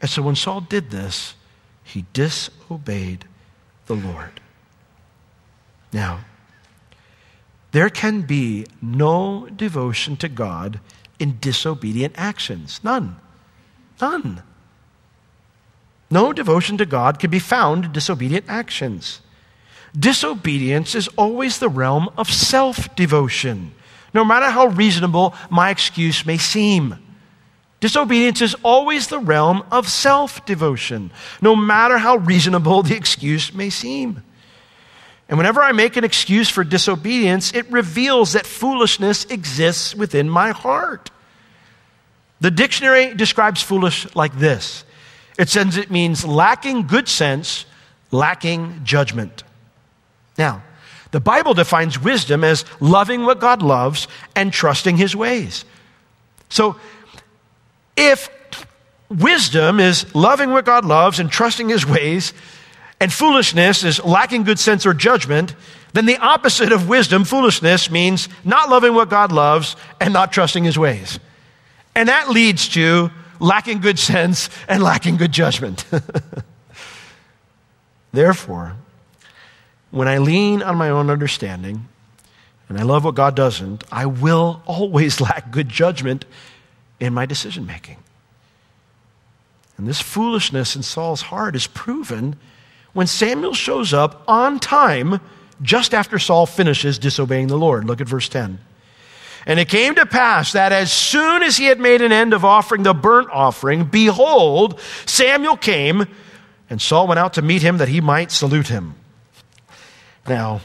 And 0.00 0.10
so 0.10 0.22
when 0.22 0.34
Saul 0.34 0.60
did 0.60 0.90
this, 0.90 1.34
he 1.82 2.04
disobeyed 2.12 3.26
the 3.86 3.94
Lord. 3.94 4.40
Now, 5.92 6.20
there 7.72 7.90
can 7.90 8.22
be 8.22 8.66
no 8.82 9.48
devotion 9.48 10.16
to 10.18 10.28
God 10.28 10.80
in 11.18 11.38
disobedient 11.40 12.14
actions. 12.16 12.80
None. 12.82 13.16
None. 14.00 14.42
No 16.10 16.32
devotion 16.32 16.76
to 16.78 16.86
God 16.86 17.18
can 17.18 17.30
be 17.30 17.38
found 17.38 17.86
in 17.86 17.92
disobedient 17.92 18.46
actions. 18.48 19.20
Disobedience 19.98 20.94
is 20.94 21.08
always 21.16 21.58
the 21.58 21.68
realm 21.68 22.08
of 22.16 22.30
self 22.30 22.94
devotion, 22.96 23.72
no 24.12 24.24
matter 24.24 24.50
how 24.50 24.66
reasonable 24.66 25.34
my 25.50 25.70
excuse 25.70 26.26
may 26.26 26.36
seem. 26.36 26.98
Disobedience 27.80 28.40
is 28.40 28.54
always 28.62 29.08
the 29.08 29.18
realm 29.18 29.62
of 29.70 29.88
self 29.88 30.44
devotion, 30.46 31.10
no 31.40 31.54
matter 31.54 31.98
how 31.98 32.16
reasonable 32.16 32.82
the 32.82 32.96
excuse 32.96 33.54
may 33.54 33.70
seem. 33.70 34.22
And 35.28 35.38
whenever 35.38 35.62
I 35.62 35.72
make 35.72 35.96
an 35.96 36.04
excuse 36.04 36.48
for 36.48 36.64
disobedience, 36.64 37.52
it 37.54 37.70
reveals 37.70 38.32
that 38.32 38.46
foolishness 38.46 39.24
exists 39.26 39.94
within 39.94 40.28
my 40.28 40.50
heart. 40.50 41.10
The 42.40 42.50
dictionary 42.50 43.14
describes 43.14 43.62
foolish 43.62 44.14
like 44.14 44.36
this 44.38 44.84
it 45.38 45.48
says 45.48 45.76
it 45.76 45.90
means 45.90 46.24
lacking 46.24 46.86
good 46.86 47.08
sense, 47.08 47.66
lacking 48.10 48.80
judgment. 48.84 49.42
Now, 50.38 50.62
the 51.10 51.20
Bible 51.20 51.54
defines 51.54 52.00
wisdom 52.00 52.44
as 52.44 52.64
loving 52.80 53.24
what 53.24 53.40
God 53.40 53.62
loves 53.62 54.08
and 54.34 54.52
trusting 54.52 54.96
his 54.96 55.14
ways. 55.14 55.64
So, 56.48 56.76
if 57.96 58.28
wisdom 59.08 59.80
is 59.80 60.12
loving 60.14 60.50
what 60.50 60.64
God 60.64 60.84
loves 60.84 61.20
and 61.20 61.30
trusting 61.30 61.68
his 61.68 61.86
ways, 61.86 62.32
and 63.00 63.12
foolishness 63.12 63.84
is 63.84 64.02
lacking 64.04 64.44
good 64.44 64.58
sense 64.58 64.86
or 64.86 64.94
judgment, 64.94 65.54
then 65.92 66.06
the 66.06 66.18
opposite 66.18 66.72
of 66.72 66.88
wisdom, 66.88 67.24
foolishness, 67.24 67.90
means 67.90 68.28
not 68.44 68.68
loving 68.68 68.94
what 68.94 69.08
God 69.10 69.32
loves 69.32 69.76
and 70.00 70.12
not 70.12 70.32
trusting 70.32 70.64
his 70.64 70.78
ways. 70.78 71.18
And 71.94 72.08
that 72.08 72.30
leads 72.30 72.68
to 72.70 73.10
lacking 73.40 73.80
good 73.80 73.98
sense 73.98 74.48
and 74.68 74.82
lacking 74.82 75.16
good 75.16 75.32
judgment. 75.32 75.84
Therefore, 78.12 78.76
when 79.90 80.08
I 80.08 80.18
lean 80.18 80.62
on 80.62 80.76
my 80.76 80.90
own 80.90 81.10
understanding, 81.10 81.88
and 82.68 82.78
I 82.78 82.82
love 82.82 83.04
what 83.04 83.14
God 83.14 83.36
doesn't, 83.36 83.84
I 83.92 84.06
will 84.06 84.62
always 84.66 85.20
lack 85.20 85.50
good 85.50 85.68
judgment 85.68 86.24
in 86.98 87.12
my 87.12 87.26
decision 87.26 87.66
making. 87.66 87.98
And 89.76 89.86
this 89.86 90.00
foolishness 90.00 90.76
in 90.76 90.82
Saul's 90.82 91.22
heart 91.22 91.56
is 91.56 91.66
proven 91.66 92.36
when 92.94 93.06
Samuel 93.06 93.52
shows 93.52 93.92
up 93.92 94.24
on 94.26 94.58
time 94.58 95.20
just 95.60 95.92
after 95.92 96.18
Saul 96.18 96.46
finishes 96.46 96.98
disobeying 96.98 97.48
the 97.48 97.58
Lord. 97.58 97.84
Look 97.84 98.00
at 98.00 98.08
verse 98.08 98.28
10. 98.28 98.58
And 99.46 99.60
it 99.60 99.68
came 99.68 99.94
to 99.96 100.06
pass 100.06 100.52
that 100.52 100.72
as 100.72 100.90
soon 100.90 101.42
as 101.42 101.58
he 101.58 101.66
had 101.66 101.78
made 101.78 102.00
an 102.00 102.12
end 102.12 102.32
of 102.32 102.44
offering 102.44 102.82
the 102.82 102.94
burnt 102.94 103.28
offering, 103.30 103.84
behold, 103.84 104.80
Samuel 105.04 105.56
came, 105.56 106.06
and 106.70 106.80
Saul 106.80 107.06
went 107.06 107.18
out 107.18 107.34
to 107.34 107.42
meet 107.42 107.60
him 107.60 107.76
that 107.78 107.88
he 107.88 108.00
might 108.00 108.30
salute 108.30 108.68
him. 108.68 108.94
Now, 110.26 110.62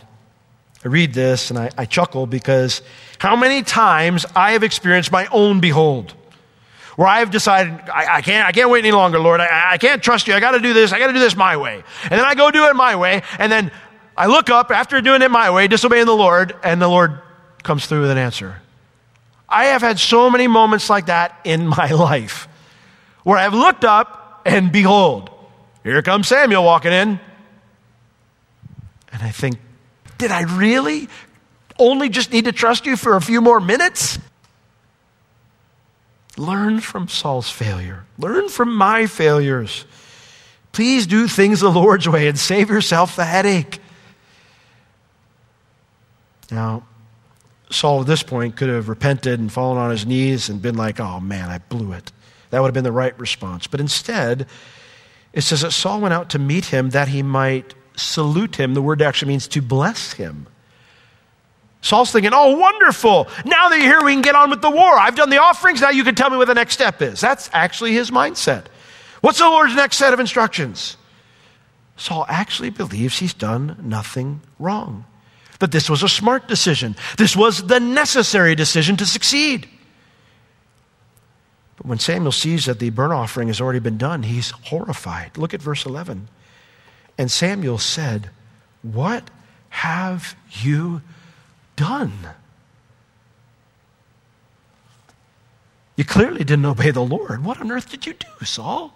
I 0.83 0.87
read 0.87 1.13
this 1.13 1.49
and 1.49 1.59
I, 1.59 1.71
I 1.77 1.85
chuckle 1.85 2.25
because 2.25 2.81
how 3.17 3.35
many 3.35 3.63
times 3.63 4.25
I 4.33 4.53
have 4.53 4.63
experienced 4.63 5.11
my 5.11 5.27
own 5.27 5.59
behold 5.59 6.13
where 6.99 7.07
I 7.07 7.19
have 7.19 7.31
decided, 7.31 7.71
I, 7.89 8.17
I, 8.17 8.21
can't, 8.21 8.45
I 8.45 8.51
can't 8.51 8.69
wait 8.69 8.79
any 8.79 8.91
longer, 8.91 9.19
Lord. 9.19 9.39
I, 9.39 9.71
I 9.71 9.77
can't 9.77 10.03
trust 10.03 10.27
you. 10.27 10.33
I 10.33 10.41
got 10.41 10.51
to 10.51 10.59
do 10.59 10.73
this. 10.73 10.91
I 10.91 10.99
got 10.99 11.07
to 11.07 11.13
do 11.13 11.19
this 11.19 11.33
my 11.33 11.55
way. 11.55 11.81
And 12.03 12.11
then 12.11 12.25
I 12.25 12.35
go 12.35 12.51
do 12.51 12.65
it 12.65 12.75
my 12.75 12.97
way. 12.97 13.23
And 13.37 13.49
then 13.49 13.71
I 14.17 14.25
look 14.25 14.49
up 14.49 14.69
after 14.69 14.99
doing 14.99 15.21
it 15.21 15.31
my 15.31 15.49
way, 15.49 15.69
disobeying 15.69 16.07
the 16.07 16.13
Lord, 16.13 16.53
and 16.61 16.81
the 16.81 16.89
Lord 16.89 17.21
comes 17.63 17.85
through 17.85 18.01
with 18.01 18.11
an 18.11 18.17
answer. 18.17 18.61
I 19.47 19.67
have 19.67 19.81
had 19.81 19.97
so 19.97 20.29
many 20.29 20.49
moments 20.49 20.89
like 20.89 21.05
that 21.05 21.39
in 21.45 21.65
my 21.65 21.89
life 21.91 22.49
where 23.23 23.37
I've 23.37 23.53
looked 23.53 23.85
up 23.85 24.41
and 24.45 24.69
behold, 24.69 25.29
here 25.85 26.01
comes 26.01 26.27
Samuel 26.27 26.65
walking 26.65 26.91
in. 26.91 27.17
And 29.13 29.23
I 29.23 29.29
think, 29.31 29.57
did 30.17 30.31
I 30.31 30.41
really 30.41 31.07
only 31.77 32.09
just 32.09 32.33
need 32.33 32.43
to 32.43 32.51
trust 32.51 32.85
you 32.85 32.97
for 32.97 33.15
a 33.15 33.21
few 33.21 33.39
more 33.39 33.61
minutes? 33.61 34.19
Learn 36.39 36.79
from 36.79 37.09
Saul's 37.09 37.49
failure. 37.49 38.05
Learn 38.17 38.47
from 38.47 38.73
my 38.73 39.07
failures. 39.07 39.83
Please 40.71 41.05
do 41.05 41.27
things 41.27 41.59
the 41.59 41.69
Lord's 41.69 42.07
way 42.07 42.29
and 42.29 42.39
save 42.39 42.69
yourself 42.69 43.17
the 43.17 43.25
headache. 43.25 43.79
Now, 46.49 46.83
Saul 47.69 48.01
at 48.01 48.07
this 48.07 48.23
point 48.23 48.55
could 48.55 48.69
have 48.69 48.87
repented 48.87 49.41
and 49.41 49.51
fallen 49.51 49.77
on 49.77 49.91
his 49.91 50.05
knees 50.05 50.47
and 50.47 50.61
been 50.61 50.77
like, 50.77 51.01
oh 51.01 51.19
man, 51.19 51.49
I 51.49 51.57
blew 51.57 51.91
it. 51.91 52.13
That 52.51 52.61
would 52.61 52.67
have 52.67 52.73
been 52.73 52.85
the 52.85 52.91
right 52.93 53.19
response. 53.19 53.67
But 53.67 53.81
instead, 53.81 54.47
it 55.33 55.41
says 55.41 55.59
that 55.61 55.71
Saul 55.71 55.99
went 55.99 56.13
out 56.13 56.29
to 56.29 56.39
meet 56.39 56.67
him 56.67 56.91
that 56.91 57.09
he 57.09 57.21
might 57.21 57.75
salute 57.97 58.55
him. 58.55 58.75
The 58.75 58.81
word 58.81 59.01
actually 59.01 59.27
means 59.27 59.47
to 59.49 59.61
bless 59.61 60.13
him. 60.13 60.47
Saul's 61.81 62.11
thinking, 62.11 62.31
oh, 62.33 62.57
wonderful. 62.57 63.27
Now 63.45 63.69
that 63.69 63.77
you're 63.79 63.87
here, 63.87 64.03
we 64.03 64.13
can 64.13 64.21
get 64.21 64.35
on 64.35 64.49
with 64.49 64.61
the 64.61 64.69
war. 64.69 64.99
I've 64.99 65.15
done 65.15 65.29
the 65.29 65.41
offerings. 65.41 65.81
Now 65.81 65.89
you 65.89 66.03
can 66.03 66.15
tell 66.15 66.29
me 66.29 66.37
what 66.37 66.47
the 66.47 66.53
next 66.53 66.73
step 66.73 67.01
is. 67.01 67.21
That's 67.21 67.49
actually 67.53 67.93
his 67.93 68.11
mindset. 68.11 68.65
What's 69.21 69.39
the 69.39 69.45
Lord's 69.45 69.75
next 69.75 69.97
set 69.97 70.13
of 70.13 70.19
instructions? 70.19 70.97
Saul 71.95 72.25
actually 72.29 72.69
believes 72.69 73.19
he's 73.19 73.33
done 73.33 73.77
nothing 73.81 74.41
wrong 74.57 75.05
that 75.59 75.71
this 75.71 75.89
was 75.89 76.03
a 76.03 76.09
smart 76.09 76.47
decision. 76.47 76.95
This 77.17 77.35
was 77.35 77.67
the 77.67 77.79
necessary 77.79 78.55
decision 78.55 78.95
to 78.97 79.05
succeed. 79.05 79.67
But 81.75 81.85
when 81.85 81.99
Samuel 81.99 82.31
sees 82.31 82.65
that 82.65 82.79
the 82.79 82.89
burnt 82.89 83.13
offering 83.13 83.49
has 83.49 83.61
already 83.61 83.79
been 83.79 83.97
done, 83.97 84.23
he's 84.23 84.51
horrified. 84.51 85.37
Look 85.37 85.53
at 85.53 85.61
verse 85.61 85.85
11. 85.85 86.29
And 87.17 87.29
Samuel 87.29 87.77
said, 87.77 88.29
What 88.81 89.29
have 89.69 90.35
you 90.61 91.01
done? 91.79 92.13
You 95.95 96.03
clearly 96.03 96.43
didn't 96.43 96.65
obey 96.65 96.91
the 96.91 97.01
Lord. 97.01 97.43
What 97.43 97.59
on 97.59 97.71
earth 97.71 97.89
did 97.89 98.05
you 98.05 98.13
do, 98.13 98.45
Saul? 98.45 98.93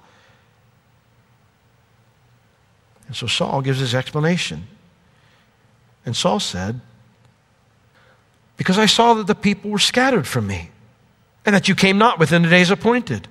And 3.08 3.15
so 3.15 3.26
Saul 3.28 3.62
gives 3.62 3.80
his 3.80 3.96
explanation. 3.96 4.67
And 6.06 6.15
Saul 6.15 6.39
said, 6.39 6.82
Because 8.58 8.78
I 8.78 8.86
saw 8.86 9.13
that 9.15 9.28
the 9.28 9.36
people 9.36 9.72
were 9.72 9.80
scattered 9.80 10.28
from 10.28 10.48
me, 10.48 10.72
and 11.46 11.56
that 11.56 11.67
you 11.67 11.76
came 11.76 11.98
not 11.98 12.19
within 12.19 12.41
the 12.41 12.50
days 12.50 12.69
appointed, 12.69 13.28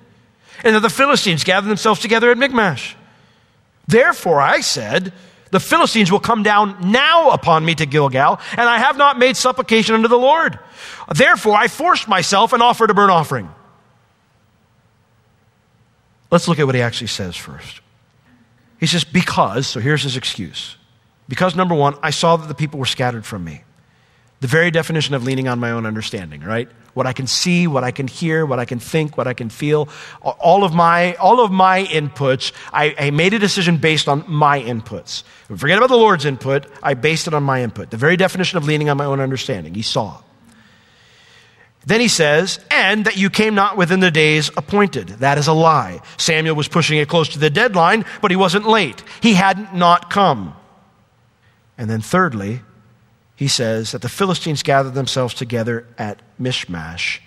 and 0.64 0.74
that 0.74 0.80
the 0.80 0.90
Philistines 0.90 1.44
gathered 1.44 1.68
themselves 1.68 2.00
together 2.00 2.30
at 2.30 2.38
Michmash. 2.38 2.96
Therefore 3.86 4.40
I 4.40 4.60
said, 4.60 5.12
The 5.52 5.60
Philistines 5.60 6.10
will 6.10 6.18
come 6.18 6.42
down 6.42 6.90
now 6.90 7.28
upon 7.28 7.62
me 7.62 7.74
to 7.74 7.84
Gilgal, 7.84 8.40
and 8.52 8.62
I 8.62 8.78
have 8.78 8.96
not 8.96 9.18
made 9.18 9.36
supplication 9.36 9.94
unto 9.94 10.08
the 10.08 10.18
Lord. 10.18 10.58
Therefore 11.14 11.54
I 11.54 11.68
forced 11.68 12.08
myself 12.08 12.54
and 12.54 12.62
offered 12.62 12.88
a 12.88 12.94
burnt 12.94 13.10
offering. 13.10 13.50
Let's 16.30 16.48
look 16.48 16.58
at 16.58 16.64
what 16.64 16.74
he 16.74 16.80
actually 16.80 17.08
says 17.08 17.36
first. 17.36 17.82
He 18.80 18.86
says, 18.86 19.04
Because, 19.04 19.66
so 19.66 19.78
here's 19.78 20.02
his 20.02 20.16
excuse. 20.16 20.78
Because, 21.28 21.54
number 21.54 21.74
one, 21.74 21.96
I 22.02 22.10
saw 22.10 22.36
that 22.38 22.48
the 22.48 22.54
people 22.54 22.80
were 22.80 22.86
scattered 22.86 23.26
from 23.26 23.44
me. 23.44 23.62
The 24.42 24.48
very 24.48 24.72
definition 24.72 25.14
of 25.14 25.22
leaning 25.22 25.46
on 25.46 25.60
my 25.60 25.70
own 25.70 25.86
understanding, 25.86 26.40
right? 26.40 26.68
What 26.94 27.06
I 27.06 27.12
can 27.12 27.28
see, 27.28 27.68
what 27.68 27.84
I 27.84 27.92
can 27.92 28.08
hear, 28.08 28.44
what 28.44 28.58
I 28.58 28.64
can 28.64 28.80
think, 28.80 29.16
what 29.16 29.28
I 29.28 29.34
can 29.34 29.48
feel, 29.48 29.88
all 30.20 30.64
of 30.64 30.74
my, 30.74 31.14
all 31.14 31.38
of 31.38 31.52
my 31.52 31.84
inputs, 31.84 32.50
I, 32.72 32.92
I 32.98 33.10
made 33.12 33.34
a 33.34 33.38
decision 33.38 33.76
based 33.76 34.08
on 34.08 34.24
my 34.26 34.60
inputs. 34.60 35.22
Forget 35.46 35.78
about 35.78 35.90
the 35.90 35.96
Lord's 35.96 36.24
input, 36.24 36.66
I 36.82 36.94
based 36.94 37.28
it 37.28 37.34
on 37.34 37.44
my 37.44 37.62
input. 37.62 37.90
The 37.92 37.96
very 37.96 38.16
definition 38.16 38.58
of 38.58 38.64
leaning 38.64 38.90
on 38.90 38.96
my 38.96 39.04
own 39.04 39.20
understanding. 39.20 39.74
He 39.74 39.82
saw. 39.82 40.20
Then 41.86 42.00
he 42.00 42.08
says, 42.08 42.58
and 42.68 43.04
that 43.04 43.16
you 43.16 43.30
came 43.30 43.54
not 43.54 43.76
within 43.76 44.00
the 44.00 44.10
days 44.10 44.50
appointed. 44.56 45.06
That 45.20 45.38
is 45.38 45.46
a 45.46 45.52
lie. 45.52 46.00
Samuel 46.16 46.56
was 46.56 46.66
pushing 46.66 46.98
it 46.98 47.08
close 47.08 47.28
to 47.28 47.38
the 47.38 47.48
deadline, 47.48 48.04
but 48.20 48.32
he 48.32 48.36
wasn't 48.36 48.66
late. 48.66 49.04
He 49.20 49.34
hadn't 49.34 49.72
not 49.72 50.10
come. 50.10 50.56
And 51.78 51.88
then, 51.88 52.00
thirdly, 52.00 52.62
he 53.36 53.48
says 53.48 53.92
that 53.92 54.02
the 54.02 54.08
Philistines 54.08 54.62
gathered 54.62 54.94
themselves 54.94 55.34
together 55.34 55.86
at 55.98 56.20
Michmash. 56.38 57.20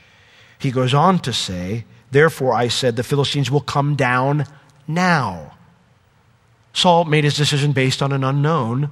He 0.59 0.71
goes 0.71 0.93
on 0.93 1.19
to 1.19 1.33
say, 1.33 1.85
Therefore, 2.11 2.53
I 2.53 2.69
said, 2.69 2.95
the 2.95 3.03
Philistines 3.03 3.51
will 3.51 3.61
come 3.61 3.95
down 3.95 4.45
now. 4.87 5.53
Saul 6.73 7.05
made 7.05 7.23
his 7.23 7.35
decision 7.35 7.71
based 7.71 8.01
on 8.01 8.11
an 8.11 8.23
unknown 8.23 8.91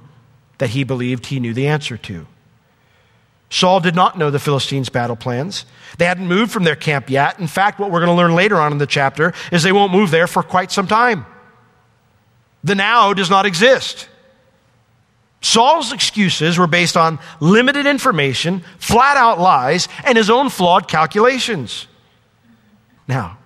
that 0.58 0.70
he 0.70 0.84
believed 0.84 1.26
he 1.26 1.40
knew 1.40 1.54
the 1.54 1.66
answer 1.66 1.96
to. 1.96 2.26
Saul 3.50 3.80
did 3.80 3.94
not 3.94 4.18
know 4.18 4.30
the 4.30 4.38
Philistines' 4.38 4.88
battle 4.88 5.16
plans. 5.16 5.64
They 5.98 6.06
hadn't 6.06 6.26
moved 6.26 6.50
from 6.50 6.64
their 6.64 6.76
camp 6.76 7.08
yet. 7.08 7.38
In 7.38 7.46
fact, 7.46 7.78
what 7.78 7.90
we're 7.90 8.04
going 8.04 8.14
to 8.14 8.20
learn 8.20 8.34
later 8.34 8.56
on 8.56 8.72
in 8.72 8.78
the 8.78 8.86
chapter 8.86 9.32
is 9.52 9.62
they 9.62 9.72
won't 9.72 9.92
move 9.92 10.10
there 10.10 10.26
for 10.26 10.42
quite 10.42 10.72
some 10.72 10.86
time. 10.86 11.24
The 12.64 12.74
now 12.74 13.12
does 13.12 13.30
not 13.30 13.46
exist. 13.46 14.08
Saul's 15.44 15.92
excuses 15.92 16.56
were 16.56 16.66
based 16.66 16.96
on 16.96 17.18
limited 17.38 17.84
information, 17.84 18.64
flat 18.78 19.18
out 19.18 19.38
lies, 19.38 19.90
and 20.02 20.16
his 20.16 20.30
own 20.30 20.48
flawed 20.48 20.88
calculations. 20.88 21.86
Now, 23.06 23.36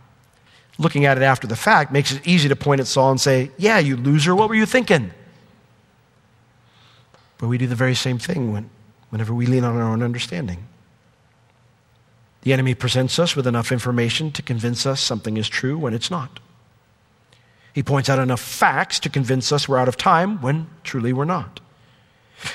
looking 0.78 1.06
at 1.06 1.16
it 1.16 1.24
after 1.24 1.48
the 1.48 1.56
fact 1.56 1.90
makes 1.90 2.12
it 2.12 2.24
easy 2.24 2.48
to 2.50 2.54
point 2.54 2.80
at 2.80 2.87
Saul 2.87 3.11
and 3.11 3.20
say, 3.20 3.50
Yeah, 3.58 3.80
you 3.80 3.96
loser, 3.96 4.37
what 4.37 4.48
were 4.48 4.54
you 4.54 4.64
thinking? 4.64 5.11
But 7.37 7.48
we 7.48 7.58
do 7.58 7.66
the 7.66 7.74
very 7.74 7.96
same 7.96 8.20
thing 8.20 8.52
when, 8.52 8.70
whenever 9.11 9.34
we 9.34 9.46
lean 9.46 9.64
on 9.64 9.76
our 9.76 9.82
own 9.82 10.00
understanding. 10.00 10.68
The 12.42 12.52
enemy 12.52 12.76
presents 12.76 13.18
us 13.18 13.34
with 13.34 13.48
enough 13.48 13.72
information 13.72 14.30
to 14.32 14.42
convince 14.42 14.87
us 14.87 15.00
something 15.00 15.37
is 15.37 15.48
true 15.48 15.76
when 15.76 15.94
it's 15.94 16.12
not. 16.12 16.38
He 17.72 17.82
points 17.82 18.08
out 18.08 18.20
enough 18.20 18.40
facts 18.40 19.00
to 19.00 19.08
convince 19.08 19.50
us 19.50 19.68
we're 19.68 19.78
out 19.78 19.88
of 19.88 19.96
time 19.96 20.40
when 20.40 20.68
truly 20.84 21.12
we're 21.12 21.24
not. 21.24 21.58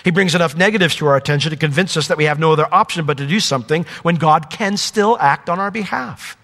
He 0.04 0.12
brings 0.12 0.34
enough 0.34 0.56
negatives 0.56 0.96
to 0.96 1.08
our 1.08 1.18
attention 1.18 1.52
to 1.52 1.58
convince 1.58 1.98
us 1.98 2.08
that 2.08 2.18
we 2.18 2.26
have 2.26 2.40
no 2.40 2.54
other 2.54 2.68
option 2.74 3.06
but 3.06 3.18
to 3.18 3.28
do 3.28 3.40
something 3.40 3.86
when 4.02 4.16
God 4.16 4.50
can 4.50 4.78
still 4.78 5.18
act 5.20 5.50
on 5.50 5.60
our 5.60 5.72
behalf. 5.72 6.38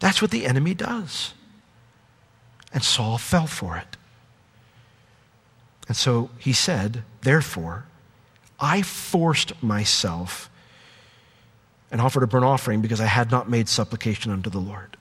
That's 0.00 0.20
what 0.20 0.30
the 0.30 0.46
enemy 0.46 0.74
does. 0.74 1.32
And 2.74 2.82
Saul 2.82 3.18
fell 3.18 3.46
for 3.46 3.76
it. 3.76 3.96
And 5.88 5.96
so 5.96 6.30
he 6.38 6.52
said, 6.52 7.04
Therefore, 7.22 7.84
I 8.58 8.82
forced 8.82 9.62
myself 9.62 10.50
and 11.90 12.00
offered 12.00 12.22
a 12.22 12.26
burnt 12.26 12.44
offering 12.44 12.80
because 12.80 13.00
I 13.00 13.06
had 13.06 13.30
not 13.30 13.50
made 13.50 13.68
supplication 13.68 14.32
unto 14.32 14.48
the 14.48 14.58
Lord. 14.58 14.96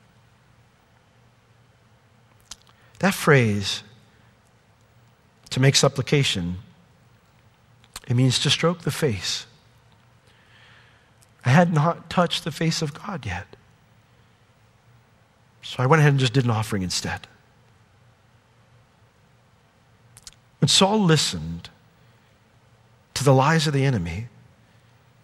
That 3.00 3.14
phrase, 3.14 3.84
to 5.52 5.60
make 5.60 5.76
supplication, 5.76 6.58
it 8.08 8.16
means 8.16 8.40
to 8.40 8.50
stroke 8.50 8.82
the 8.82 8.92
face. 8.92 9.46
I 11.46 11.50
had 11.50 11.74
not 11.74 12.10
touched 12.10 12.44
the 12.44 12.52
face 12.52 12.82
of 12.82 12.94
God 12.94 13.26
yet. 13.26 13.56
So 15.62 15.84
I 15.84 15.86
went 15.86 16.00
ahead 16.00 16.14
and 16.14 16.20
just 16.20 16.34
did 16.34 16.46
an 16.46 16.52
offering 16.52 16.82
instead. 16.82 17.28
When 20.60 20.68
Saul 20.70 21.00
listened 21.00 21.70
to 23.14 23.24
the 23.24 23.34
lies 23.34 23.68
of 23.68 23.74
the 23.74 23.86
enemy 23.86 24.28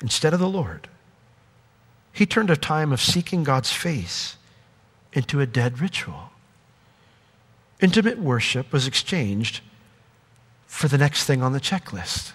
instead 0.02 0.34
of 0.34 0.40
the 0.40 0.50
Lord, 0.50 0.88
he 2.12 2.26
turned 2.26 2.50
a 2.50 2.58
time 2.58 2.92
of 2.92 3.02
seeking 3.02 3.44
God's 3.44 3.72
face 3.72 4.38
into 5.14 5.40
a 5.40 5.46
dead 5.46 5.80
ritual. 5.80 6.32
Intimate 7.80 8.18
worship 8.18 8.74
was 8.74 8.88
exchanged 8.88 9.62
for 10.68 10.88
the 10.88 10.98
next 10.98 11.24
thing 11.24 11.42
on 11.42 11.54
the 11.54 11.60
checklist. 11.60 12.34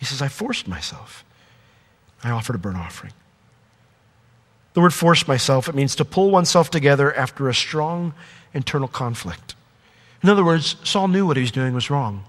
He 0.00 0.04
says, 0.04 0.20
I 0.20 0.28
forced 0.28 0.66
myself. 0.66 1.24
I 2.24 2.30
offered 2.30 2.56
a 2.56 2.58
burnt 2.58 2.78
offering. 2.78 3.12
The 4.74 4.80
word 4.80 4.94
forced 4.94 5.28
myself, 5.28 5.68
it 5.68 5.74
means 5.74 5.94
to 5.96 6.04
pull 6.04 6.30
oneself 6.30 6.70
together 6.70 7.14
after 7.14 7.48
a 7.48 7.54
strong 7.54 8.14
internal 8.54 8.88
conflict. 8.88 9.54
In 10.22 10.28
other 10.28 10.44
words, 10.44 10.76
Saul 10.82 11.08
knew 11.08 11.26
what 11.26 11.36
he 11.36 11.42
was 11.42 11.50
doing 11.50 11.74
was 11.74 11.90
wrong. 11.90 12.24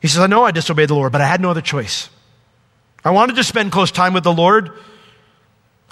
He 0.00 0.08
says, 0.08 0.20
I 0.20 0.26
know 0.26 0.44
I 0.44 0.50
disobeyed 0.50 0.88
the 0.88 0.94
Lord, 0.94 1.12
but 1.12 1.20
I 1.20 1.26
had 1.26 1.40
no 1.40 1.50
other 1.50 1.60
choice. 1.60 2.08
I 3.04 3.10
wanted 3.10 3.36
to 3.36 3.44
spend 3.44 3.70
close 3.70 3.90
time 3.90 4.14
with 4.14 4.24
the 4.24 4.32
Lord. 4.32 4.70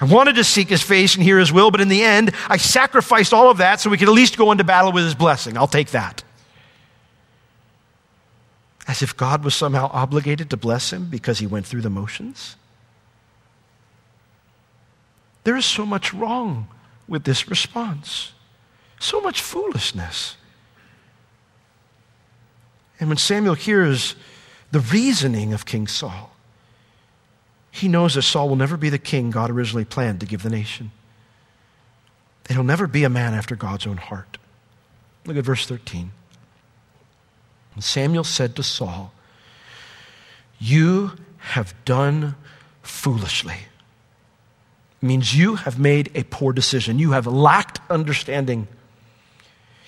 I 0.00 0.04
wanted 0.06 0.36
to 0.36 0.44
seek 0.44 0.68
his 0.68 0.82
face 0.82 1.14
and 1.14 1.22
hear 1.22 1.38
his 1.38 1.52
will, 1.52 1.70
but 1.70 1.80
in 1.80 1.88
the 1.88 2.02
end, 2.02 2.32
I 2.48 2.56
sacrificed 2.56 3.34
all 3.34 3.50
of 3.50 3.58
that 3.58 3.80
so 3.80 3.90
we 3.90 3.98
could 3.98 4.08
at 4.08 4.14
least 4.14 4.38
go 4.38 4.52
into 4.52 4.64
battle 4.64 4.92
with 4.92 5.04
his 5.04 5.14
blessing. 5.14 5.58
I'll 5.58 5.66
take 5.66 5.90
that. 5.90 6.22
As 8.88 9.02
if 9.02 9.16
God 9.16 9.44
was 9.44 9.54
somehow 9.54 9.90
obligated 9.92 10.50
to 10.50 10.56
bless 10.56 10.92
him 10.92 11.08
because 11.10 11.38
he 11.38 11.46
went 11.46 11.66
through 11.66 11.82
the 11.82 11.90
motions. 11.90 12.56
There 15.44 15.56
is 15.56 15.66
so 15.66 15.86
much 15.86 16.12
wrong 16.12 16.68
with 17.06 17.24
this 17.24 17.48
response, 17.48 18.32
so 18.98 19.20
much 19.20 19.40
foolishness. 19.40 20.36
And 22.98 23.08
when 23.08 23.18
Samuel 23.18 23.54
hears 23.54 24.16
the 24.72 24.80
reasoning 24.80 25.52
of 25.52 25.64
King 25.64 25.86
Saul, 25.86 26.32
he 27.70 27.88
knows 27.88 28.14
that 28.14 28.22
Saul 28.22 28.48
will 28.48 28.56
never 28.56 28.76
be 28.76 28.88
the 28.88 28.98
king 28.98 29.30
God 29.30 29.50
originally 29.50 29.84
planned 29.84 30.20
to 30.20 30.26
give 30.26 30.42
the 30.42 30.50
nation. 30.50 30.90
That 32.44 32.54
he'll 32.54 32.64
never 32.64 32.86
be 32.86 33.04
a 33.04 33.10
man 33.10 33.34
after 33.34 33.54
God's 33.54 33.86
own 33.86 33.98
heart. 33.98 34.38
Look 35.26 35.36
at 35.36 35.44
verse 35.44 35.66
13. 35.66 36.10
And 37.78 37.84
Samuel 37.84 38.24
said 38.24 38.56
to 38.56 38.64
Saul, 38.64 39.12
You 40.58 41.12
have 41.38 41.76
done 41.84 42.34
foolishly. 42.82 43.54
It 45.00 45.06
means 45.06 45.38
you 45.38 45.54
have 45.54 45.78
made 45.78 46.10
a 46.16 46.24
poor 46.24 46.52
decision. 46.52 46.98
You 46.98 47.12
have 47.12 47.28
lacked 47.28 47.78
understanding. 47.88 48.66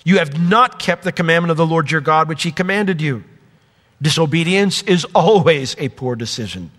You 0.05 0.19
have 0.19 0.39
not 0.39 0.79
kept 0.79 1.03
the 1.03 1.11
commandment 1.11 1.51
of 1.51 1.57
the 1.57 1.65
Lord 1.65 1.91
your 1.91 1.99
God, 1.99 2.29
which 2.29 2.43
he 2.43 2.51
commanded 2.53 3.01
you. 3.01 3.25
Disobedience 4.01 4.83
is 4.83 5.03
always 5.13 5.75
a 5.77 5.89
poor 5.89 6.15
decision. 6.15 6.71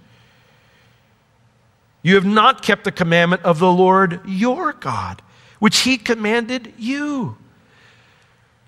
You 2.02 2.14
have 2.14 2.24
not 2.24 2.62
kept 2.62 2.84
the 2.84 2.90
commandment 2.90 3.42
of 3.42 3.58
the 3.58 3.70
Lord 3.70 4.22
your 4.24 4.72
God, 4.72 5.20
which 5.58 5.80
he 5.80 5.98
commanded 5.98 6.72
you. 6.78 7.36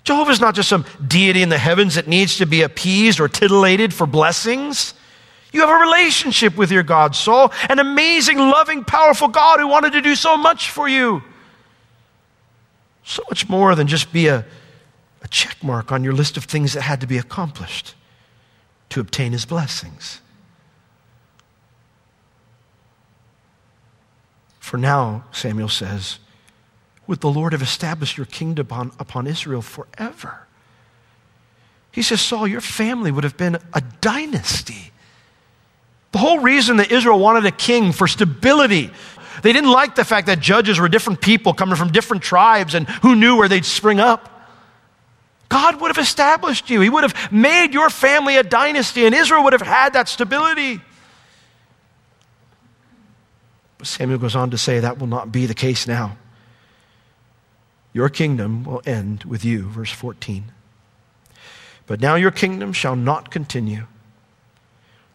Jehovah 0.05 0.31
is 0.31 0.41
not 0.41 0.55
just 0.55 0.69
some 0.69 0.85
deity 1.07 1.43
in 1.43 1.49
the 1.49 1.59
heavens 1.59 1.95
that 1.95 2.07
needs 2.07 2.37
to 2.37 2.47
be 2.47 2.63
appeased 2.63 3.19
or 3.19 3.29
titillated 3.29 3.93
for 3.93 4.07
blessings. 4.07 4.93
You 5.51 5.61
have 5.61 5.71
a 5.71 5.83
relationship 5.83 6.57
with 6.57 6.71
your 6.71 6.83
God, 6.83 7.17
Saul, 7.17 7.53
an 7.71 7.79
amazing, 7.79 8.39
loving, 8.39 8.85
powerful 8.85 9.29
God 9.29 9.61
who 9.61 9.67
wanted 9.67 9.95
to 9.95 10.03
do 10.03 10.15
so 10.15 10.37
much 10.37 10.71
for 10.71 10.89
you. 10.89 11.23
So 13.03 13.23
much 13.31 13.49
more 13.49 13.75
than 13.75 13.87
just 13.87 14.13
be 14.13 14.27
a, 14.27 14.45
a 15.23 15.29
check 15.29 15.63
mark 15.63 15.91
on 15.91 16.05
your 16.05 16.13
list 16.13 16.37
of 16.37 16.45
things 16.45 16.75
that 16.75 16.83
had 16.83 17.01
to 17.01 17.07
be 17.07 17.17
accomplished 17.17 17.95
to 18.91 19.01
obtain 19.01 19.33
his 19.33 19.47
blessings. 19.47 20.21
For 24.59 24.77
now, 24.77 25.25
Samuel 25.33 25.69
says, 25.69 26.19
would 27.07 27.21
the 27.21 27.31
Lord 27.31 27.53
have 27.53 27.63
established 27.63 28.17
your 28.17 28.27
kingdom 28.27 28.67
upon, 28.67 28.93
upon 28.99 29.27
Israel 29.27 29.63
forever? 29.63 30.47
He 31.93 32.03
says, 32.03 32.21
Saul, 32.21 32.49
your 32.49 32.61
family 32.61 33.13
would 33.13 33.25
have 33.25 33.37
been 33.37 33.59
a 33.73 33.83
dynasty. 34.01 34.91
The 36.13 36.19
whole 36.19 36.41
reason 36.41 36.79
that 36.79 36.91
Israel 36.91 37.19
wanted 37.19 37.45
a 37.47 37.51
king 37.51 37.93
for 37.93 38.09
stability, 38.09 38.91
they 39.43 39.53
didn't 39.53 39.71
like 39.71 39.95
the 39.95 40.05
fact 40.05 40.27
that 40.27 40.41
judges 40.41 40.79
were 40.81 40.89
different 40.89 41.21
people 41.21 41.55
coming 41.55 41.77
from 41.77 41.93
different 41.93 42.23
tribes 42.23 42.75
and 42.75 42.89
who 42.89 43.15
knew 43.15 43.37
where 43.37 43.49
they'd 43.49 43.65
spring 43.65 44.01
up. 44.01 44.31
God 45.49 45.81
would 45.81 45.89
have 45.89 46.03
established 46.03 46.71
you. 46.71 46.81
He 46.81 46.91
would 46.91 47.05
have 47.05 47.33
made 47.33 47.75
your 47.75 47.91
family 47.91 48.37
a 48.39 48.43
dynasty, 48.43 49.07
and 49.07 49.15
Israel 49.15 49.45
would 49.45 49.53
have 49.53 49.63
had 49.63 49.93
that 49.93 50.09
stability. 50.09 50.81
But 53.79 53.87
Samuel 53.87 54.19
goes 54.19 54.35
on 54.35 54.51
to 54.51 54.59
say 54.59 54.81
that 54.81 54.99
will 54.99 55.07
not 55.07 55.31
be 55.31 55.47
the 55.47 55.55
case 55.55 55.87
now. 55.87 56.17
Your 57.95 58.11
kingdom 58.11 58.65
will 58.65 58.83
end 58.85 59.25
with 59.25 59.45
you, 59.45 59.63
verse 59.63 59.93
14. 59.93 60.53
But 61.87 62.01
now 62.01 62.17
your 62.17 62.33
kingdom 62.33 62.73
shall 62.73 62.97
not 62.97 63.31
continue. 63.31 63.87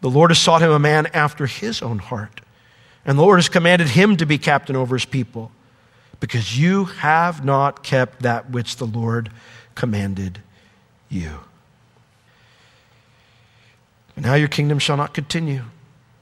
The 0.02 0.10
Lord 0.10 0.32
has 0.32 0.40
sought 0.40 0.62
him 0.62 0.72
a 0.72 0.80
man 0.80 1.08
after 1.08 1.46
his 1.46 1.82
own 1.82 2.00
heart, 2.00 2.42
and 3.06 3.18
the 3.18 3.22
Lord 3.22 3.38
has 3.38 3.50
commanded 3.50 3.90
him 3.90 4.16
to 4.18 4.26
be 4.26 4.38
captain 4.38 4.78
over 4.78 4.96
his 4.96 5.06
people, 5.06 5.52
because 6.22 6.58
you 6.58 6.86
have 6.86 7.44
not 7.44 7.84
kept 7.84 8.22
that 8.22 8.50
which 8.50 8.78
the 8.78 8.88
Lord 8.88 9.30
commanded 9.76 10.42
you. 11.10 11.42
And 14.16 14.26
now 14.26 14.36
your 14.36 14.48
kingdom 14.48 14.80
shall 14.80 14.98
not 14.98 15.14
continue. 15.14 15.64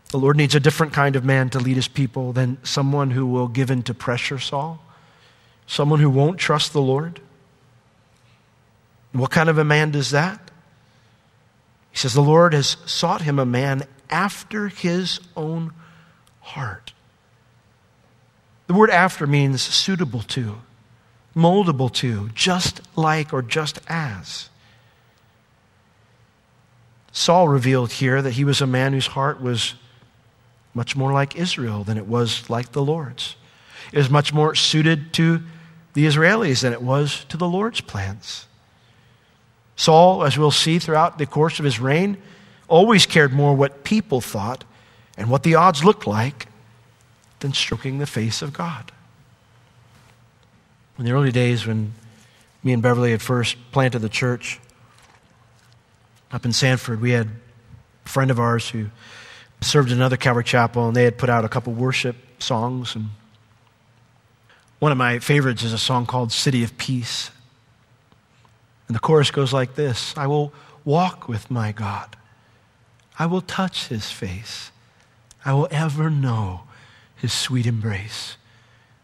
The 0.09 0.19
Lord 0.19 0.37
needs 0.37 0.55
a 0.55 0.59
different 0.59 0.93
kind 0.93 1.15
of 1.15 1.23
man 1.23 1.49
to 1.51 1.59
lead 1.59 1.75
his 1.75 1.87
people 1.87 2.33
than 2.33 2.57
someone 2.63 3.11
who 3.11 3.27
will 3.27 3.47
give 3.47 3.69
in 3.69 3.83
to 3.83 3.93
pressure, 3.93 4.39
Saul, 4.39 4.81
someone 5.67 5.99
who 5.99 6.09
won't 6.09 6.39
trust 6.39 6.73
the 6.73 6.81
Lord. 6.81 7.21
What 9.11 9.29
kind 9.31 9.49
of 9.49 9.57
a 9.57 9.63
man 9.63 9.91
does 9.91 10.11
that? 10.11 10.39
He 11.91 11.97
says, 11.97 12.13
The 12.13 12.21
Lord 12.21 12.53
has 12.53 12.77
sought 12.85 13.21
him 13.21 13.37
a 13.37 13.45
man 13.45 13.83
after 14.09 14.69
his 14.69 15.19
own 15.35 15.73
heart. 16.41 16.93
The 18.67 18.73
word 18.73 18.89
after 18.89 19.27
means 19.27 19.61
suitable 19.61 20.21
to, 20.23 20.57
moldable 21.35 21.91
to, 21.93 22.29
just 22.29 22.81
like 22.95 23.33
or 23.33 23.41
just 23.41 23.79
as. 23.87 24.49
Saul 27.11 27.47
revealed 27.47 27.93
here 27.93 28.21
that 28.21 28.33
he 28.33 28.43
was 28.43 28.61
a 28.61 28.67
man 28.67 28.93
whose 28.93 29.07
heart 29.07 29.41
was 29.41 29.73
much 30.73 30.95
more 30.95 31.11
like 31.11 31.35
Israel 31.35 31.83
than 31.83 31.97
it 31.97 32.05
was 32.05 32.49
like 32.49 32.73
the 32.73 32.83
Lord's. 32.83 33.35
It 33.91 33.97
was 33.97 34.09
much 34.09 34.33
more 34.33 34.53
suited 34.53 35.13
to 35.13 35.41
the 35.93 36.05
Israelis 36.05 36.61
than 36.61 36.73
it 36.73 36.81
was 36.81 37.25
to 37.29 37.37
the 37.37 37.47
Lord's 37.47 37.81
plans. 37.81 38.45
Saul, 39.75 40.23
as 40.23 40.37
we'll 40.37 40.51
see 40.51 40.79
throughout 40.79 41.17
the 41.17 41.25
course 41.25 41.59
of 41.59 41.65
his 41.65 41.79
reign, 41.79 42.17
always 42.67 43.05
cared 43.05 43.31
more 43.33 43.55
what 43.55 43.83
people 43.83 44.21
thought 44.21 44.63
and 45.17 45.29
what 45.29 45.43
the 45.43 45.55
odds 45.55 45.83
looked 45.83 46.07
like 46.07 46.47
than 47.39 47.53
stroking 47.53 47.97
the 47.99 48.05
face 48.05 48.41
of 48.41 48.53
God. 48.53 48.91
In 50.97 51.05
the 51.05 51.11
early 51.11 51.31
days 51.31 51.67
when 51.67 51.93
me 52.63 52.73
and 52.73 52.81
Beverly 52.81 53.11
had 53.11 53.21
first 53.21 53.55
planted 53.71 53.99
the 53.99 54.09
church 54.09 54.59
up 56.31 56.43
in 56.43 56.51
Sanford, 56.51 56.99
we 56.99 57.11
had 57.11 57.29
a 58.05 58.09
friend 58.09 58.31
of 58.31 58.39
ours 58.39 58.69
who 58.69 58.87
served 59.61 59.91
in 59.91 59.97
another 59.97 60.17
Calvary 60.17 60.43
chapel, 60.43 60.87
and 60.87 60.95
they 60.95 61.03
had 61.03 61.17
put 61.17 61.29
out 61.29 61.45
a 61.45 61.49
couple 61.49 61.73
worship 61.73 62.15
songs. 62.39 62.95
And 62.95 63.09
one 64.79 64.91
of 64.91 64.97
my 64.97 65.19
favorites 65.19 65.63
is 65.63 65.73
a 65.73 65.77
song 65.77 66.05
called 66.05 66.31
City 66.31 66.63
of 66.63 66.77
Peace. 66.77 67.31
And 68.87 68.95
the 68.95 68.99
chorus 68.99 69.31
goes 69.31 69.53
like 69.53 69.75
this 69.75 70.15
I 70.17 70.27
will 70.27 70.53
walk 70.85 71.27
with 71.27 71.51
my 71.51 71.71
God, 71.71 72.15
I 73.17 73.25
will 73.25 73.41
touch 73.41 73.87
his 73.87 74.11
face, 74.11 74.71
I 75.43 75.53
will 75.53 75.67
ever 75.71 76.09
know 76.09 76.61
his 77.15 77.33
sweet 77.33 77.65
embrace. 77.65 78.37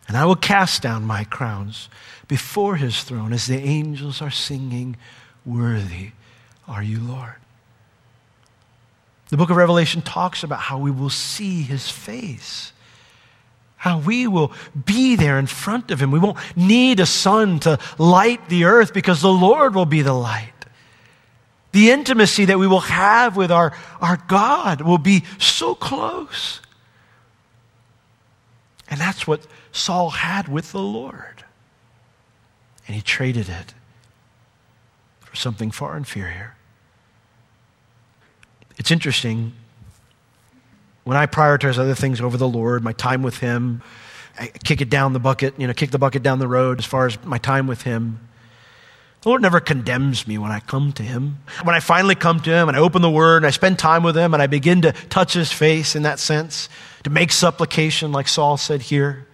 And 0.06 0.18
I 0.18 0.26
will 0.26 0.36
cast 0.36 0.82
down 0.82 1.06
my 1.06 1.24
crowns 1.24 1.88
before 2.28 2.76
his 2.76 3.04
throne 3.04 3.32
as 3.32 3.48
the 3.48 3.58
angels 3.58 4.22
are 4.22 4.30
singing, 4.30 4.98
Worthy 5.46 6.12
are 6.68 6.84
you, 6.84 7.00
Lord. 7.00 7.36
The 9.30 9.38
book 9.38 9.50
of 9.50 9.56
Revelation 9.56 10.02
talks 10.02 10.44
about 10.44 10.60
how 10.60 10.78
we 10.78 10.92
will 10.92 11.10
see 11.10 11.62
his 11.64 11.90
face, 11.90 12.72
how 13.84 14.00
we 14.00 14.28
will 14.28 14.54
be 14.86 15.18
there 15.18 15.38
in 15.38 15.46
front 15.46 15.92
of 15.92 16.02
him. 16.02 16.10
We 16.10 16.18
won't 16.18 16.38
need 16.56 17.02
a 17.02 17.06
sun 17.06 17.60
to 17.60 17.78
light 17.98 18.48
the 18.48 18.64
earth 18.64 18.94
because 18.94 19.22
the 19.22 19.28
Lord 19.28 19.76
will 19.76 19.86
be 19.86 20.02
the 20.02 20.14
light. 20.14 20.54
The 21.74 21.92
intimacy 21.92 22.46
that 22.46 22.58
we 22.58 22.66
will 22.66 22.80
have 22.80 23.36
with 23.36 23.52
our, 23.52 23.74
our 24.00 24.24
God 24.30 24.80
will 24.80 25.00
be 25.00 25.26
so 25.38 25.76
close. 25.76 26.62
And 28.90 29.02
that's 29.02 29.28
what 29.28 29.46
Saul 29.74 30.12
had 30.12 30.48
with 30.48 30.72
the 30.72 30.80
Lord. 30.80 31.44
And 32.88 32.96
he 32.96 33.02
traded 33.02 33.50
it 33.50 33.74
for 35.20 35.36
something 35.36 35.72
far 35.72 35.98
inferior. 35.98 36.56
It's 38.78 38.92
interesting. 38.92 39.52
When 41.04 41.18
I 41.18 41.26
prioritize 41.26 41.78
other 41.78 41.96
things 41.96 42.22
over 42.22 42.38
the 42.38 42.48
Lord, 42.48 42.84
my 42.84 42.94
time 42.94 43.24
with 43.24 43.40
Him, 43.40 43.82
I 44.40 44.48
kick 44.48 44.82
it 44.82 44.90
down 44.90 45.14
the 45.14 45.20
bucket, 45.20 45.60
you 45.60 45.68
know, 45.68 45.74
kick 45.74 45.92
the 45.92 46.00
bucket 46.00 46.24
down 46.24 46.40
the 46.40 46.48
road 46.48 46.80
as 46.80 46.86
far 46.86 47.06
as 47.06 47.24
my 47.24 47.38
time 47.38 47.68
with 47.68 47.82
Him. 47.84 48.20
The 49.22 49.30
Lord 49.30 49.42
never 49.42 49.60
condemns 49.60 50.28
me 50.28 50.38
when 50.38 50.52
I 50.52 50.60
come 50.60 50.92
to 50.94 51.04
Him. 51.04 51.40
When 51.64 51.76
I 51.76 51.80
finally 51.80 52.16
come 52.16 52.40
to 52.42 52.50
Him 52.50 52.68
and 52.68 52.76
I 52.76 52.82
open 52.82 53.02
the 53.02 53.10
Word 53.10 53.38
and 53.38 53.46
I 53.46 53.52
spend 53.52 53.80
time 53.80 54.04
with 54.04 54.18
Him 54.18 54.34
and 54.34 54.42
I 54.42 54.48
begin 54.48 54.82
to 54.82 54.92
touch 54.92 55.34
His 55.34 55.52
face 55.52 55.96
in 55.96 56.04
that 56.04 56.20
sense, 56.20 56.68
to 57.04 57.10
make 57.10 57.32
supplication 57.32 58.12
like 58.12 58.28
Saul 58.28 58.58
said 58.58 58.84
here, 58.84 59.28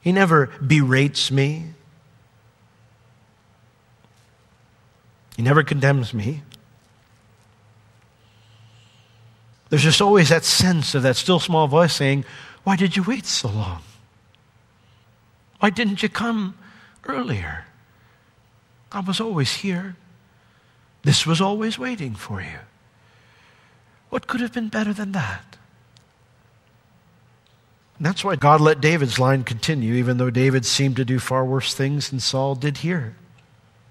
He 0.00 0.12
never 0.12 0.46
berates 0.64 1.30
me. 1.30 1.66
He 5.36 5.42
never 5.42 5.62
condemns 5.62 6.12
me. 6.12 6.42
There's 9.70 9.82
just 9.82 10.00
always 10.00 10.30
that 10.30 10.44
sense 10.44 10.94
of 10.94 11.02
that 11.02 11.16
still 11.16 11.40
small 11.40 11.66
voice 11.66 11.94
saying, 11.94 12.24
Why 12.64 12.76
did 12.76 12.96
you 12.96 13.02
wait 13.02 13.26
so 13.26 13.48
long? 13.48 13.82
Why 15.60 15.70
didn't 15.70 16.02
you 16.02 16.08
come 16.08 16.56
earlier? 17.06 17.64
I 18.90 19.00
was 19.00 19.20
always 19.20 19.56
here. 19.56 19.96
This 21.02 21.26
was 21.26 21.40
always 21.40 21.78
waiting 21.78 22.14
for 22.14 22.40
you. 22.40 22.60
What 24.10 24.26
could 24.26 24.40
have 24.40 24.52
been 24.52 24.68
better 24.68 24.92
than 24.92 25.12
that? 25.12 25.58
And 27.98 28.06
that's 28.06 28.24
why 28.24 28.36
God 28.36 28.60
let 28.60 28.80
David's 28.80 29.18
line 29.18 29.42
continue, 29.42 29.94
even 29.94 30.18
though 30.18 30.30
David 30.30 30.64
seemed 30.64 30.96
to 30.96 31.04
do 31.04 31.18
far 31.18 31.44
worse 31.44 31.74
things 31.74 32.10
than 32.10 32.20
Saul 32.20 32.54
did 32.54 32.78
here. 32.78 33.16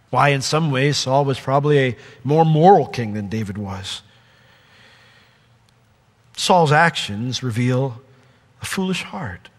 Why, 0.10 0.30
in 0.30 0.42
some 0.42 0.72
ways, 0.72 0.98
Saul 0.98 1.26
was 1.26 1.40
probably 1.40 1.80
a 1.80 1.98
more 2.24 2.46
moral 2.46 2.88
king 2.88 3.14
than 3.14 3.28
David 3.28 3.58
was. 3.58 4.02
Saul's 6.38 6.72
actions 6.72 7.42
reveal 7.42 8.00
a 8.62 8.66
foolish 8.66 9.02
heart, 9.02 9.50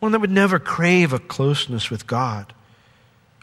one 0.00 0.10
that 0.12 0.20
would 0.20 0.32
never 0.32 0.58
crave 0.58 1.12
a 1.12 1.18
closeness 1.20 1.90
with 1.90 2.08
God 2.08 2.52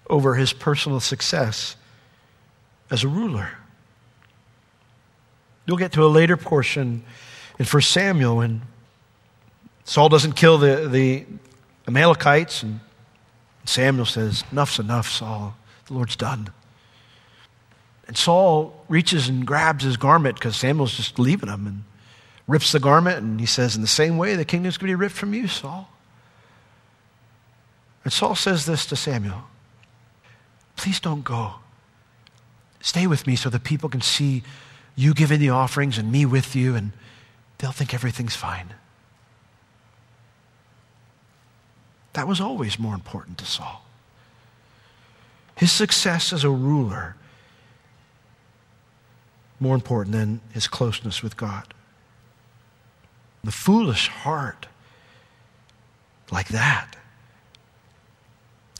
over 0.09 0.35
his 0.35 0.51
personal 0.51 0.99
success 0.99 1.77
as 2.91 3.03
a 3.03 3.07
ruler. 3.07 3.49
You'll 5.65 5.77
get 5.77 5.93
to 5.93 6.03
a 6.03 6.07
later 6.07 6.35
portion 6.35 7.03
in 7.57 7.65
1 7.65 7.81
Samuel 7.81 8.37
when 8.37 8.61
Saul 9.85 10.09
doesn't 10.09 10.33
kill 10.33 10.57
the, 10.57 10.89
the 10.89 11.25
Amalekites, 11.87 12.61
and 12.61 12.81
Samuel 13.63 14.05
says, 14.05 14.43
Enough's 14.51 14.79
enough, 14.79 15.09
Saul. 15.09 15.55
The 15.87 15.93
Lord's 15.93 16.17
done. 16.17 16.49
And 18.07 18.17
Saul 18.17 18.85
reaches 18.87 19.27
and 19.27 19.45
grabs 19.45 19.83
his 19.83 19.97
garment 19.97 20.35
because 20.35 20.55
Samuel's 20.55 20.95
just 20.95 21.17
leaving 21.17 21.49
him 21.49 21.65
and 21.65 21.83
rips 22.47 22.71
the 22.71 22.79
garment. 22.79 23.17
And 23.17 23.39
he 23.39 23.45
says, 23.45 23.75
In 23.75 23.81
the 23.81 23.87
same 23.87 24.17
way, 24.17 24.35
the 24.35 24.45
kingdom's 24.45 24.77
going 24.77 24.91
to 24.91 24.97
be 24.97 25.01
ripped 25.01 25.15
from 25.15 25.33
you, 25.33 25.47
Saul. 25.47 25.89
And 28.03 28.13
Saul 28.13 28.35
says 28.35 28.65
this 28.65 28.85
to 28.87 28.95
Samuel 28.95 29.43
Please 30.75 30.99
don't 30.99 31.23
go. 31.23 31.55
Stay 32.81 33.07
with 33.07 33.25
me 33.25 33.35
so 33.35 33.49
the 33.49 33.59
people 33.59 33.89
can 33.89 34.01
see 34.01 34.43
you 34.95 35.13
giving 35.13 35.39
the 35.39 35.49
offerings 35.49 35.97
and 35.97 36.11
me 36.11 36.25
with 36.25 36.55
you, 36.55 36.75
and 36.75 36.91
they'll 37.57 37.71
think 37.71 37.93
everything's 37.93 38.35
fine. 38.35 38.73
That 42.13 42.27
was 42.27 42.39
always 42.39 42.77
more 42.77 42.93
important 42.93 43.39
to 43.39 43.45
Saul. 43.45 43.83
His 45.55 45.71
success 45.71 46.31
as 46.31 46.43
a 46.43 46.49
ruler, 46.49 47.15
more 49.59 49.75
important 49.75 50.15
than 50.15 50.41
his 50.51 50.67
closeness 50.67 51.23
with 51.23 51.37
God. 51.37 51.73
The 53.43 53.51
foolish 53.51 54.07
heart, 54.07 54.67
like 56.31 56.49
that, 56.49 56.95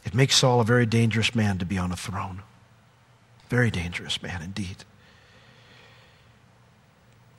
it 0.03 0.13
makes 0.13 0.37
Saul 0.37 0.61
a 0.61 0.65
very 0.65 0.85
dangerous 0.85 1.33
man 1.33 1.57
to 1.57 1.65
be 1.65 1.77
on 1.77 1.91
a 1.91 1.95
throne. 1.95 2.41
Very 3.49 3.71
dangerous 3.71 4.21
man 4.21 4.41
indeed. 4.41 4.77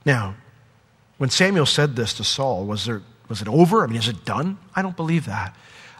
Now, 0.04 0.36
when 1.18 1.30
Samuel 1.30 1.66
said 1.66 1.96
this 1.96 2.14
to 2.14 2.24
Saul, 2.24 2.64
was, 2.64 2.84
there, 2.86 3.02
was 3.28 3.42
it 3.42 3.48
over? 3.48 3.82
I 3.82 3.86
mean, 3.86 3.96
is 3.96 4.08
it 4.08 4.24
done? 4.24 4.58
I 4.74 4.82
don't 4.82 4.96
believe 4.96 5.26
that. 5.26 5.54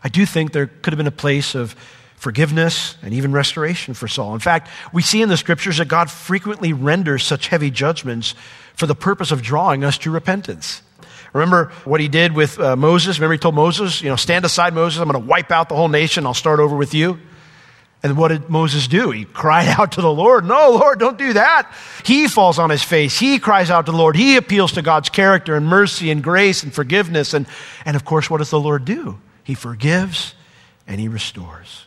I 0.05 0.09
do 0.09 0.26
think 0.26 0.53
there 0.53 0.66
could 0.66 0.93
have 0.93 0.99
been 0.99 1.07
a 1.07 1.11
place 1.11 1.55
of 1.55 1.74
forgiveness 2.16 2.96
and 3.02 3.14
even 3.14 3.32
restoration 3.32 3.94
for 3.94 4.08
Saul. 4.08 4.34
In 4.34 4.40
fact, 4.40 4.68
we 4.92 5.02
see 5.02 5.22
in 5.22 5.28
the 5.28 5.36
scriptures 5.36 5.78
that 5.78 5.88
God 5.88 6.10
frequently 6.10 6.72
renders 6.72 7.24
such 7.24 7.48
heavy 7.48 7.70
judgments 7.70 8.34
for 8.74 8.86
the 8.86 8.94
purpose 8.94 9.30
of 9.30 9.42
drawing 9.42 9.84
us 9.84 9.98
to 9.98 10.10
repentance. 10.10 10.82
Remember 11.32 11.72
what 11.84 12.00
he 12.00 12.08
did 12.08 12.32
with 12.32 12.58
uh, 12.58 12.76
Moses? 12.76 13.18
Remember 13.18 13.34
he 13.34 13.38
told 13.38 13.54
Moses, 13.54 14.00
you 14.00 14.08
know, 14.08 14.16
stand 14.16 14.44
aside, 14.44 14.74
Moses, 14.74 15.00
I'm 15.00 15.08
going 15.08 15.22
to 15.22 15.28
wipe 15.28 15.50
out 15.50 15.68
the 15.68 15.76
whole 15.76 15.88
nation, 15.88 16.26
I'll 16.26 16.34
start 16.34 16.60
over 16.60 16.74
with 16.74 16.94
you. 16.94 17.18
And 18.02 18.16
what 18.16 18.28
did 18.28 18.48
Moses 18.48 18.86
do? 18.86 19.10
He 19.10 19.24
cried 19.24 19.68
out 19.78 19.92
to 19.92 20.00
the 20.00 20.12
Lord, 20.12 20.44
No, 20.44 20.70
Lord, 20.70 20.98
don't 20.98 21.18
do 21.18 21.34
that. 21.34 21.72
He 22.04 22.28
falls 22.28 22.58
on 22.58 22.70
his 22.70 22.82
face. 22.82 23.18
He 23.18 23.38
cries 23.38 23.70
out 23.70 23.86
to 23.86 23.92
the 23.92 23.98
Lord. 23.98 24.16
He 24.16 24.36
appeals 24.36 24.72
to 24.72 24.82
God's 24.82 25.08
character 25.08 25.56
and 25.56 25.66
mercy 25.66 26.10
and 26.10 26.22
grace 26.22 26.62
and 26.62 26.72
forgiveness. 26.72 27.34
And, 27.34 27.46
and 27.84 27.96
of 27.96 28.04
course, 28.04 28.30
what 28.30 28.38
does 28.38 28.50
the 28.50 28.60
Lord 28.60 28.84
do? 28.84 29.18
He 29.42 29.54
forgives 29.54 30.34
and 30.86 31.00
he 31.00 31.08
restores. 31.08 31.86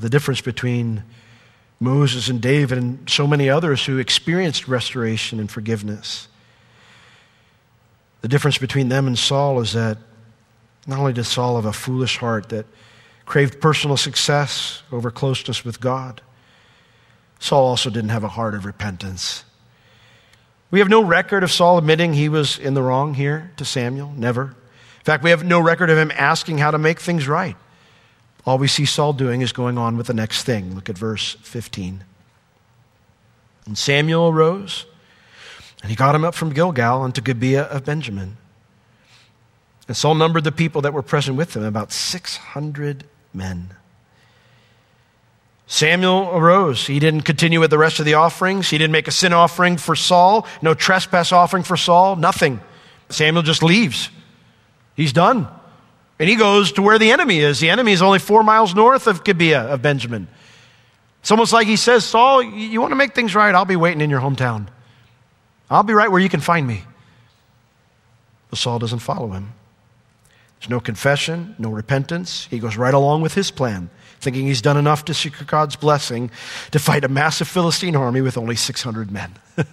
The 0.00 0.10
difference 0.10 0.40
between 0.40 1.04
Moses 1.78 2.28
and 2.28 2.40
David 2.40 2.78
and 2.78 3.08
so 3.08 3.26
many 3.26 3.48
others 3.48 3.84
who 3.84 3.98
experienced 3.98 4.66
restoration 4.66 5.38
and 5.38 5.50
forgiveness 5.50 6.28
the 8.20 8.28
difference 8.28 8.58
between 8.58 8.88
them 8.88 9.06
and 9.06 9.18
Saul 9.18 9.60
is 9.60 9.72
that 9.72 9.98
not 10.86 10.98
only 10.98 11.12
did 11.12 11.24
Saul 11.24 11.56
have 11.56 11.64
a 11.64 11.72
foolish 11.72 12.18
heart 12.18 12.50
that 12.50 12.66
craved 13.24 13.60
personal 13.60 13.96
success 13.96 14.82
over 14.92 15.10
closeness 15.10 15.64
with 15.64 15.80
God, 15.80 16.20
Saul 17.38 17.66
also 17.66 17.88
didn't 17.88 18.10
have 18.10 18.24
a 18.24 18.28
heart 18.28 18.54
of 18.54 18.66
repentance. 18.66 19.44
We 20.70 20.80
have 20.80 20.88
no 20.88 21.02
record 21.02 21.42
of 21.42 21.50
Saul 21.50 21.78
admitting 21.78 22.12
he 22.12 22.28
was 22.28 22.58
in 22.58 22.74
the 22.74 22.82
wrong 22.82 23.14
here 23.14 23.50
to 23.56 23.64
Samuel, 23.64 24.12
never. 24.16 24.42
In 24.44 25.04
fact, 25.04 25.24
we 25.24 25.30
have 25.30 25.42
no 25.42 25.58
record 25.58 25.90
of 25.90 25.96
him 25.96 26.12
asking 26.14 26.58
how 26.58 26.70
to 26.70 26.78
make 26.78 27.00
things 27.00 27.26
right. 27.26 27.56
All 28.46 28.58
we 28.58 28.68
see 28.68 28.84
Saul 28.84 29.12
doing 29.12 29.42
is 29.42 29.52
going 29.52 29.78
on 29.78 29.96
with 29.96 30.06
the 30.06 30.14
next 30.14 30.44
thing. 30.44 30.74
Look 30.74 30.88
at 30.88 30.96
verse 30.96 31.36
15. 31.42 32.04
And 33.66 33.76
Samuel 33.76 34.28
arose 34.28 34.86
and 35.82 35.90
he 35.90 35.96
got 35.96 36.14
him 36.14 36.24
up 36.24 36.34
from 36.34 36.52
Gilgal 36.52 37.02
unto 37.02 37.20
Gibeah 37.20 37.62
of 37.62 37.84
Benjamin. 37.84 38.36
And 39.88 39.96
Saul 39.96 40.14
numbered 40.14 40.44
the 40.44 40.52
people 40.52 40.82
that 40.82 40.92
were 40.92 41.02
present 41.02 41.36
with 41.36 41.56
him, 41.56 41.64
about 41.64 41.90
600 41.90 43.04
men. 43.32 43.70
Samuel 45.66 46.30
arose. 46.36 46.86
He 46.86 46.98
didn't 46.98 47.22
continue 47.22 47.60
with 47.60 47.70
the 47.70 47.78
rest 47.78 47.98
of 47.98 48.04
the 48.04 48.14
offerings. 48.14 48.68
He 48.68 48.78
didn't 48.78 48.92
make 48.92 49.08
a 49.08 49.12
sin 49.12 49.32
offering 49.32 49.76
for 49.76 49.96
Saul, 49.96 50.46
no 50.60 50.74
trespass 50.74 51.32
offering 51.32 51.62
for 51.62 51.76
Saul, 51.76 52.16
nothing. 52.16 52.60
Samuel 53.08 53.42
just 53.42 53.62
leaves. 53.62 54.10
He's 54.94 55.12
done. 55.12 55.48
And 56.20 56.28
he 56.28 56.36
goes 56.36 56.72
to 56.72 56.82
where 56.82 56.98
the 56.98 57.12
enemy 57.12 57.38
is. 57.38 57.60
The 57.60 57.70
enemy 57.70 57.92
is 57.92 58.02
only 58.02 58.18
four 58.18 58.42
miles 58.42 58.74
north 58.74 59.06
of 59.06 59.24
Gibeah 59.24 59.62
of 59.62 59.80
Benjamin. 59.80 60.28
It's 61.22 61.30
almost 61.30 61.54
like 61.54 61.66
he 61.66 61.76
says, 61.76 62.04
Saul, 62.04 62.42
you 62.42 62.78
want 62.78 62.90
to 62.90 62.96
make 62.96 63.14
things 63.14 63.34
right? 63.34 63.54
I'll 63.54 63.64
be 63.64 63.74
waiting 63.74 64.02
in 64.02 64.10
your 64.10 64.20
hometown. 64.20 64.66
I'll 65.70 65.82
be 65.82 65.94
right 65.94 66.10
where 66.10 66.20
you 66.20 66.28
can 66.28 66.40
find 66.40 66.66
me. 66.66 66.84
But 68.50 68.58
Saul 68.58 68.78
doesn't 68.78 68.98
follow 68.98 69.30
him. 69.30 69.54
There's 70.60 70.68
no 70.68 70.78
confession, 70.78 71.54
no 71.58 71.70
repentance. 71.70 72.46
He 72.50 72.58
goes 72.58 72.76
right 72.76 72.92
along 72.92 73.22
with 73.22 73.32
his 73.32 73.50
plan, 73.50 73.88
thinking 74.20 74.46
he's 74.46 74.60
done 74.60 74.76
enough 74.76 75.06
to 75.06 75.14
secure 75.14 75.46
God's 75.46 75.76
blessing 75.76 76.30
to 76.72 76.78
fight 76.78 77.02
a 77.02 77.08
massive 77.08 77.48
Philistine 77.48 77.96
army 77.96 78.20
with 78.20 78.36
only 78.36 78.56
600 78.56 79.10
men. 79.10 79.36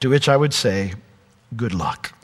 to 0.00 0.08
which 0.08 0.30
I 0.30 0.36
would 0.38 0.54
say, 0.54 0.94
good 1.54 1.74
luck. 1.74 2.15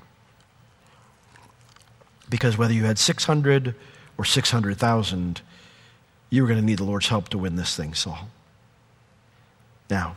Because 2.33 2.57
whether 2.57 2.73
you 2.73 2.85
had 2.85 2.99
600 2.99 3.75
or 4.17 4.25
600,000, 4.25 5.43
you 6.31 6.43
were 6.43 6.49
going 6.49 6.59
to 6.59 6.65
need 6.65 6.79
the 6.79 6.85
Lord's 6.85 7.09
help 7.09 7.29
to 7.29 7.39
win 7.39 7.57
this 7.57 7.77
thing, 7.77 7.93
Saul. 7.93 8.27
Now, 9.91 10.17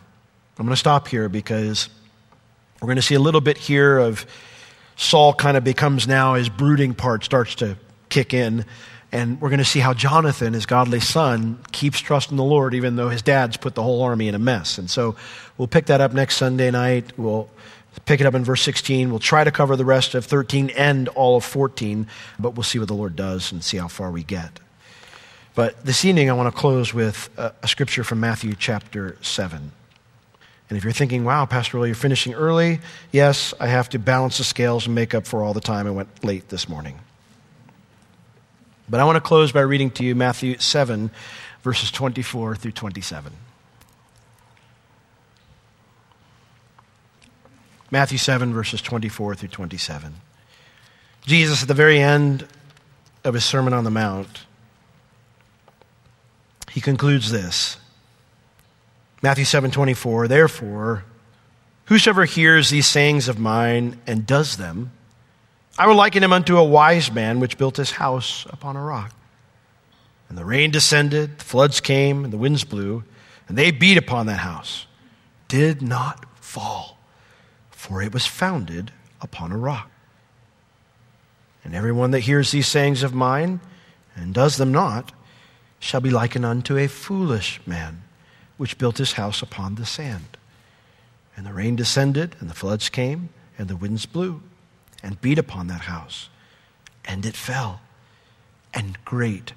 I'm 0.57 0.65
going 0.65 0.73
to 0.73 0.79
stop 0.79 1.09
here 1.09 1.27
because 1.27 1.89
we're 2.81 2.87
going 2.87 2.95
to 2.95 3.01
see 3.01 3.15
a 3.15 3.19
little 3.19 3.41
bit 3.41 3.57
here 3.57 3.97
of 3.97 4.25
Saul 4.95 5.33
kind 5.33 5.57
of 5.57 5.65
becomes 5.65 6.07
now 6.07 6.35
his 6.35 6.47
brooding 6.47 6.93
part 6.93 7.25
starts 7.25 7.53
to 7.55 7.75
kick 8.07 8.33
in. 8.33 8.63
And 9.11 9.41
we're 9.41 9.49
going 9.49 9.59
to 9.59 9.65
see 9.65 9.81
how 9.81 9.93
Jonathan, 9.93 10.53
his 10.53 10.65
godly 10.65 11.01
son, 11.01 11.59
keeps 11.73 11.99
trusting 11.99 12.37
the 12.37 12.45
Lord 12.45 12.73
even 12.73 12.95
though 12.95 13.09
his 13.09 13.21
dad's 13.21 13.57
put 13.57 13.75
the 13.75 13.83
whole 13.83 14.01
army 14.01 14.29
in 14.29 14.35
a 14.35 14.39
mess. 14.39 14.77
And 14.77 14.89
so 14.89 15.17
we'll 15.57 15.67
pick 15.67 15.87
that 15.87 15.99
up 15.99 16.13
next 16.13 16.37
Sunday 16.37 16.71
night. 16.71 17.17
We'll 17.17 17.49
pick 18.01 18.21
it 18.21 18.27
up 18.27 18.33
in 18.33 18.43
verse 18.43 18.61
16. 18.61 19.09
We'll 19.09 19.19
try 19.19 19.43
to 19.43 19.51
cover 19.51 19.75
the 19.75 19.85
rest 19.85 20.15
of 20.15 20.25
13 20.25 20.71
and 20.71 21.07
all 21.09 21.37
of 21.37 21.43
14, 21.43 22.07
but 22.39 22.51
we'll 22.55 22.63
see 22.63 22.79
what 22.79 22.87
the 22.87 22.93
Lord 22.93 23.15
does 23.15 23.51
and 23.51 23.63
see 23.63 23.77
how 23.77 23.87
far 23.87 24.11
we 24.11 24.23
get. 24.23 24.59
But 25.55 25.85
this 25.85 26.03
evening, 26.03 26.29
I 26.29 26.33
want 26.33 26.53
to 26.53 26.59
close 26.59 26.93
with 26.93 27.29
a, 27.37 27.53
a 27.63 27.67
scripture 27.67 28.03
from 28.03 28.19
Matthew 28.19 28.55
chapter 28.57 29.17
7. 29.21 29.71
And 30.69 30.77
if 30.77 30.83
you're 30.83 30.93
thinking, 30.93 31.23
wow, 31.23 31.45
Pastor 31.45 31.77
Will, 31.77 31.85
you're 31.85 31.95
finishing 31.95 32.33
early, 32.33 32.79
yes, 33.11 33.53
I 33.59 33.67
have 33.67 33.87
to 33.89 33.99
balance 33.99 34.39
the 34.39 34.43
scales 34.43 34.85
and 34.87 34.95
make 34.95 35.13
up 35.13 35.27
for 35.27 35.43
all 35.43 35.53
the 35.53 35.61
time 35.61 35.87
I 35.87 35.91
went 35.91 36.23
late 36.23 36.49
this 36.49 36.67
morning. 36.67 36.99
But 38.89 38.99
I 38.99 39.05
want 39.05 39.15
to 39.15 39.21
close 39.21 39.51
by 39.51 39.61
reading 39.61 39.91
to 39.91 40.03
you 40.03 40.15
Matthew 40.15 40.57
7, 40.57 41.11
verses 41.63 41.91
24 41.91 42.55
through 42.55 42.71
27. 42.71 43.31
Matthew 47.91 48.17
7, 48.17 48.53
verses 48.53 48.81
24 48.81 49.35
through 49.35 49.49
27. 49.49 50.15
Jesus, 51.25 51.61
at 51.61 51.67
the 51.67 51.73
very 51.73 51.99
end 51.99 52.47
of 53.23 53.33
his 53.33 53.45
Sermon 53.45 53.73
on 53.73 53.83
the 53.83 53.91
Mount, 53.91 54.45
he 56.71 56.81
concludes 56.81 57.31
this. 57.31 57.77
Matthew 59.21 59.45
7, 59.45 59.71
24, 59.71 60.27
Therefore, 60.27 61.05
whosoever 61.85 62.25
hears 62.25 62.69
these 62.69 62.85
sayings 62.85 63.27
of 63.27 63.39
mine 63.39 63.99
and 64.05 64.27
does 64.27 64.57
them, 64.57 64.91
I 65.77 65.87
will 65.87 65.95
liken 65.95 66.23
him 66.23 66.33
unto 66.33 66.57
a 66.57 66.63
wise 66.63 67.11
man 67.11 67.39
which 67.39 67.57
built 67.57 67.77
his 67.77 67.91
house 67.91 68.45
upon 68.49 68.75
a 68.75 68.81
rock. 68.81 69.13
And 70.29 70.37
the 70.37 70.45
rain 70.45 70.71
descended, 70.71 71.39
the 71.39 71.43
floods 71.45 71.81
came, 71.81 72.23
and 72.23 72.33
the 72.33 72.37
winds 72.37 72.63
blew, 72.63 73.03
and 73.47 73.57
they 73.57 73.71
beat 73.71 73.97
upon 73.97 74.25
that 74.27 74.39
house, 74.39 74.85
did 75.47 75.81
not 75.81 76.25
fall, 76.43 76.94
for 77.85 78.01
it 78.01 78.11
was 78.11 78.25
founded 78.25 78.91
upon 79.21 79.51
a 79.51 79.57
rock. 79.57 79.91
And 81.63 81.75
everyone 81.75 82.09
that 82.11 82.21
hears 82.21 82.49
these 82.49 82.67
sayings 82.67 83.03
of 83.03 83.13
mine 83.13 83.59
and 84.15 84.33
does 84.33 84.57
them 84.57 84.71
not 84.71 85.11
shall 85.77 86.01
be 86.01 86.09
likened 86.09 86.45
unto 86.45 86.77
a 86.77 86.87
foolish 86.87 87.61
man 87.67 88.01
which 88.57 88.79
built 88.79 88.97
his 88.97 89.13
house 89.13 89.43
upon 89.43 89.75
the 89.75 89.85
sand. 89.85 90.35
And 91.37 91.45
the 91.45 91.53
rain 91.53 91.75
descended, 91.75 92.35
and 92.39 92.49
the 92.49 92.55
floods 92.55 92.89
came, 92.89 93.29
and 93.55 93.67
the 93.67 93.75
winds 93.75 94.07
blew 94.07 94.41
and 95.03 95.21
beat 95.21 95.37
upon 95.37 95.67
that 95.67 95.81
house, 95.81 96.29
and 97.03 97.23
it 97.23 97.35
fell, 97.35 97.81
and 98.73 98.97
great 99.05 99.53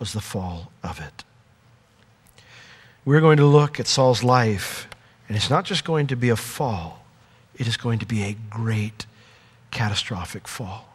was 0.00 0.12
the 0.12 0.20
fall 0.20 0.72
of 0.82 0.98
it. 0.98 1.22
We're 3.04 3.20
going 3.20 3.36
to 3.36 3.46
look 3.46 3.78
at 3.78 3.86
Saul's 3.86 4.24
life, 4.24 4.88
and 5.28 5.36
it's 5.36 5.50
not 5.50 5.64
just 5.64 5.84
going 5.84 6.08
to 6.08 6.16
be 6.16 6.28
a 6.28 6.34
fall, 6.34 7.05
it 7.56 7.66
is 7.66 7.76
going 7.76 7.98
to 7.98 8.06
be 8.06 8.22
a 8.22 8.36
great, 8.50 9.06
catastrophic 9.70 10.46
fall. 10.46 10.88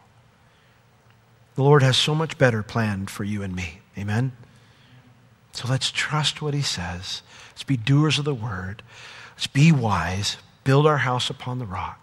The 1.54 1.62
Lord 1.62 1.82
has 1.82 1.96
so 1.96 2.14
much 2.14 2.38
better 2.38 2.62
planned 2.62 3.10
for 3.10 3.24
you 3.24 3.42
and 3.42 3.54
me. 3.54 3.80
Amen? 3.98 4.32
So 5.52 5.68
let's 5.68 5.90
trust 5.90 6.40
what 6.40 6.54
He 6.54 6.62
says. 6.62 7.22
Let's 7.50 7.64
be 7.64 7.76
doers 7.76 8.18
of 8.18 8.24
the 8.24 8.34
word. 8.34 8.82
Let's 9.34 9.46
be 9.46 9.70
wise, 9.70 10.38
build 10.64 10.86
our 10.86 10.98
house 10.98 11.28
upon 11.28 11.58
the 11.58 11.66
rock. 11.66 12.02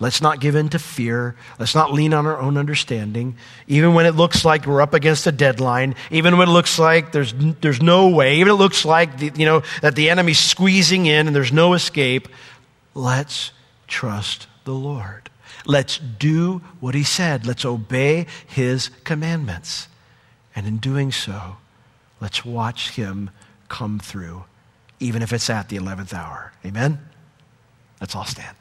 Let's 0.00 0.20
not 0.20 0.40
give 0.40 0.54
in 0.54 0.68
to 0.70 0.78
fear. 0.78 1.36
Let's 1.58 1.74
not 1.74 1.92
lean 1.92 2.12
on 2.12 2.26
our 2.26 2.38
own 2.38 2.56
understanding. 2.56 3.36
Even 3.68 3.94
when 3.94 4.06
it 4.06 4.14
looks 4.14 4.44
like 4.44 4.66
we're 4.66 4.82
up 4.82 4.94
against 4.94 5.26
a 5.26 5.32
deadline, 5.32 5.94
even 6.10 6.36
when 6.38 6.48
it 6.48 6.52
looks 6.52 6.78
like 6.78 7.12
there's, 7.12 7.32
there's 7.60 7.80
no 7.80 8.08
way, 8.08 8.36
even 8.36 8.52
it 8.52 8.56
looks 8.56 8.84
like 8.84 9.18
the, 9.18 9.32
you 9.34 9.46
know, 9.46 9.62
that 9.80 9.94
the 9.94 10.10
enemy's 10.10 10.38
squeezing 10.38 11.06
in 11.06 11.26
and 11.26 11.36
there's 11.36 11.52
no 11.52 11.74
escape, 11.74 12.28
let's 12.94 13.52
trust 13.92 14.48
the 14.64 14.72
Lord. 14.72 15.30
Let's 15.66 15.98
do 15.98 16.62
what 16.80 16.94
he 16.94 17.04
said. 17.04 17.46
Let's 17.46 17.64
obey 17.64 18.26
his 18.46 18.88
commandments. 19.04 19.86
And 20.56 20.66
in 20.66 20.78
doing 20.78 21.12
so, 21.12 21.56
let's 22.20 22.44
watch 22.44 22.90
him 22.90 23.30
come 23.68 23.98
through, 23.98 24.44
even 24.98 25.22
if 25.22 25.32
it's 25.32 25.48
at 25.50 25.68
the 25.68 25.76
11th 25.76 26.14
hour. 26.14 26.52
Amen? 26.64 26.98
Let's 28.00 28.16
all 28.16 28.24
stand. 28.24 28.56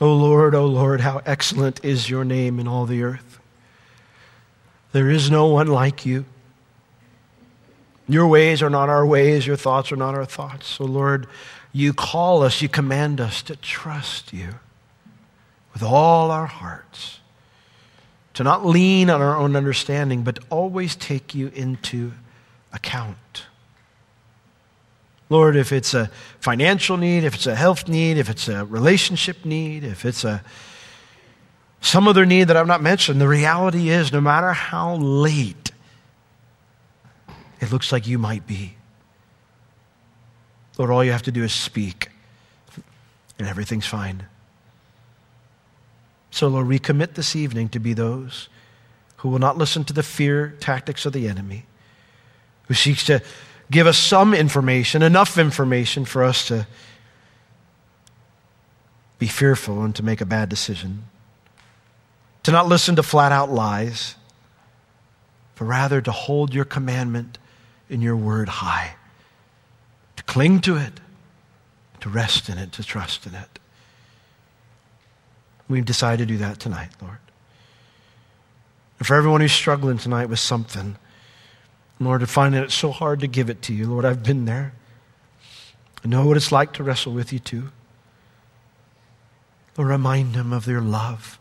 O 0.00 0.14
Lord, 0.14 0.54
O 0.54 0.66
Lord, 0.66 1.00
how 1.00 1.22
excellent 1.24 1.84
is 1.84 2.10
your 2.10 2.24
name 2.24 2.58
in 2.58 2.68
all 2.68 2.86
the 2.86 3.02
earth. 3.02 3.38
There 4.92 5.08
is 5.08 5.30
no 5.30 5.46
one 5.46 5.68
like 5.68 6.04
you. 6.04 6.24
Your 8.08 8.26
ways 8.26 8.62
are 8.62 8.70
not 8.70 8.88
our 8.88 9.06
ways, 9.06 9.46
your 9.46 9.56
thoughts 9.56 9.92
are 9.92 9.96
not 9.96 10.14
our 10.14 10.24
thoughts. 10.24 10.66
So, 10.66 10.84
Lord, 10.84 11.26
you 11.72 11.92
call 11.92 12.42
us, 12.42 12.60
you 12.60 12.68
command 12.68 13.20
us 13.20 13.42
to 13.42 13.56
trust 13.56 14.32
you 14.32 14.56
with 15.72 15.82
all 15.82 16.30
our 16.30 16.46
hearts, 16.46 17.20
to 18.34 18.44
not 18.44 18.66
lean 18.66 19.08
on 19.08 19.22
our 19.22 19.36
own 19.36 19.56
understanding, 19.56 20.22
but 20.22 20.38
always 20.50 20.96
take 20.96 21.34
you 21.34 21.48
into 21.54 22.12
account. 22.72 23.44
Lord, 25.30 25.56
if 25.56 25.72
it's 25.72 25.94
a 25.94 26.10
financial 26.40 26.98
need, 26.98 27.24
if 27.24 27.34
it's 27.34 27.46
a 27.46 27.54
health 27.54 27.88
need, 27.88 28.18
if 28.18 28.28
it's 28.28 28.48
a 28.48 28.66
relationship 28.66 29.46
need, 29.46 29.82
if 29.82 30.04
it's 30.04 30.24
a 30.24 30.42
some 31.80 32.06
other 32.06 32.24
need 32.24 32.44
that 32.44 32.56
I've 32.56 32.66
not 32.66 32.80
mentioned, 32.82 33.20
the 33.20 33.26
reality 33.26 33.88
is 33.88 34.12
no 34.12 34.20
matter 34.20 34.52
how 34.52 34.96
late 34.96 35.61
it 37.62 37.70
looks 37.70 37.92
like 37.92 38.06
you 38.06 38.18
might 38.18 38.46
be, 38.46 38.76
Lord, 40.78 40.90
all 40.90 41.04
you 41.04 41.12
have 41.12 41.22
to 41.22 41.32
do 41.32 41.44
is 41.44 41.52
speak 41.52 42.10
and 43.38 43.46
everything's 43.46 43.86
fine. 43.86 44.26
So, 46.30 46.48
Lord, 46.48 46.66
we 46.66 46.78
commit 46.78 47.14
this 47.14 47.36
evening 47.36 47.68
to 47.70 47.78
be 47.78 47.92
those 47.92 48.48
who 49.18 49.28
will 49.28 49.38
not 49.38 49.58
listen 49.58 49.84
to 49.84 49.92
the 49.92 50.02
fear 50.02 50.56
tactics 50.60 51.06
of 51.06 51.12
the 51.12 51.28
enemy, 51.28 51.66
who 52.66 52.74
seeks 52.74 53.04
to 53.04 53.22
give 53.70 53.86
us 53.86 53.98
some 53.98 54.34
information, 54.34 55.02
enough 55.02 55.38
information 55.38 56.04
for 56.04 56.24
us 56.24 56.48
to 56.48 56.66
be 59.18 59.28
fearful 59.28 59.84
and 59.84 59.94
to 59.94 60.02
make 60.02 60.20
a 60.20 60.26
bad 60.26 60.48
decision. 60.48 61.04
To 62.44 62.50
not 62.50 62.66
listen 62.66 62.96
to 62.96 63.04
flat 63.04 63.30
out 63.30 63.50
lies, 63.50 64.16
but 65.56 65.66
rather 65.66 66.00
to 66.00 66.10
hold 66.10 66.52
your 66.52 66.64
commandment 66.64 67.38
in 67.92 68.00
your 68.00 68.16
word 68.16 68.48
high, 68.48 68.94
to 70.16 70.22
cling 70.24 70.60
to 70.62 70.76
it, 70.76 70.94
to 72.00 72.08
rest 72.08 72.48
in 72.48 72.56
it, 72.56 72.72
to 72.72 72.82
trust 72.82 73.26
in 73.26 73.34
it. 73.34 73.58
We've 75.68 75.84
decided 75.84 76.26
to 76.26 76.34
do 76.34 76.38
that 76.38 76.58
tonight, 76.58 76.88
Lord. 77.00 77.18
And 78.98 79.06
for 79.06 79.14
everyone 79.14 79.42
who's 79.42 79.52
struggling 79.52 79.98
tonight 79.98 80.30
with 80.30 80.38
something, 80.38 80.96
Lord, 82.00 82.22
I 82.22 82.26
find 82.26 82.54
it 82.54 82.70
so 82.70 82.90
hard 82.90 83.20
to 83.20 83.26
give 83.26 83.50
it 83.50 83.62
to 83.62 83.74
you. 83.74 83.86
Lord, 83.86 84.04
I've 84.04 84.22
been 84.22 84.46
there. 84.46 84.72
I 86.04 86.08
know 86.08 86.26
what 86.26 86.36
it's 86.36 86.50
like 86.50 86.72
to 86.74 86.82
wrestle 86.82 87.12
with 87.12 87.32
you 87.32 87.38
too. 87.38 87.70
Lord, 89.76 89.90
remind 89.90 90.34
them 90.34 90.52
of 90.52 90.66
your 90.66 90.80
love. 90.80 91.38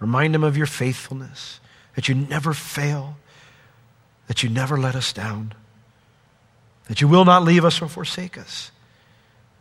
Remind 0.00 0.34
them 0.34 0.44
of 0.44 0.56
your 0.56 0.66
faithfulness, 0.66 1.60
that 1.94 2.08
you 2.08 2.14
never 2.14 2.52
fail, 2.52 3.16
that 4.26 4.42
you 4.42 4.48
never 4.48 4.78
let 4.78 4.94
us 4.94 5.12
down, 5.12 5.54
that 6.88 7.00
you 7.00 7.08
will 7.08 7.24
not 7.24 7.44
leave 7.44 7.64
us 7.64 7.80
or 7.80 7.88
forsake 7.88 8.36
us, 8.36 8.72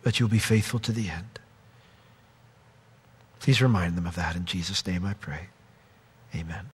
but 0.02 0.20
you'll 0.20 0.30
be 0.30 0.40
faithful 0.40 0.80
to 0.80 0.92
the 0.92 1.10
end. 1.10 1.40
Please 3.40 3.62
remind 3.62 3.96
them 3.96 4.08
of 4.08 4.16
that. 4.16 4.36
In 4.36 4.46
Jesus' 4.46 4.86
name 4.88 5.06
I 5.06 5.14
pray. 5.14 5.48
Amen. 6.36 6.70